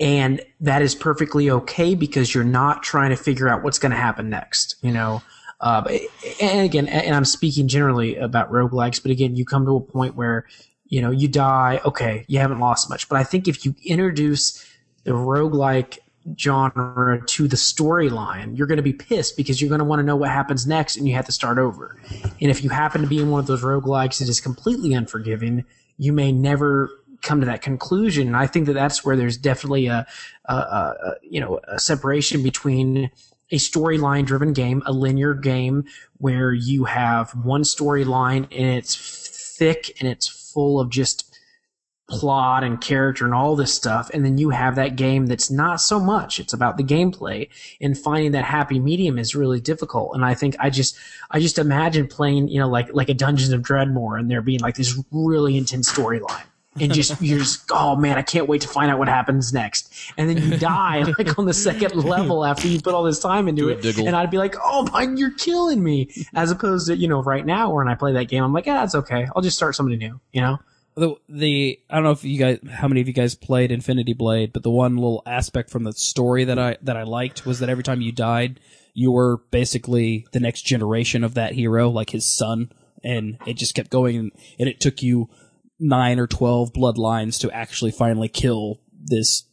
[0.00, 3.98] And that is perfectly okay because you're not trying to figure out what's going to
[3.98, 5.22] happen next, you know?
[5.60, 5.98] Uh,
[6.40, 10.14] and again, and I'm speaking generally about roguelikes, but again, you come to a point
[10.14, 10.46] where,
[10.86, 13.08] you know, you die, okay, you haven't lost much.
[13.08, 14.64] But I think if you introduce
[15.04, 15.98] the roguelike
[16.38, 20.04] genre to the storyline, you're going to be pissed because you're going to want to
[20.04, 22.00] know what happens next and you have to start over.
[22.40, 25.64] And if you happen to be in one of those roguelikes that is completely unforgiving,
[25.96, 26.90] you may never
[27.22, 28.26] come to that conclusion.
[28.26, 30.06] And I think that that's where there's definitely a,
[30.44, 33.10] a, a, you know, a separation between
[33.50, 35.84] a storyline driven game, a linear game
[36.18, 41.24] where you have one storyline and it's thick and it's full of just
[42.08, 44.10] plot and character and all this stuff.
[44.14, 46.40] And then you have that game that's not so much.
[46.40, 47.50] It's about the gameplay
[47.80, 50.14] and finding that happy medium is really difficult.
[50.14, 50.96] And I think I just,
[51.30, 54.60] I just imagine playing, you know, like, like a Dungeons of Dredmor and there being
[54.60, 56.44] like this really intense storyline.
[56.80, 59.92] And just you're just oh man, I can't wait to find out what happens next.
[60.16, 63.48] And then you die like on the second level after you put all this time
[63.48, 63.82] into Do it.
[63.82, 64.06] diggle.
[64.06, 66.10] And I'd be like, oh my, you're killing me.
[66.34, 68.84] As opposed to you know right now when I play that game, I'm like, yeah,
[68.84, 69.26] it's okay.
[69.34, 70.20] I'll just start somebody new.
[70.32, 70.58] You know.
[70.96, 74.12] the the I don't know if you guys how many of you guys played Infinity
[74.14, 77.60] Blade, but the one little aspect from the story that I that I liked was
[77.60, 78.60] that every time you died,
[78.94, 82.72] you were basically the next generation of that hero, like his son,
[83.04, 85.28] and it just kept going, and, and it took you
[85.78, 89.44] nine or twelve bloodlines to actually finally kill this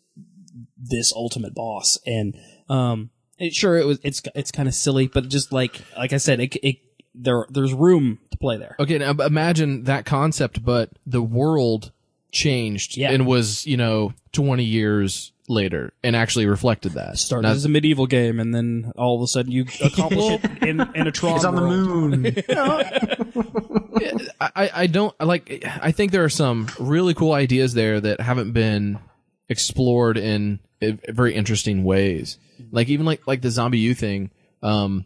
[0.78, 2.38] this ultimate boss, and
[2.70, 6.18] um, it, sure it was it's it's kind of silly, but just like like I
[6.18, 6.78] said, it, it
[7.14, 8.76] there there's room to play there.
[8.80, 11.92] Okay, now imagine that concept, but the world
[12.36, 13.12] changed Yeah.
[13.12, 17.18] and was, you know, 20 years later and actually reflected that.
[17.18, 20.64] started Now- as a medieval game, and then all of a sudden you accomplish it
[20.64, 22.36] in, in a Tron It's on the moon.
[24.42, 25.64] I, I don't like.
[25.82, 29.00] I think there are some really cool ideas there that haven't been
[29.50, 32.38] explored in, in very interesting ways.
[32.72, 34.32] Like even like like the ZombiU thing.
[34.62, 35.06] Um,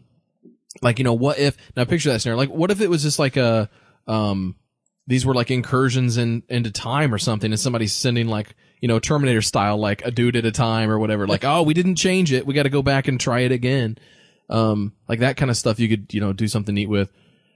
[0.82, 2.38] like you know what if now picture that scenario.
[2.38, 3.68] Like what if it was just like a
[4.06, 4.56] um
[5.06, 8.98] these were like incursions in into time or something, and somebody's sending like you know
[8.98, 11.26] Terminator style like a dude at a time or whatever.
[11.26, 13.98] Like oh we didn't change it, we got to go back and try it again.
[14.48, 17.10] Um, like that kind of stuff you could you know do something neat with.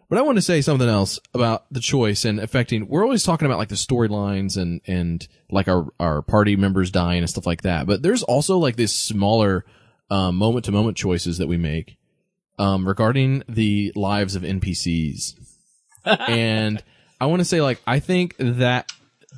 [0.09, 2.89] But I want to say something else about the choice and affecting.
[2.89, 7.21] We're always talking about like the storylines and and like our our party members dying
[7.21, 7.87] and stuff like that.
[7.87, 9.65] But there's also like this smaller
[10.11, 11.97] moment to moment choices that we make
[12.59, 15.35] um, regarding the lives of NPCs.
[16.05, 16.83] and
[17.21, 18.91] I want to say like I think that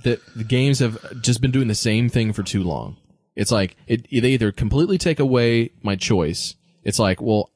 [0.05, 2.97] that the games have just been doing the same thing for too long.
[3.35, 6.55] It's like it they either completely take away my choice.
[6.85, 7.51] It's like well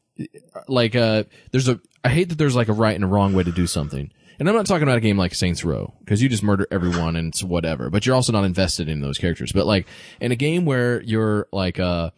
[0.69, 3.45] like uh there's a I hate that there's like a right and a wrong way
[3.45, 4.11] to do something.
[4.39, 7.15] And I'm not talking about a game like Saints Row because you just murder everyone
[7.15, 9.53] and it's whatever, but you're also not invested in those characters.
[9.53, 9.87] But like
[10.19, 12.11] in a game where you're like uh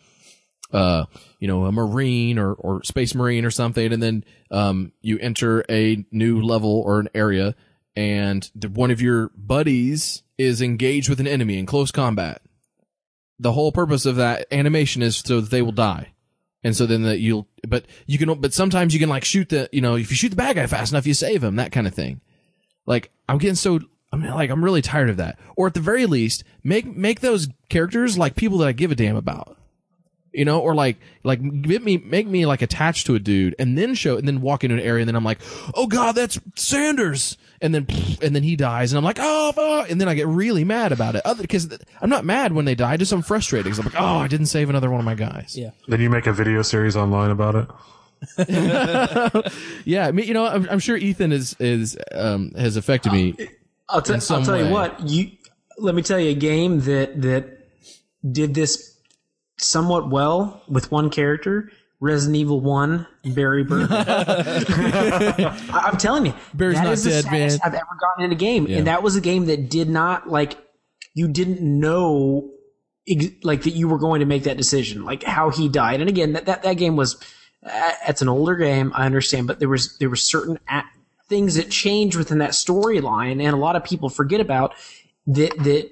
[0.73, 1.05] uh
[1.39, 5.65] you know a marine or or space marine or something and then um you enter
[5.69, 7.55] a new level or an area
[7.97, 12.43] and the, one of your buddies is engaged with an enemy in close combat.
[13.39, 16.12] The whole purpose of that animation is so that they will die.
[16.64, 19.69] And so then that you'll, but you can, but sometimes you can like shoot the,
[19.73, 21.86] you know, if you shoot the bad guy fast enough, you save him, that kind
[21.86, 22.20] of thing.
[22.86, 23.81] Like, I'm getting so,
[24.12, 25.39] I mean, like, I'm really tired of that.
[25.56, 28.94] Or at the very least, make, make those characters like people that I give a
[28.94, 29.56] damn about.
[30.32, 33.76] You know, or like, like, get me, make me like attached to a dude and
[33.76, 35.40] then show, and then walk into an area and then I'm like,
[35.74, 37.36] oh god, that's Sanders.
[37.60, 37.86] And then,
[38.22, 39.90] and then he dies and I'm like, oh, fuck.
[39.90, 41.22] and then I get really mad about it.
[41.26, 41.68] Other, cause
[42.00, 44.46] I'm not mad when they die, just I'm frustrated because I'm like, oh, I didn't
[44.46, 45.54] save another one of my guys.
[45.56, 45.70] Yeah.
[45.86, 47.68] Then you make a video series online about it.
[49.84, 53.34] Yeah, I mean, you know, I'm, I'm sure Ethan is is um has affected me.
[53.88, 54.66] I'll, t- in some I'll tell way.
[54.66, 55.09] you what.
[55.09, 55.32] You
[55.78, 57.66] let me tell you a game that that
[58.30, 58.91] did this
[59.59, 61.70] somewhat well with one character.
[62.01, 63.87] Resident Evil One, Barry Burton.
[65.70, 67.61] I'm telling you, Barry's that not is the dead, saddest man.
[67.65, 68.79] I've ever gotten in a game, Yeah.
[68.79, 70.57] and that was a game that did not like
[71.15, 72.51] you didn't know
[73.43, 76.01] like that you were going to make that decision, like how he died.
[76.01, 77.16] And again, that that, that game was
[77.65, 80.83] uh, it's an older game, I understand, but there was there were certain a
[81.29, 84.74] things that changed within that storyline, and a lot of people forget about
[85.29, 85.91] that that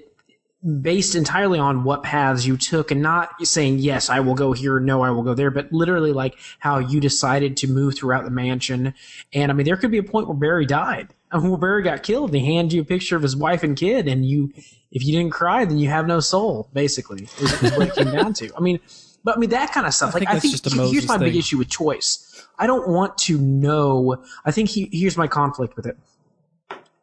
[0.81, 4.79] based entirely on what paths you took and not saying yes i will go here
[4.79, 8.29] no i will go there but literally like how you decided to move throughout the
[8.29, 8.93] mansion.
[9.33, 12.03] And i mean there could be a point where barry died and where barry got
[12.03, 12.29] killed.
[12.29, 14.53] And he handed you a picture of his wife and kid and you
[14.91, 18.11] if you didn't cry then you have no soul basically is, is what it came
[18.15, 18.51] down to.
[18.55, 18.79] I mean
[19.23, 21.17] but i mean that kind of stuff like think i think just a here's my
[21.17, 22.27] big issue with choice.
[22.59, 24.23] I don't want to know.
[24.45, 25.97] I think he, here's my conflict with it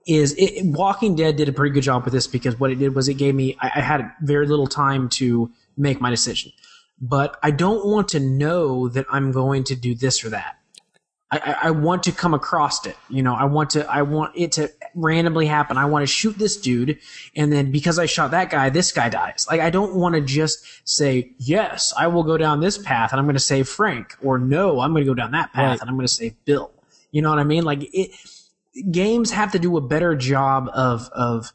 [0.09, 2.95] is it, Walking Dead did a pretty good job with this because what it did
[2.95, 6.51] was it gave me I, I had very little time to make my decision,
[7.01, 10.57] but I don't want to know that I'm going to do this or that.
[11.31, 12.97] I, I, I want to come across it.
[13.11, 15.77] You know, I want to I want it to randomly happen.
[15.77, 16.99] I want to shoot this dude,
[17.37, 19.47] and then because I shot that guy, this guy dies.
[19.51, 23.21] Like I don't want to just say yes, I will go down this path and
[23.21, 25.81] I'm going to save Frank, or no, I'm going to go down that path Right.
[25.83, 26.73] and I'm going to save Bill.
[27.13, 27.65] You know what I mean?
[27.65, 28.11] Like it
[28.91, 31.53] games have to do a better job of of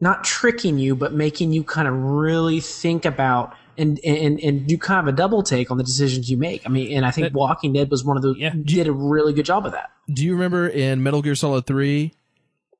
[0.00, 4.76] not tricking you, but making you kind of really think about and and and do
[4.78, 6.66] kind of a double take on the decisions you make.
[6.66, 8.50] I mean, and I think That- Walking Dead was one of those Yeah.
[8.50, 9.90] did a really good job of that.
[10.12, 12.12] Do you remember in Metal Gear Solid Three,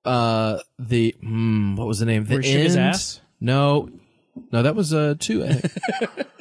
[0.05, 2.25] uh, the hmm, what was the name?
[2.25, 2.77] The Where he end?
[2.79, 3.21] ass?
[3.41, 3.91] No,
[4.53, 5.45] no, that was uh two.
[5.45, 6.27] I think.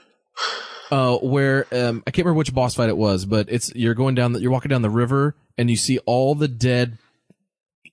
[0.91, 4.13] Uh, where um, I can't remember which boss fight it was, but it's you're going
[4.13, 6.99] down, the, you're walking down the river, and you see all the dead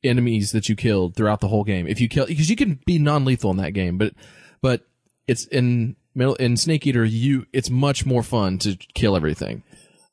[0.05, 1.87] enemies that you killed throughout the whole game.
[1.87, 4.15] If you kill, because you can be non-lethal in that game, but
[4.61, 4.87] but
[5.27, 9.63] it's in Metal in Snake Eater, you it's much more fun to kill everything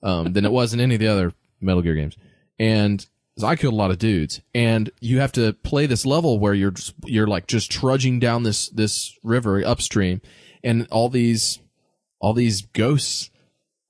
[0.02, 2.16] um, than it was in any of the other Metal Gear games.
[2.57, 3.06] And
[3.38, 6.53] so I killed a lot of dudes, and you have to play this level where
[6.53, 6.74] you're
[7.06, 10.22] you're like just trudging down this this river upstream,
[10.64, 11.60] and all these
[12.20, 13.30] all these ghosts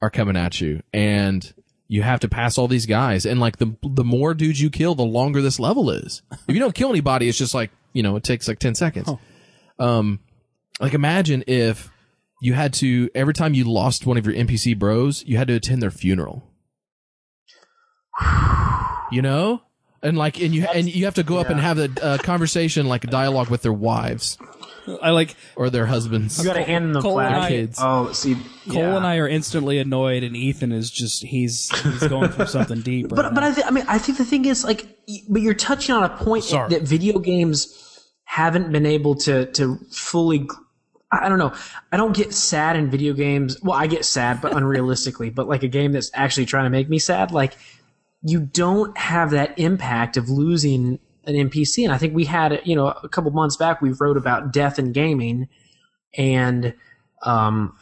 [0.02, 1.54] are coming at you, and
[1.90, 4.94] you have to pass all these guys, and like the the more dudes you kill,
[4.96, 6.22] the longer this level is.
[6.48, 9.10] If you don't kill anybody, it's just like you know it takes like ten seconds.
[9.80, 10.20] Um,
[10.80, 11.90] like imagine if
[12.42, 15.56] you had to every time you lost one of your NPC bros, you had to
[15.56, 16.44] attend their funeral.
[19.12, 19.64] You know,
[20.04, 22.86] and like, and you and you have to go up and have a uh, conversation,
[22.86, 24.38] like a dialogue with their wives
[25.02, 26.38] I like or their husbands.
[26.38, 27.44] You got to hand them the Cole and flag.
[27.44, 27.80] I- kids.
[27.82, 28.36] Oh, see,
[28.68, 28.98] Cole yeah.
[28.98, 33.12] and I are instantly annoyed, and Ethan is just he's he's going through something deep.
[33.12, 33.44] Right But but.
[33.44, 34.86] I, th- I mean I think the thing is like
[35.30, 36.70] but you're touching on a point Sorry.
[36.70, 37.76] that video games
[38.26, 40.48] haven't been able to to fully
[41.12, 41.54] I don't know.
[41.92, 43.58] I don't get sad in video games.
[43.64, 45.34] Well, I get sad, but unrealistically.
[45.36, 47.58] but like a game that's actually trying to make me sad, like
[48.22, 51.00] you don't have that impact of losing
[51.30, 51.84] an NPC.
[51.84, 54.78] And I think we had, you know, a couple months back, we wrote about death
[54.80, 55.48] in gaming,
[56.18, 56.74] and
[57.24, 57.76] um,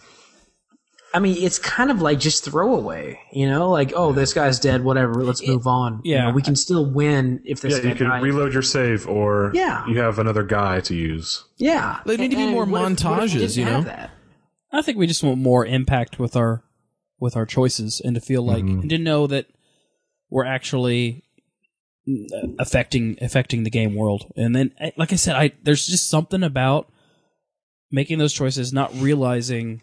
[1.13, 4.83] I mean, it's kind of like just throwaway, you know, like oh, this guy's dead,
[4.83, 6.01] whatever, let's move on.
[6.03, 6.23] You yeah.
[6.25, 8.21] know, we can still win if this Yeah, guy Yeah you can dies.
[8.23, 9.87] reload your save, or Yeah.
[9.87, 11.45] you have another guy to use.
[11.57, 13.73] Yeah, There need to be more what if- what if we montages, didn't you have
[13.85, 13.89] know?
[13.89, 14.11] that?
[14.71, 16.63] I think we just want more impact with our
[17.19, 19.47] with our choices and to feel like and to know that
[20.29, 21.23] we're actually
[22.07, 24.31] Uh, affecting affecting the game world.
[24.37, 26.89] And then eh, like I said, I there's just something about
[27.91, 29.81] making those choices not realizing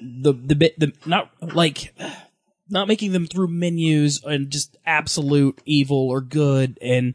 [0.00, 1.94] the the bit the not like
[2.70, 7.14] not making them through menus and just absolute evil or good and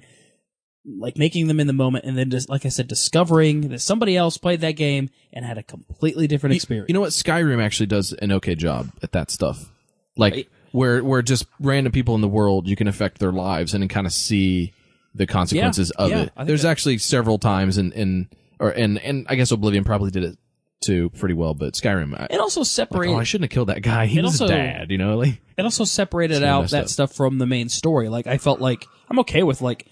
[0.86, 4.16] like making them in the moment and then just like I said discovering that somebody
[4.16, 6.88] else played that game and had a completely different experience.
[6.88, 7.12] You know what?
[7.14, 9.72] Skyrim actually does an okay job at that stuff.
[10.16, 10.50] Like Right.
[10.72, 14.08] Where where just random people in the world you can affect their lives and kind
[14.08, 14.74] of see
[15.14, 16.32] the consequences Yeah, of yeah, it.
[16.36, 18.30] I think There's that- actually several times in in
[18.60, 20.38] or and and I guess Oblivion probably did it
[20.84, 22.20] too pretty well, but Skyrim.
[22.20, 24.08] I, it also separated oh, I shouldn't have killed that guy.
[24.08, 25.18] He It was also- dad, you know.
[25.18, 26.90] Like it also separated kinda out messed that up.
[26.90, 28.10] stuff from the main story.
[28.10, 29.86] Like I felt like I'm okay with like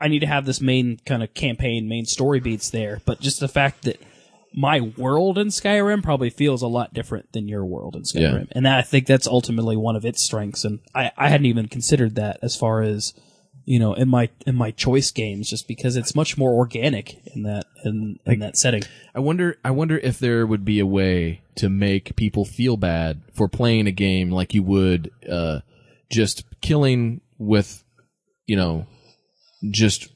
[0.00, 3.40] I need to have this main kind of campaign, main story beats there, but just
[3.40, 4.00] the fact that
[4.56, 8.52] my world in Skyrim probably feels a lot different than your world in Skyrim, Yeah.
[8.52, 10.64] and I think that's ultimately one of its strengths.
[10.64, 13.12] And I, I hadn't even considered that as far as
[13.66, 17.42] you know in my in my choice games, just because it's much more organic in
[17.44, 18.82] that in, in that setting.
[19.14, 23.22] I wonder I wonder if there would be a way to make people feel bad
[23.32, 25.60] for playing a game like you would uh
[26.10, 27.82] just killing with
[28.46, 28.86] you know
[29.70, 30.08] just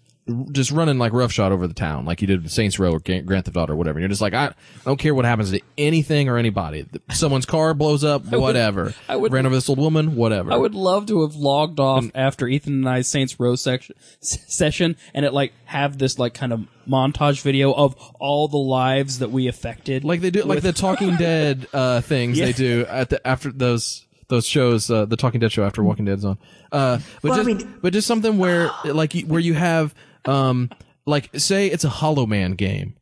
[0.52, 3.22] just running like roughshod over the town like you did with Saints Row or Ga-
[3.22, 3.98] Grand Theft Auto or whatever.
[3.98, 6.86] And you're just like I, I don't care what happens to anything or anybody.
[7.12, 8.94] Someone's car blows up, whatever.
[9.08, 10.52] I would- Ran over this old woman, whatever.
[10.52, 14.96] I would love to have logged off after Ethan and I's Saints Row section, session
[15.14, 19.30] and it like have this like kind of montage video of all the lives that
[19.30, 20.04] we affected.
[20.04, 22.46] like they do like the Talking Dead uh things Yeah.
[22.46, 26.04] they do at the after those those shows uh, the Talking Dead show after Walking
[26.04, 26.38] Dead's on
[26.72, 29.94] uh but Well, I just mean- but just something where like where you have
[30.28, 30.70] um
[31.06, 32.94] like say it's a Hollow Man game.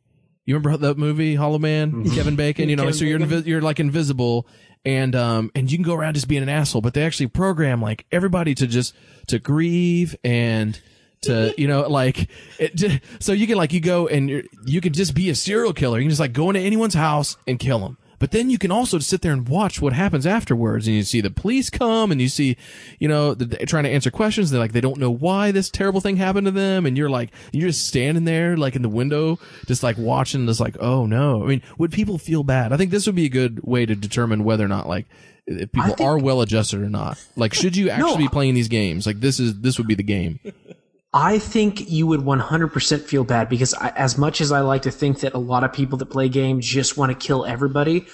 [0.45, 2.09] You remember that movie Hollow Man?
[2.15, 4.47] Kevin Bacon you know so you're invi- you're like invisible
[4.85, 7.81] and um and you can go around just being an asshole but they actually program
[7.81, 8.95] like everybody to just
[9.27, 10.79] to grieve and
[11.23, 12.29] to you know like
[12.59, 15.35] it j- so you can like you go and you're, you can just be a
[15.35, 15.97] serial killer.
[15.97, 18.71] You can just like go into anyone's house and kill them but then you can
[18.71, 22.21] also sit there and watch what happens afterwards and you see the police come and
[22.21, 22.57] you see
[22.99, 26.01] you know they're trying to answer questions they're like they don't know why this terrible
[26.01, 29.37] thing happened to them and you're like you're just standing there like in the window
[29.65, 31.43] just like watching this like oh no.
[31.43, 32.73] I mean would people feel bad?
[32.73, 35.05] I think this would be a good way to determine whether or not like
[35.45, 37.17] if people think- are well adjusted or not.
[37.35, 39.05] Like should you actually be playing these games?
[39.05, 40.39] Like this is this would be the game
[41.13, 44.91] I think you would 100% feel bad because I, as much as I like to
[44.91, 48.05] think that a lot of people that play games just want to kill everybody,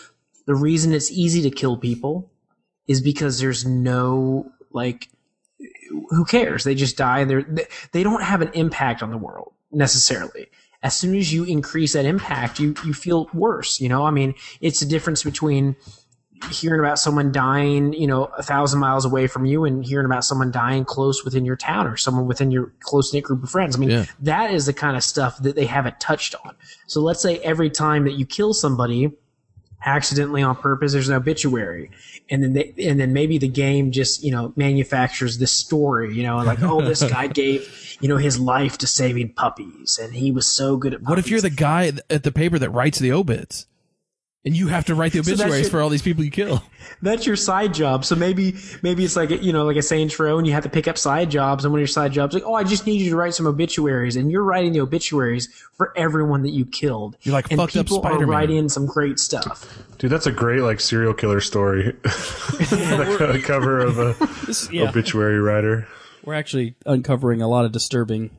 [0.46, 2.32] the reason it's easy to kill people
[2.88, 5.10] is because there's no like
[6.10, 6.64] who cares?
[6.64, 10.48] They just die and they're they- they don't have an impact on the world necessarily.
[10.82, 14.06] As soon as you increase that impact, you you feel worse, you know?
[14.06, 15.76] I mean, it's the difference between
[16.52, 20.24] hearing about someone dying, you know, a thousand miles away from you and hearing about
[20.26, 23.76] someone dying close within your town or someone within your close knit group of friends.
[23.76, 24.06] I mean, Yeah.
[24.22, 26.56] that is the kind of stuff that they haven't touched on.
[26.88, 29.12] So let's say every time that you kill somebody
[29.86, 31.92] accidentally on purpose, there's an obituary.
[32.30, 36.24] And then they, and then maybe the game just, you know, manufactures this story, you
[36.24, 40.32] know, like, oh, this guy gave, you know, his life to saving puppies and he
[40.32, 41.10] was so good at puppies.
[41.10, 43.68] What if you're the guy at the paper that writes the obits?
[44.46, 46.62] And you have to write the that's obituaries your- for all these people you kill.
[47.02, 48.04] that's your side job.
[48.04, 50.70] So maybe maybe it's like you know like a Saints Row, and you have to
[50.70, 51.64] pick up side jobs.
[51.64, 53.48] And one of your side jobs, like oh, I just need you to write some
[53.48, 55.48] obituaries, and you're writing the obituaries
[55.78, 57.16] for everyone that you killed.
[57.22, 58.28] You're like, and fucked up people are Spider-Man.
[58.28, 59.66] writing some great stuff.
[59.98, 61.96] Dude, that's a great like serial killer story.
[62.60, 64.14] like a cover of a
[64.46, 65.88] This- yeah, obituary writer.
[66.26, 68.30] we're actually uncovering a lot of disturbing.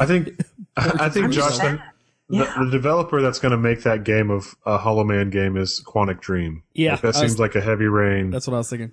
[0.00, 0.40] I think
[0.76, 1.82] I think Josh, the,
[2.30, 2.52] Yeah.
[2.58, 5.82] the, the developer that's going to make that game of a Hollow Man game is
[5.86, 6.62] Quantic Dream.
[6.74, 8.92] Yeah, Like, that I was- seems like a heavy rain That's what I was thinking.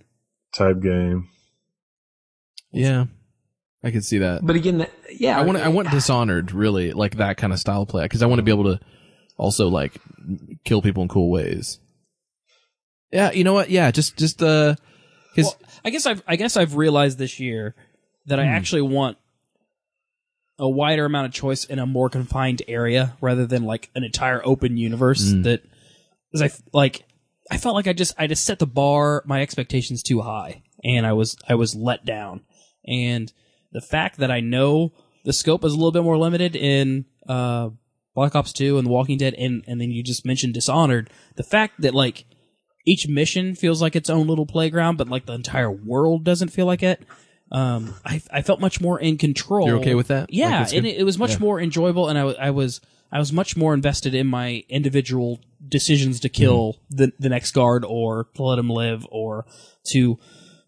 [0.55, 1.27] type game.
[2.71, 3.05] Yeah,
[3.83, 4.45] I could see that.
[4.45, 7.85] But again, that, yeah, I want I want Dishonored really like that kind of style
[7.85, 8.79] play because I want to be able to
[9.37, 9.93] also like
[10.65, 11.79] kill people in cool ways.
[13.11, 13.69] Yeah, you know what?
[13.69, 14.75] Yeah, just just uh,
[15.35, 17.75] his Well, I guess I've I guess I've realized this year
[18.25, 19.17] that I actually want
[20.57, 24.41] a wider amount of choice in a more confined area rather than like an entire
[24.45, 25.21] open universe.
[25.43, 25.61] That
[26.31, 27.05] because I like
[27.51, 31.05] I felt like I just I just set the bar my expectations too high and
[31.05, 32.41] I was I was let down
[32.85, 33.31] and
[33.71, 34.93] the fact that I know
[35.25, 37.69] the scope is a little bit more limited in uh
[38.13, 41.43] Black Ops 2 and The Walking Dead and and then you just mentioned Dishonored the
[41.43, 42.25] fact that like
[42.85, 46.65] each mission feels like its own little playground but like the entire world doesn't feel
[46.65, 47.03] like it
[47.51, 50.21] um I I felt much more in control You're okay with that?
[50.21, 50.89] Like, yeah it's and good?
[50.89, 52.81] it, it was much more enjoyable and I, I was
[53.11, 56.95] I was much more invested in my individual decisions to kill Mm-hmm.
[56.97, 59.45] the the next guard or to let him live or
[59.91, 60.17] to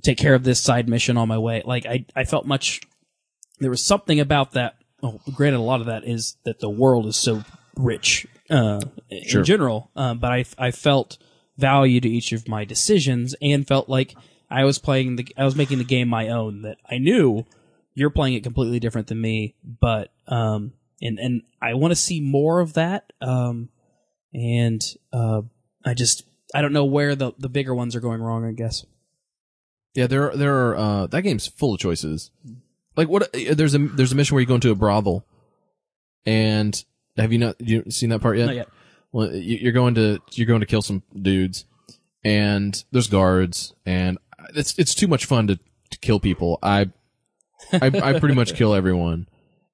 [0.04, 1.64] take care of this side mission on my way.
[1.66, 2.82] Like I I felt much
[3.60, 4.76] there was something about that.
[5.02, 7.44] Oh, granted, a lot of that is that the world is so
[7.76, 8.80] rich uh,
[9.10, 11.18] in general, um, but I I felt
[11.58, 14.16] value to each of my decisions and felt like
[14.50, 16.62] I was playing the I was making the game my own.
[16.62, 17.46] That I knew
[17.94, 22.22] you're playing it completely different than me, but um and and I want to see
[22.22, 23.12] more of that.
[23.22, 23.70] Um
[24.34, 25.42] and uh
[25.86, 28.46] I just I don't know where the the bigger ones are going wrong.
[28.46, 28.86] I guess.
[29.94, 32.32] Yeah, there there are uh that game's full of choices.
[32.96, 35.26] Like what there's a there's a mission where you go into a brothel
[36.26, 36.84] and
[37.18, 38.46] have you not you seen that part yet?
[38.46, 38.70] Not yet.
[39.12, 41.66] Well, you're going to you're going to kill some dudes
[42.24, 44.18] and there's guards and
[44.56, 46.60] it's it's too much fun to, to kill people.
[46.62, 46.90] I
[47.72, 49.28] I I pretty much kill everyone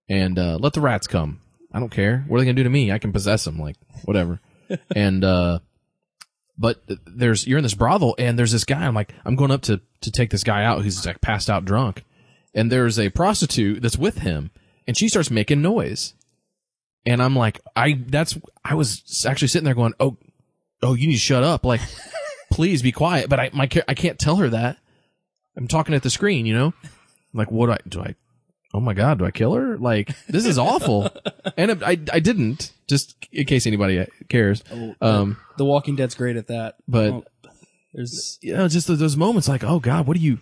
[0.09, 1.39] and uh let the rats come.
[1.73, 2.23] I don't care.
[2.27, 2.91] What are they going to do to me?
[2.91, 3.75] I can possess them like
[4.05, 4.39] whatever.
[4.95, 5.59] and uh
[6.57, 8.85] but there's you're in this brothel and there's this guy.
[8.85, 11.65] I'm like, I'm going up to to take this guy out who's like passed out
[11.65, 12.03] drunk,
[12.53, 14.51] and there's a prostitute that's with him,
[14.87, 16.13] and she starts making noise,
[17.05, 20.17] and I'm like, I that's I was actually sitting there going, oh,
[20.81, 21.81] oh, you need to shut up, like,
[22.53, 23.29] please be quiet.
[23.29, 24.77] But I my I can't tell her that.
[25.57, 26.73] I'm talking at the screen, you know.
[26.83, 28.01] I'm like, what do I do?
[28.01, 28.15] I
[28.73, 29.77] oh my god, do I kill her?
[29.77, 31.09] Like, this is awful.
[31.57, 34.63] and it, I I didn't just in case anybody cares.
[35.01, 37.25] Um, The Walking Dead's great at that, But- Well,
[37.93, 40.39] there's you know, just those moments like, oh God, what do you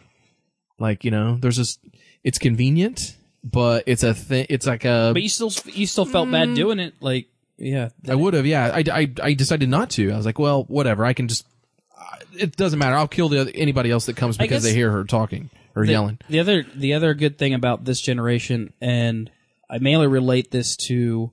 [0.79, 1.03] like?
[1.03, 1.79] You know, there's just
[2.23, 4.45] it's convenient, but it's a thing.
[4.49, 5.11] It's like a.
[5.13, 6.31] but you still you still felt Mm.
[6.31, 6.93] bad doing it.
[7.01, 7.27] Like
[7.57, 8.71] yeah, I would have, yeah.
[8.73, 10.11] I, I, I decided not to.
[10.11, 11.03] I was like, well, whatever.
[11.05, 11.45] I can just.
[12.33, 12.95] It doesn't matter.
[12.95, 15.49] I'll kill the other, anybody else that comes I because guess- they hear her talking
[15.75, 16.19] or the, yelling.
[16.29, 19.29] The other the other good thing about this generation, and
[19.69, 21.31] I mainly relate this to,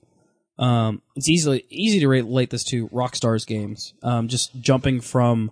[0.59, 3.95] um, it's easily easy to relate this to Rockstar's games.
[4.03, 5.51] Um, just jumping from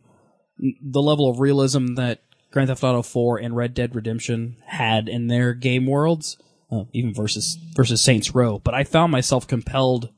[0.58, 5.26] the level of realism that Grand Theft Auto 4 and Red Dead Redemption had in
[5.26, 6.38] their game worlds,
[6.70, 8.58] uh, even versus versus Saints Row.
[8.58, 10.10] But I found myself compelled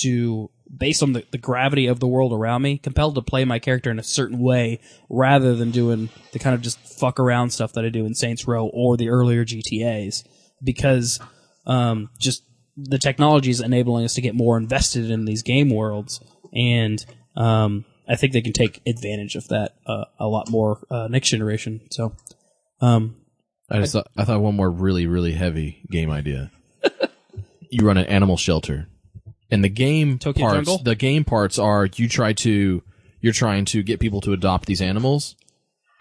[0.00, 3.58] to, based on the, the gravity of the world around me, compelled to play my
[3.58, 7.72] character in a certain way rather than doing the kind of just fuck around stuff
[7.72, 10.24] that I do in Saints Row or the earlier GTAs.
[10.62, 11.20] Because
[11.66, 12.42] um, just
[12.76, 16.20] the technology is enabling us to get more invested in these game worlds,
[16.52, 17.04] and
[17.36, 21.28] um, I think they can take advantage of that uh, a lot more uh, next
[21.28, 21.80] generation.
[21.90, 22.14] So,
[22.80, 23.16] um,
[23.70, 26.50] I just thought, I thought one more really, really heavy game idea.
[27.70, 28.88] you run an animal shelter.
[29.50, 30.78] And the game Tokyo parts, Jungle?
[30.84, 32.82] the game parts are you try to,
[33.20, 35.36] you're trying to get people to adopt these animals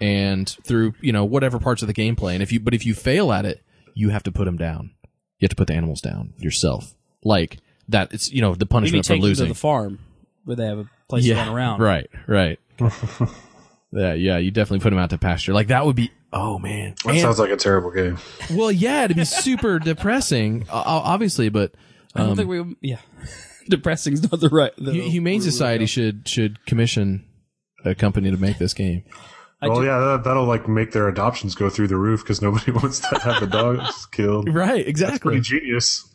[0.02, 2.34] and through, you know, whatever parts of the gameplay.
[2.34, 3.62] And if you, but if you fail at it,
[3.94, 4.92] you have to put them down.
[5.40, 6.94] You have to put the animals down yourself.
[7.24, 7.58] Like
[7.90, 9.48] that, it's, you know, the maybe punishment for take them to losing.
[9.48, 10.00] the farm
[10.44, 11.80] where they have a place to run around.
[11.82, 12.60] Right, right.
[13.92, 15.54] yeah, yeah, you definitely put them out to pasture.
[15.54, 16.96] Like that would be, oh man.
[17.06, 18.18] That And- sounds like a terrible game.
[18.54, 21.74] well, yeah, it'd be super depressing, o- o- obviously, but
[22.16, 22.76] I don't think we.
[22.82, 23.00] Yeah,
[23.70, 24.72] depressing's not the right.
[24.78, 27.26] The, Humane Society should should commission
[27.86, 29.04] a company to make this game.
[29.62, 32.42] I well, do- yeah, that, that'll like make their adoptions go through the roof because
[32.42, 34.54] nobody wants to have the dogs killed.
[34.54, 35.40] Right, Pretty exactly.
[35.42, 36.08] genius.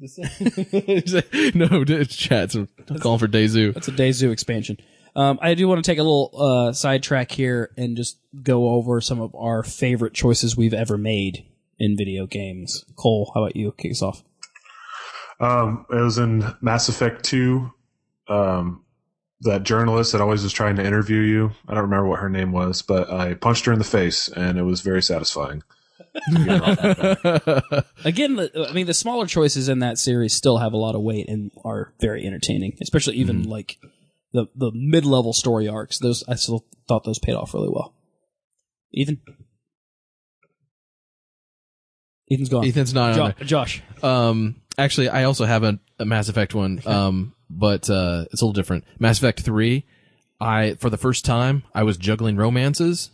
[0.00, 2.54] no, it's chats.
[2.54, 2.68] I'm
[3.00, 3.76] calling for Dayzoo.
[3.76, 4.78] It's a Dayzoo expansion.
[5.14, 9.00] Um, I do want to take a little uh, sidetrack here and just go over
[9.00, 11.44] some of our favorite choices we've ever made
[11.78, 12.84] in video games.
[12.96, 13.72] Cole, how about you?
[13.72, 14.24] Kick us off.
[15.44, 17.70] Um, it was in Mass Effect 2.
[18.28, 18.84] Um,
[19.42, 21.50] that journalist that always was trying to interview you.
[21.68, 24.58] I don't remember what her name was, but I punched her in the face and
[24.58, 25.62] it was very satisfying.
[28.04, 31.02] Again, the, I mean, the smaller choices in that series still have a lot of
[31.02, 33.78] weight and are very entertaining, especially even like
[34.32, 35.98] the the mid level story arcs.
[35.98, 37.94] Those I still thought those paid off really well.
[38.92, 39.20] Ethan,
[42.30, 42.64] Ethan's gone.
[42.64, 43.46] Ethan's not on Jo- there.
[43.46, 48.42] Josh, Um, actually, I also have a, a Mass Effect one, um, but uh, it's
[48.42, 48.84] a little different.
[48.98, 49.84] Mass Effect Three.
[50.40, 53.10] I for the first time I was juggling romances.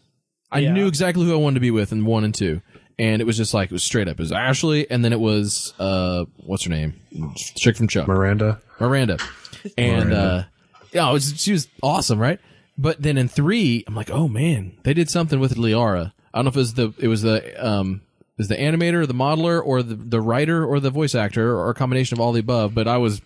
[0.50, 0.72] I Yeah.
[0.72, 2.60] knew exactly who I wanted to be with in one and two,
[2.98, 4.12] and it was just like it was straight up.
[4.14, 6.94] It was Ashley, and then it was uh, what's her name?
[7.36, 8.08] Chick from Chuck.
[8.08, 8.60] Miranda.
[8.80, 9.18] Miranda.
[9.76, 10.16] And Miranda.
[10.18, 10.44] uh
[10.92, 12.40] yeah, it was, she was awesome, right?
[12.78, 16.12] But then in three, I'm like, oh man, they did something with Liara.
[16.32, 18.00] I don't know if it was the it was the um
[18.40, 21.74] was the animator, the modeler, or the the writer, or the voice actor, or a
[21.74, 22.74] combination of all the above.
[22.74, 23.20] But I was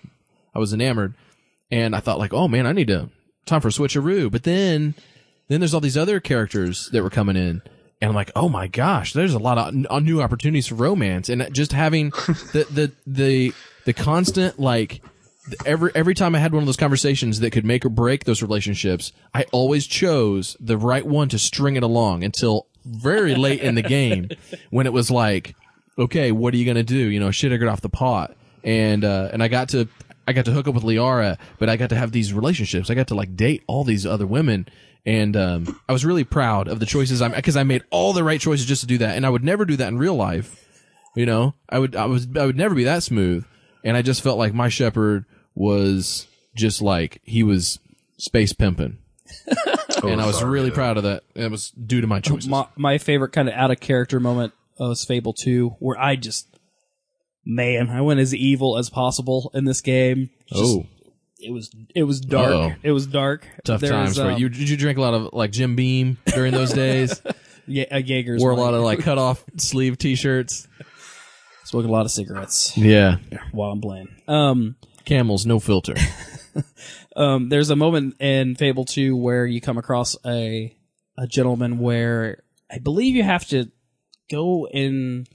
[0.53, 1.15] I was enamored,
[1.71, 3.11] and I thought like, oh man, I need to
[3.47, 4.31] time for a switcheroo.
[4.33, 4.97] But then
[5.47, 7.63] then there's all these other characters that were coming in.
[8.01, 11.29] And I'm like, oh my gosh, there's a lot of uh, new opportunities for romance,
[11.29, 12.11] and just having
[12.53, 13.55] the the the
[13.85, 15.01] the constant like
[15.65, 18.43] every every time I had one of those conversations that could make or break those
[18.43, 23.75] relationships, I always chose the right one to string it along until very late in
[23.75, 24.29] the game
[24.71, 25.55] when it was like,
[25.99, 26.97] okay, what are you gonna do?
[26.97, 29.89] You know, shit, I got off the pot, and uh, and I got to
[30.27, 32.91] I got to hook up with Liara, but I got to have these relationships.
[32.91, 34.67] I got to like date all these other women.
[35.07, 38.25] And um, I was really proud of the choices I'm because I made all the
[38.25, 40.61] right choices just to do that, and I would never do that in real life.
[41.15, 43.45] You know, I would I was I would never be that smooth,
[43.85, 47.79] and I just felt like my Shepard was just like he was
[48.17, 48.97] space pimping,
[50.09, 50.75] and I was sorry, really yeah.
[50.75, 51.25] proud of that.
[51.35, 52.49] It was due to my choices.
[52.49, 56.49] my, my favorite kind of out of character moment was Fable 2, where I just,
[57.45, 60.31] man, I went as evil as possible in this game.
[60.49, 60.87] Just- oh,
[61.39, 62.51] it was it was dark.
[62.51, 62.73] Uh-oh.
[62.83, 63.47] It was dark.
[63.65, 64.49] tough There times was, for um, you.
[64.49, 67.21] Did you drink a lot of like Jim Beam during those days?
[67.67, 68.43] Yeah, a Jaeger's.
[68.43, 70.69] Wore a lot of like cut off sleeve t-shirts.
[71.65, 73.17] smoking a lot of cigarettes Yeah,
[73.53, 74.09] while I'm playing.
[74.29, 74.77] Um,
[75.07, 75.95] camels, no filter.
[77.17, 80.77] um, there's a moment in Fable 2 where you come across a
[81.17, 83.71] a gentleman where I believe you have to
[84.31, 85.29] go and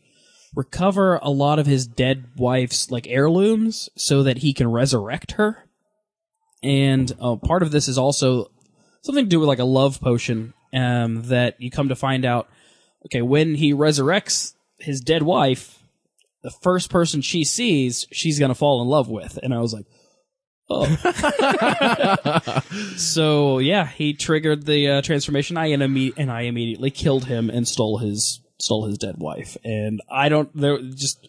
[0.56, 5.70] recover a lot of his dead wife's like heirlooms so that he can resurrect her.
[6.62, 8.52] And uh, part of this is also
[9.02, 12.50] something to do with like a love potion um, that you come to find out.
[13.06, 15.82] Okay, when he resurrects his dead wife,
[16.42, 19.40] the first person she sees, she's gonna fall in love with.
[19.42, 19.86] And I was like,
[20.70, 20.86] oh.
[22.98, 25.58] so yeah, he triggered the uh, transformation.
[25.58, 29.58] I and, imme- and I immediately killed him and stole his stole his dead wife.
[29.64, 31.28] And I don't there just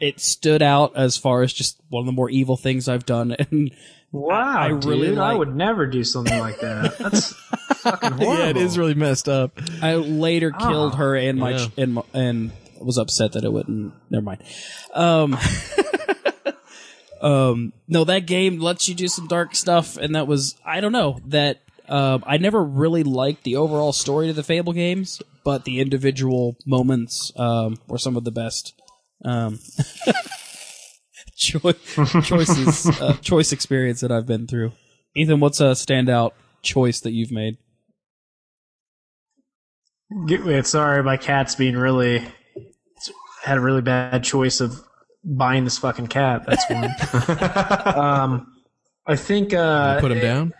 [0.00, 3.34] it stood out as far as just one of the more evil things I've done.
[3.50, 3.72] And
[4.10, 6.96] Wow, I dude, really I like- would never do something like that.
[6.96, 7.34] That's
[7.82, 8.38] fucking horrible.
[8.38, 9.60] yeah, it is really messed up.
[9.82, 11.66] I later killed Oh, her and my yeah.
[11.76, 13.92] and my- and was upset that it wouldn't.
[14.08, 14.42] Never mind.
[14.94, 15.36] Um,
[17.20, 20.92] um, no, that game lets you do some dark stuff, and that was I don't
[20.92, 21.60] know that.
[21.88, 26.54] Um, I never really liked the overall story to the Fable games, but the individual
[26.66, 28.78] moments um, were some of the best.
[29.24, 29.58] Um,
[31.34, 31.72] choi-
[32.22, 34.72] choices, uh, choice experience that I've been through.
[35.16, 36.32] Ethan, what's a standout
[36.62, 37.56] choice that you've made?
[40.66, 42.26] Sorry, my cat's being really
[43.42, 44.82] had a really bad choice of
[45.36, 46.44] buying this fucking cat.
[46.46, 47.96] That's one.
[47.96, 48.56] um,
[49.06, 50.54] I think uh, Put him down.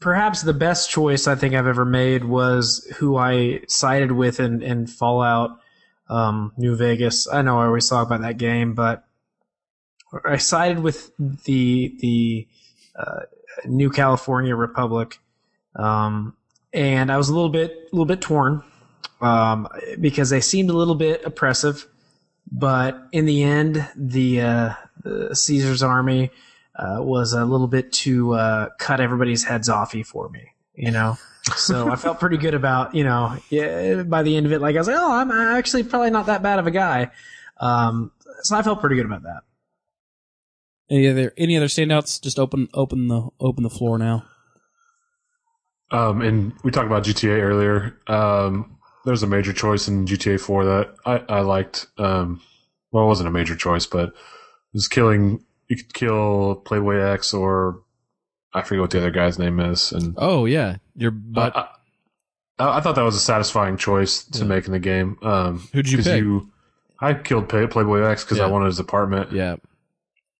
[0.00, 4.62] perhaps the best choice I think I've ever made was who I sided with in,
[4.62, 5.58] in Fallout
[6.08, 7.28] um, New Vegas.
[7.28, 9.04] I know I always talk about that game, but
[10.24, 12.48] I sided with the the
[12.98, 13.20] uh,
[13.64, 15.18] New California Republic,
[15.76, 16.36] um,
[16.72, 18.64] and I was a little bit a little bit torn
[19.20, 19.68] um,
[20.00, 21.86] because they seemed a little bit oppressive.
[22.52, 26.30] But in the end, the, uh, the Caesar's army
[26.74, 31.16] uh, was a little bit too uh, cut everybody's heads offy for me, you know.
[31.56, 34.76] so I felt pretty good about, you know, yeah, by the end of it, like
[34.76, 37.10] I was like, oh, I'm actually probably not that bad of a guy.
[37.58, 38.12] Um,
[38.42, 39.42] so I felt pretty good about that.
[40.90, 42.20] Any other any other standouts?
[42.20, 44.24] Just open open the open the floor now.
[45.92, 47.96] Um, and we talked about GTA earlier.
[48.06, 51.86] Um, there's a major choice in GTA 4 that I, I liked.
[51.98, 52.40] Um,
[52.92, 54.14] well, it wasn't a major choice, but it
[54.74, 55.44] was killing.
[55.68, 57.82] You could kill Playboy X or
[58.52, 61.72] I forget what the other guy's name is, and Oh yeah, your but butt.
[62.58, 64.44] I, I thought that was a satisfying choice to Yeah.
[64.46, 65.16] make in the game.
[65.22, 66.24] Um, Who'd you 'cause pick?
[67.00, 68.44] I killed Play, Playboy X because Yeah.
[68.44, 69.32] I wanted his apartment.
[69.32, 69.56] yeah.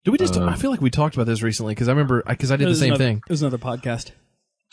[0.05, 0.37] Did we just?
[0.37, 2.69] Um, I feel like we talked about this recently because I remember because I did
[2.69, 3.17] the same another- thing.
[3.19, 4.11] It was another podcast.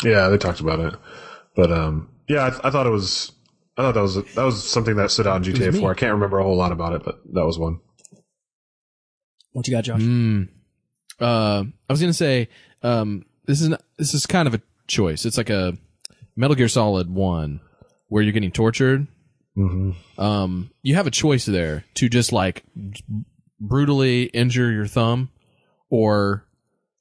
[0.03, 0.95] Yeah, they talked about it,
[1.55, 3.31] but um, yeah, I, I thought it was.
[3.77, 5.91] I thought that was that was something that stood out in GTA 4.
[5.91, 7.79] I can't remember a whole lot about it, but that was one.
[9.51, 10.01] What you got, Josh?
[10.01, 10.49] Mm.
[11.19, 12.49] Uh, I was gonna say,
[12.81, 15.25] um, this is not, this is kind of a choice.
[15.25, 15.77] It's like a
[16.35, 17.59] Metal Gear Solid One,
[18.07, 19.07] where you're getting tortured.
[19.55, 20.21] Mm-hmm.
[20.21, 22.63] Um, you have a choice there to just like
[23.59, 25.29] brutally injure your thumb,
[25.91, 26.46] or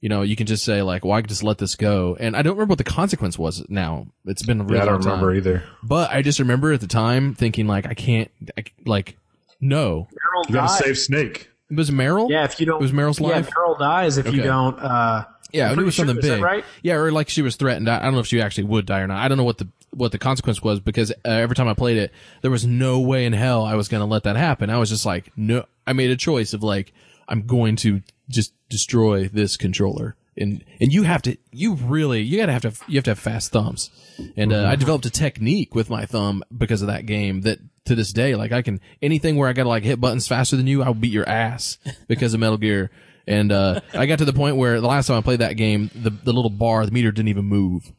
[0.06, 2.36] you know, you can just say like, "Well, I can just let this go." And
[2.36, 3.64] I don't remember what the consequence was.
[3.68, 5.10] Now it's been a really Yeah, I don't long time.
[5.24, 5.64] remember either.
[5.82, 9.16] But I just remember at the time thinking like, I can't, I, like,
[9.60, 10.06] no.
[10.12, 10.78] Meryl You got dies.
[10.78, 11.50] to save Snake.
[11.72, 12.30] It was Meryl.
[12.30, 13.30] Yeah, if you don't, It was Meryl's life.
[13.30, 13.50] yeah, life?
[13.50, 14.78] Meryl dies if you don't.
[14.78, 16.40] Uh, Yeah, I knew it was sure, something big.
[16.40, 16.64] right?
[16.82, 17.88] Yeah, or like she was threatened.
[17.88, 19.18] I I don't know if she actually would die or not.
[19.18, 21.96] I don't know what the what the consequence was because uh, every time I played
[21.96, 22.12] it,
[22.42, 24.70] there was no way in hell I was going to let that happen.
[24.70, 25.64] I was just like, no.
[25.84, 26.92] I made a choice of like,
[27.26, 30.16] I'm going to just destroy this controller.
[30.38, 33.18] And and you have to, you really, you gotta have to, you have to have
[33.18, 33.90] fast thumbs.
[34.36, 37.94] And uh, I developed a technique with my thumb because of that game that to
[37.94, 40.82] this day, like I can anything where I gotta like hit buttons faster than you,
[40.82, 41.78] I'll beat your ass
[42.08, 42.90] because of Metal Gear.
[43.26, 45.90] And uh, I got to the point where the last time I played that game,
[45.94, 47.90] the the little bar, the meter didn't even move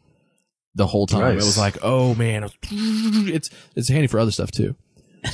[0.76, 1.22] the whole time.
[1.34, 4.76] It was like, oh man, was- it's it's handy for other stuff too.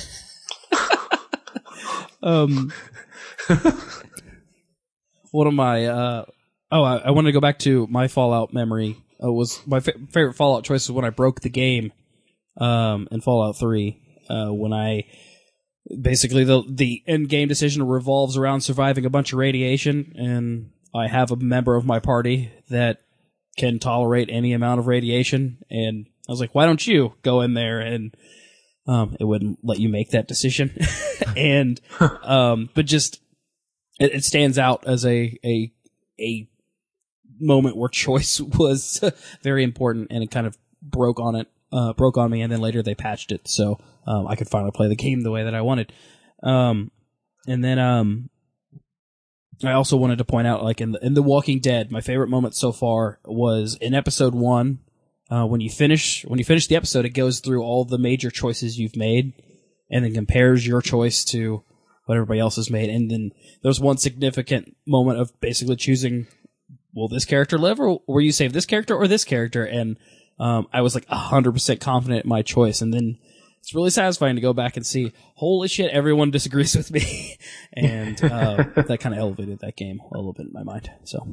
[2.21, 2.71] Um,
[5.33, 6.25] one of my uh,
[6.71, 8.97] oh, I, I wanted to go back to my Fallout memory.
[9.21, 11.91] Uh, was my fa- favorite Fallout choice was when I broke the game,
[12.57, 13.99] um, in Fallout Three.
[14.29, 15.05] Uh, when I
[16.01, 21.07] basically the the end game decision revolves around surviving a bunch of radiation, and I
[21.07, 23.01] have a member of my party that
[23.57, 27.55] can tolerate any amount of radiation, and I was like, why don't you go in
[27.55, 28.15] there and
[28.85, 30.77] um, it wouldn't let you make that decision,
[31.35, 33.22] and um, but just
[34.03, 35.71] it, it stands out as a a
[36.19, 36.47] a
[37.39, 39.01] moment where choice was
[39.41, 42.61] very important, and it kind of broke on it, uh, broke on me, and then
[42.61, 45.55] later they patched it, so um, I could finally play the game the way that
[45.55, 45.93] I wanted.
[46.43, 46.91] Um,
[47.47, 48.29] and then um,
[49.63, 52.29] I also wanted to point out, like in the, in The Walking Dead, my favorite
[52.29, 54.79] moment so far was in episode one.
[55.29, 58.29] Uh, when you finish when you finish the episode, it goes through all the major
[58.29, 59.33] choices you've made,
[59.89, 61.63] and then compares your choice to
[62.05, 62.89] what everybody else has made.
[62.89, 63.31] And then
[63.61, 66.27] there's one significant moment of basically choosing,
[66.93, 69.63] will this character live, or will you save this character or this character?
[69.65, 69.97] And
[70.39, 73.17] um, I was like hundred percent confident in my choice, and then
[73.59, 77.37] it's really satisfying to go back and see, holy shit, everyone disagrees with me,
[77.73, 80.91] and uh, that kind of elevated that game a little bit in my mind.
[81.03, 81.27] So.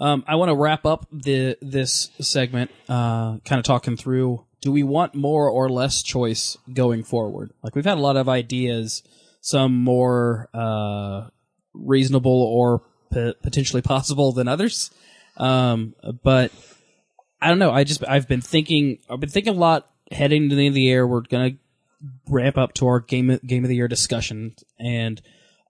[0.00, 4.72] Um, I want to wrap up the this segment, uh, kind of talking through: Do
[4.72, 7.52] we want more or less choice going forward?
[7.62, 9.02] Like we've had a lot of ideas,
[9.40, 11.28] some more uh,
[11.72, 12.82] reasonable or
[13.12, 14.90] p- potentially possible than others.
[15.36, 15.94] Um,
[16.24, 16.50] but
[17.40, 17.70] I don't know.
[17.70, 18.98] I just I've been thinking.
[19.08, 21.06] I've been thinking a lot heading to the end of the year.
[21.06, 21.52] We're gonna
[22.28, 25.20] ramp up to our game game of the year discussion, and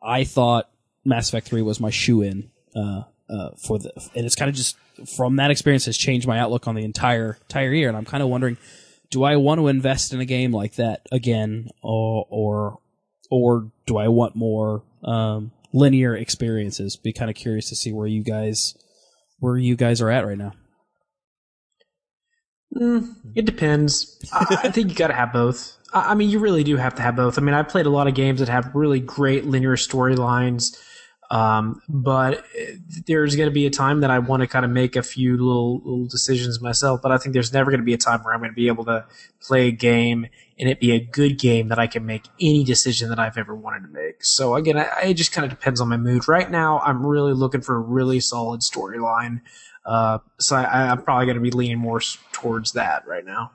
[0.02, 0.70] I thought
[1.05, 4.55] Mass Effect Three was my shoe in uh, uh, for the, and it's kind of
[4.55, 4.77] just
[5.17, 8.23] from that experience has changed my outlook on the entire entire year, and I'm kind
[8.23, 8.57] of wondering,
[9.11, 12.79] do I want to invest in a game like that again, or or
[13.31, 16.97] or do I want more um, linear experiences?
[16.97, 18.77] Be kind of curious to see where you guys
[19.41, 20.53] where you guys are at right now.
[22.75, 24.19] Mm, it depends.
[24.33, 25.77] I, I think you got to have both.
[25.93, 27.39] I, mean, you really do have to have both.
[27.39, 30.79] I mean, I played a lot of games that have really great linear storylines,
[31.31, 32.45] um, but
[33.07, 35.37] there's going to be a time that I want to kind of make a few
[35.37, 37.03] little, little decisions myself.
[37.03, 38.69] But I think there's never going to be a time where I'm going to be
[38.69, 39.05] able to
[39.41, 40.27] play a game
[40.59, 43.55] and it be a good game that I can make any decision that I've ever
[43.55, 44.25] wanted to make.
[44.25, 46.27] So again, I, it just kind of depends on my mood.
[46.29, 49.43] Right now, I'm really looking for a really solid storyline.
[49.85, 52.01] Uh, so I, I'm probably going to be leaning more
[52.33, 53.53] towards that right now.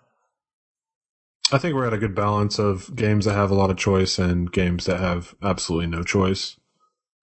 [1.51, 4.17] I think we're at a good balance of games that have a lot of choice
[4.17, 6.57] and games that have absolutely no choice.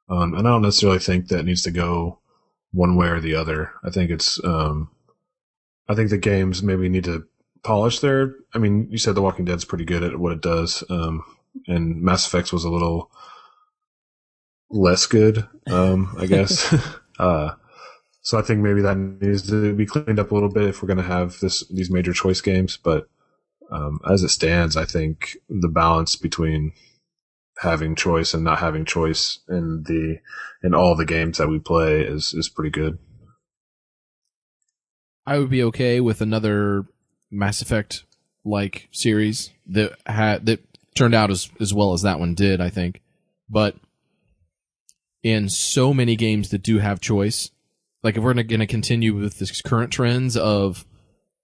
[0.09, 2.19] Um, and I don't necessarily think that needs to go
[2.73, 3.73] one way or the other.
[3.85, 4.91] I think it's, um,
[5.89, 7.27] I think the games maybe need to
[7.63, 8.35] polish their.
[8.55, 11.25] I mean, you said The Walking Dead's pretty good at what it does, um,
[11.67, 13.11] and Mass Effect was a little
[14.71, 16.75] less good, um, I guess.
[17.19, 17.55] uh,
[18.23, 20.89] so I think maybe that needs to be cleaned up a little bit if we're
[20.89, 22.77] going to have this these major choice games.
[22.77, 23.09] But
[23.71, 26.73] um, as it stands, I think the balance between
[27.59, 30.19] having choice and not having choice in the
[30.63, 32.99] in all the games that we play is is pretty good.
[35.27, 36.85] I would be okay with another
[37.31, 38.05] Mass Effect
[38.45, 40.61] like series that had that
[40.95, 43.01] turned out as as well as that one did, I think.
[43.49, 43.77] But
[45.23, 47.51] in so many games that do have choice,
[48.03, 50.85] like if we're going to continue with this current trends of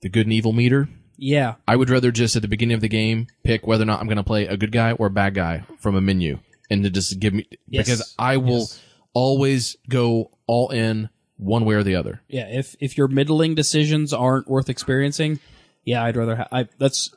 [0.03, 0.89] the good and evil meter,
[1.19, 4.01] Yeah, I would rather just at the beginning of the game pick whether or not
[4.01, 6.39] I'm going to play a good guy or a bad guy from a menu,
[6.71, 7.87] and to just give me Yes.
[7.87, 8.81] because I will Yes.
[9.15, 12.21] always go all in one way or the other.
[12.29, 12.47] yeah.
[12.49, 15.41] If if your middling decisions aren't worth experiencing,
[15.85, 16.37] yeah, I'd rather.
[16.37, 17.11] Ha- I that's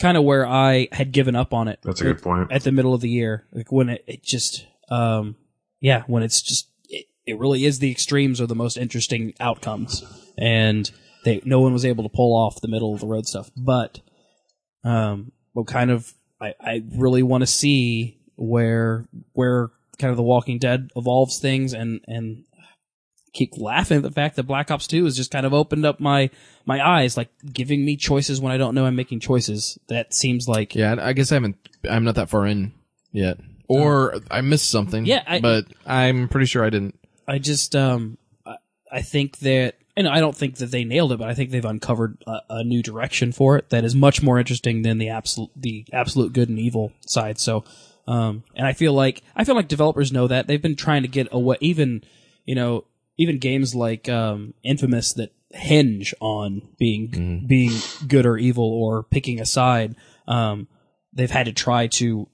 [0.00, 1.78] kind of where I had given up on it.
[1.82, 2.52] That's a good point.
[2.52, 5.34] at the middle of the year, like when it, it just, um,
[5.80, 10.04] yeah, when it's just, it, it really is the extremes are the most interesting outcomes,
[10.38, 10.88] and
[11.24, 13.50] they no one was able to pull off the middle of the road stuff.
[13.56, 14.00] But,
[14.84, 20.22] um, what kind of I, I really want to see where where kind of the
[20.22, 22.44] Walking Dead evolves things, and and
[23.34, 26.00] keep laughing at the fact that Black Ops 2 has just kind of opened up
[26.00, 26.30] my
[26.64, 29.78] my eyes, like giving me choices when I don't know I'm making choices.
[29.88, 31.56] That seems like Yeah, I guess I haven't.
[31.88, 32.72] I'm not that far in
[33.12, 33.38] yet,
[33.68, 35.04] or I missed something.
[35.06, 36.98] Yeah, I- but I'm pretty sure I didn't.
[37.26, 38.16] I just um
[38.46, 38.56] I,
[38.90, 41.64] I think that and I don't think that they nailed it, but I think they've
[41.64, 45.50] uncovered a, a new direction for it that is much more interesting than the absolute
[45.56, 47.38] the absolute good and evil side.
[47.38, 47.64] So
[48.06, 50.46] um and I feel like I feel like developers know that.
[50.46, 52.02] They've been trying to get away even
[52.46, 52.84] you know
[53.18, 57.72] even games like um Infamous that hinge on being being
[58.06, 59.96] good or evil or picking a side
[60.26, 60.68] um
[61.12, 62.28] they've had to try to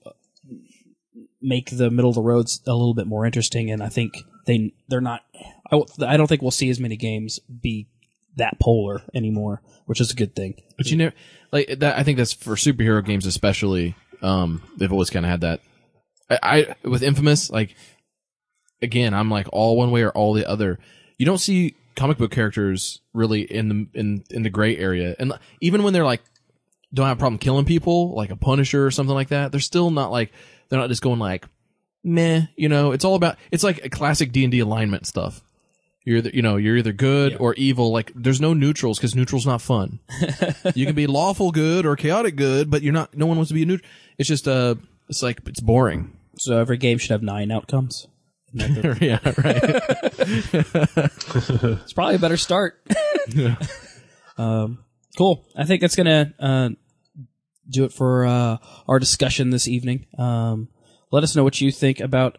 [1.44, 3.70] make the middle of the roads a little bit more interesting.
[3.70, 4.14] And I think
[4.46, 5.22] they they're not
[5.70, 7.88] I, I don't think we'll see as many games be
[8.36, 11.14] that polar anymore which is a good thing But you never
[11.54, 11.96] like that.
[11.96, 13.94] I think that's for superhero games, especially.
[14.20, 15.60] Um, they've always kind of had that.
[16.28, 17.76] I, I with Infamous, like
[18.82, 20.80] again, I'm like all one way or all the other.
[21.16, 25.32] You don't see comic book characters really in the in in the gray area, and
[25.60, 26.22] even when they're like
[26.92, 29.90] don't have a problem killing people, like a Punisher or something like that, they're still
[29.90, 30.32] not like
[30.68, 31.46] they're not just going like
[32.04, 32.42] meh.
[32.56, 35.42] You know, it's all about it's like a classic D and D alignment stuff.
[36.04, 37.90] You're either, you know, you're either good or evil.
[37.90, 40.00] Like, there's no neutrals because neutral's not fun.
[40.74, 43.16] you can be lawful good or chaotic good, but you're not.
[43.16, 43.90] No one wants to be a neutral.
[44.18, 44.74] It's just uh,
[45.08, 46.16] it's like it's boring.
[46.36, 48.06] so every game should have nine outcomes
[48.54, 49.60] yeah, right.
[51.82, 52.80] it's probably a better start
[54.38, 54.78] um
[55.18, 56.70] cool I think that's gonna uh
[57.68, 60.68] do it for uh our discussion this evening um
[61.14, 62.38] let us know what you think about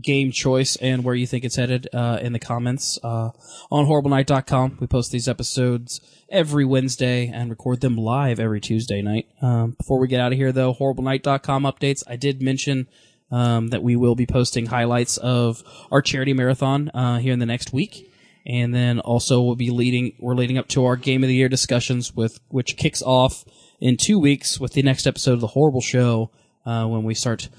[0.00, 3.28] game choice and where you think it's headed uh, in the comments uh,
[3.70, 4.78] on horriblenight.com.
[4.80, 9.28] We post these episodes every Wednesday and record them live every Tuesday night.
[9.42, 12.02] Um, before we get out of here, though, horriblenight.com updates.
[12.08, 12.88] I did mention
[13.30, 17.46] um, that we will be posting highlights of our charity marathon uh, here in the
[17.46, 18.10] next week.
[18.46, 21.50] And then also we'll be leading, we're leading up to our game of the year
[21.50, 23.44] discussions with, which kicks off
[23.80, 26.30] in two weeks with the next episode of the Horrible Show,
[26.64, 27.50] uh, when we start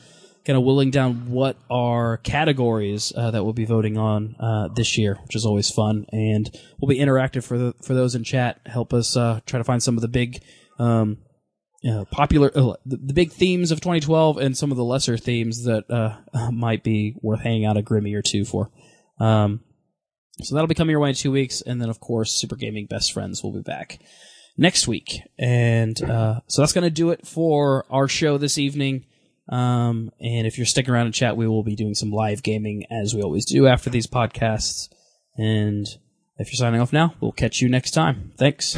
[0.45, 4.97] kind of whittling down what are categories uh, that we'll be voting on uh, this
[4.97, 6.49] year, which is always fun, and
[6.79, 8.59] we'll be interactive for the for those in chat.
[8.65, 10.43] Help us uh, try to find some of the big,
[10.77, 11.17] um,
[12.11, 15.89] popular uh, the, the big themes of 2012 and some of the lesser themes that
[15.89, 18.69] uh, might be worth hanging out a Grimmy or two for.
[19.19, 19.61] Um,
[20.41, 22.85] so that'll be coming your way in two weeks, and then of course, Super Gaming
[22.85, 23.99] Best Friends will be back
[24.57, 29.05] next week, and uh, so that's going to do it for our show this evening.
[29.49, 32.85] Um, and if you're sticking around in chat, we will be doing some live gaming
[32.91, 34.89] as we always do after these podcasts.
[35.37, 35.85] And
[36.37, 38.33] if you're signing off now, we'll catch you next time.
[38.37, 38.75] Thanks.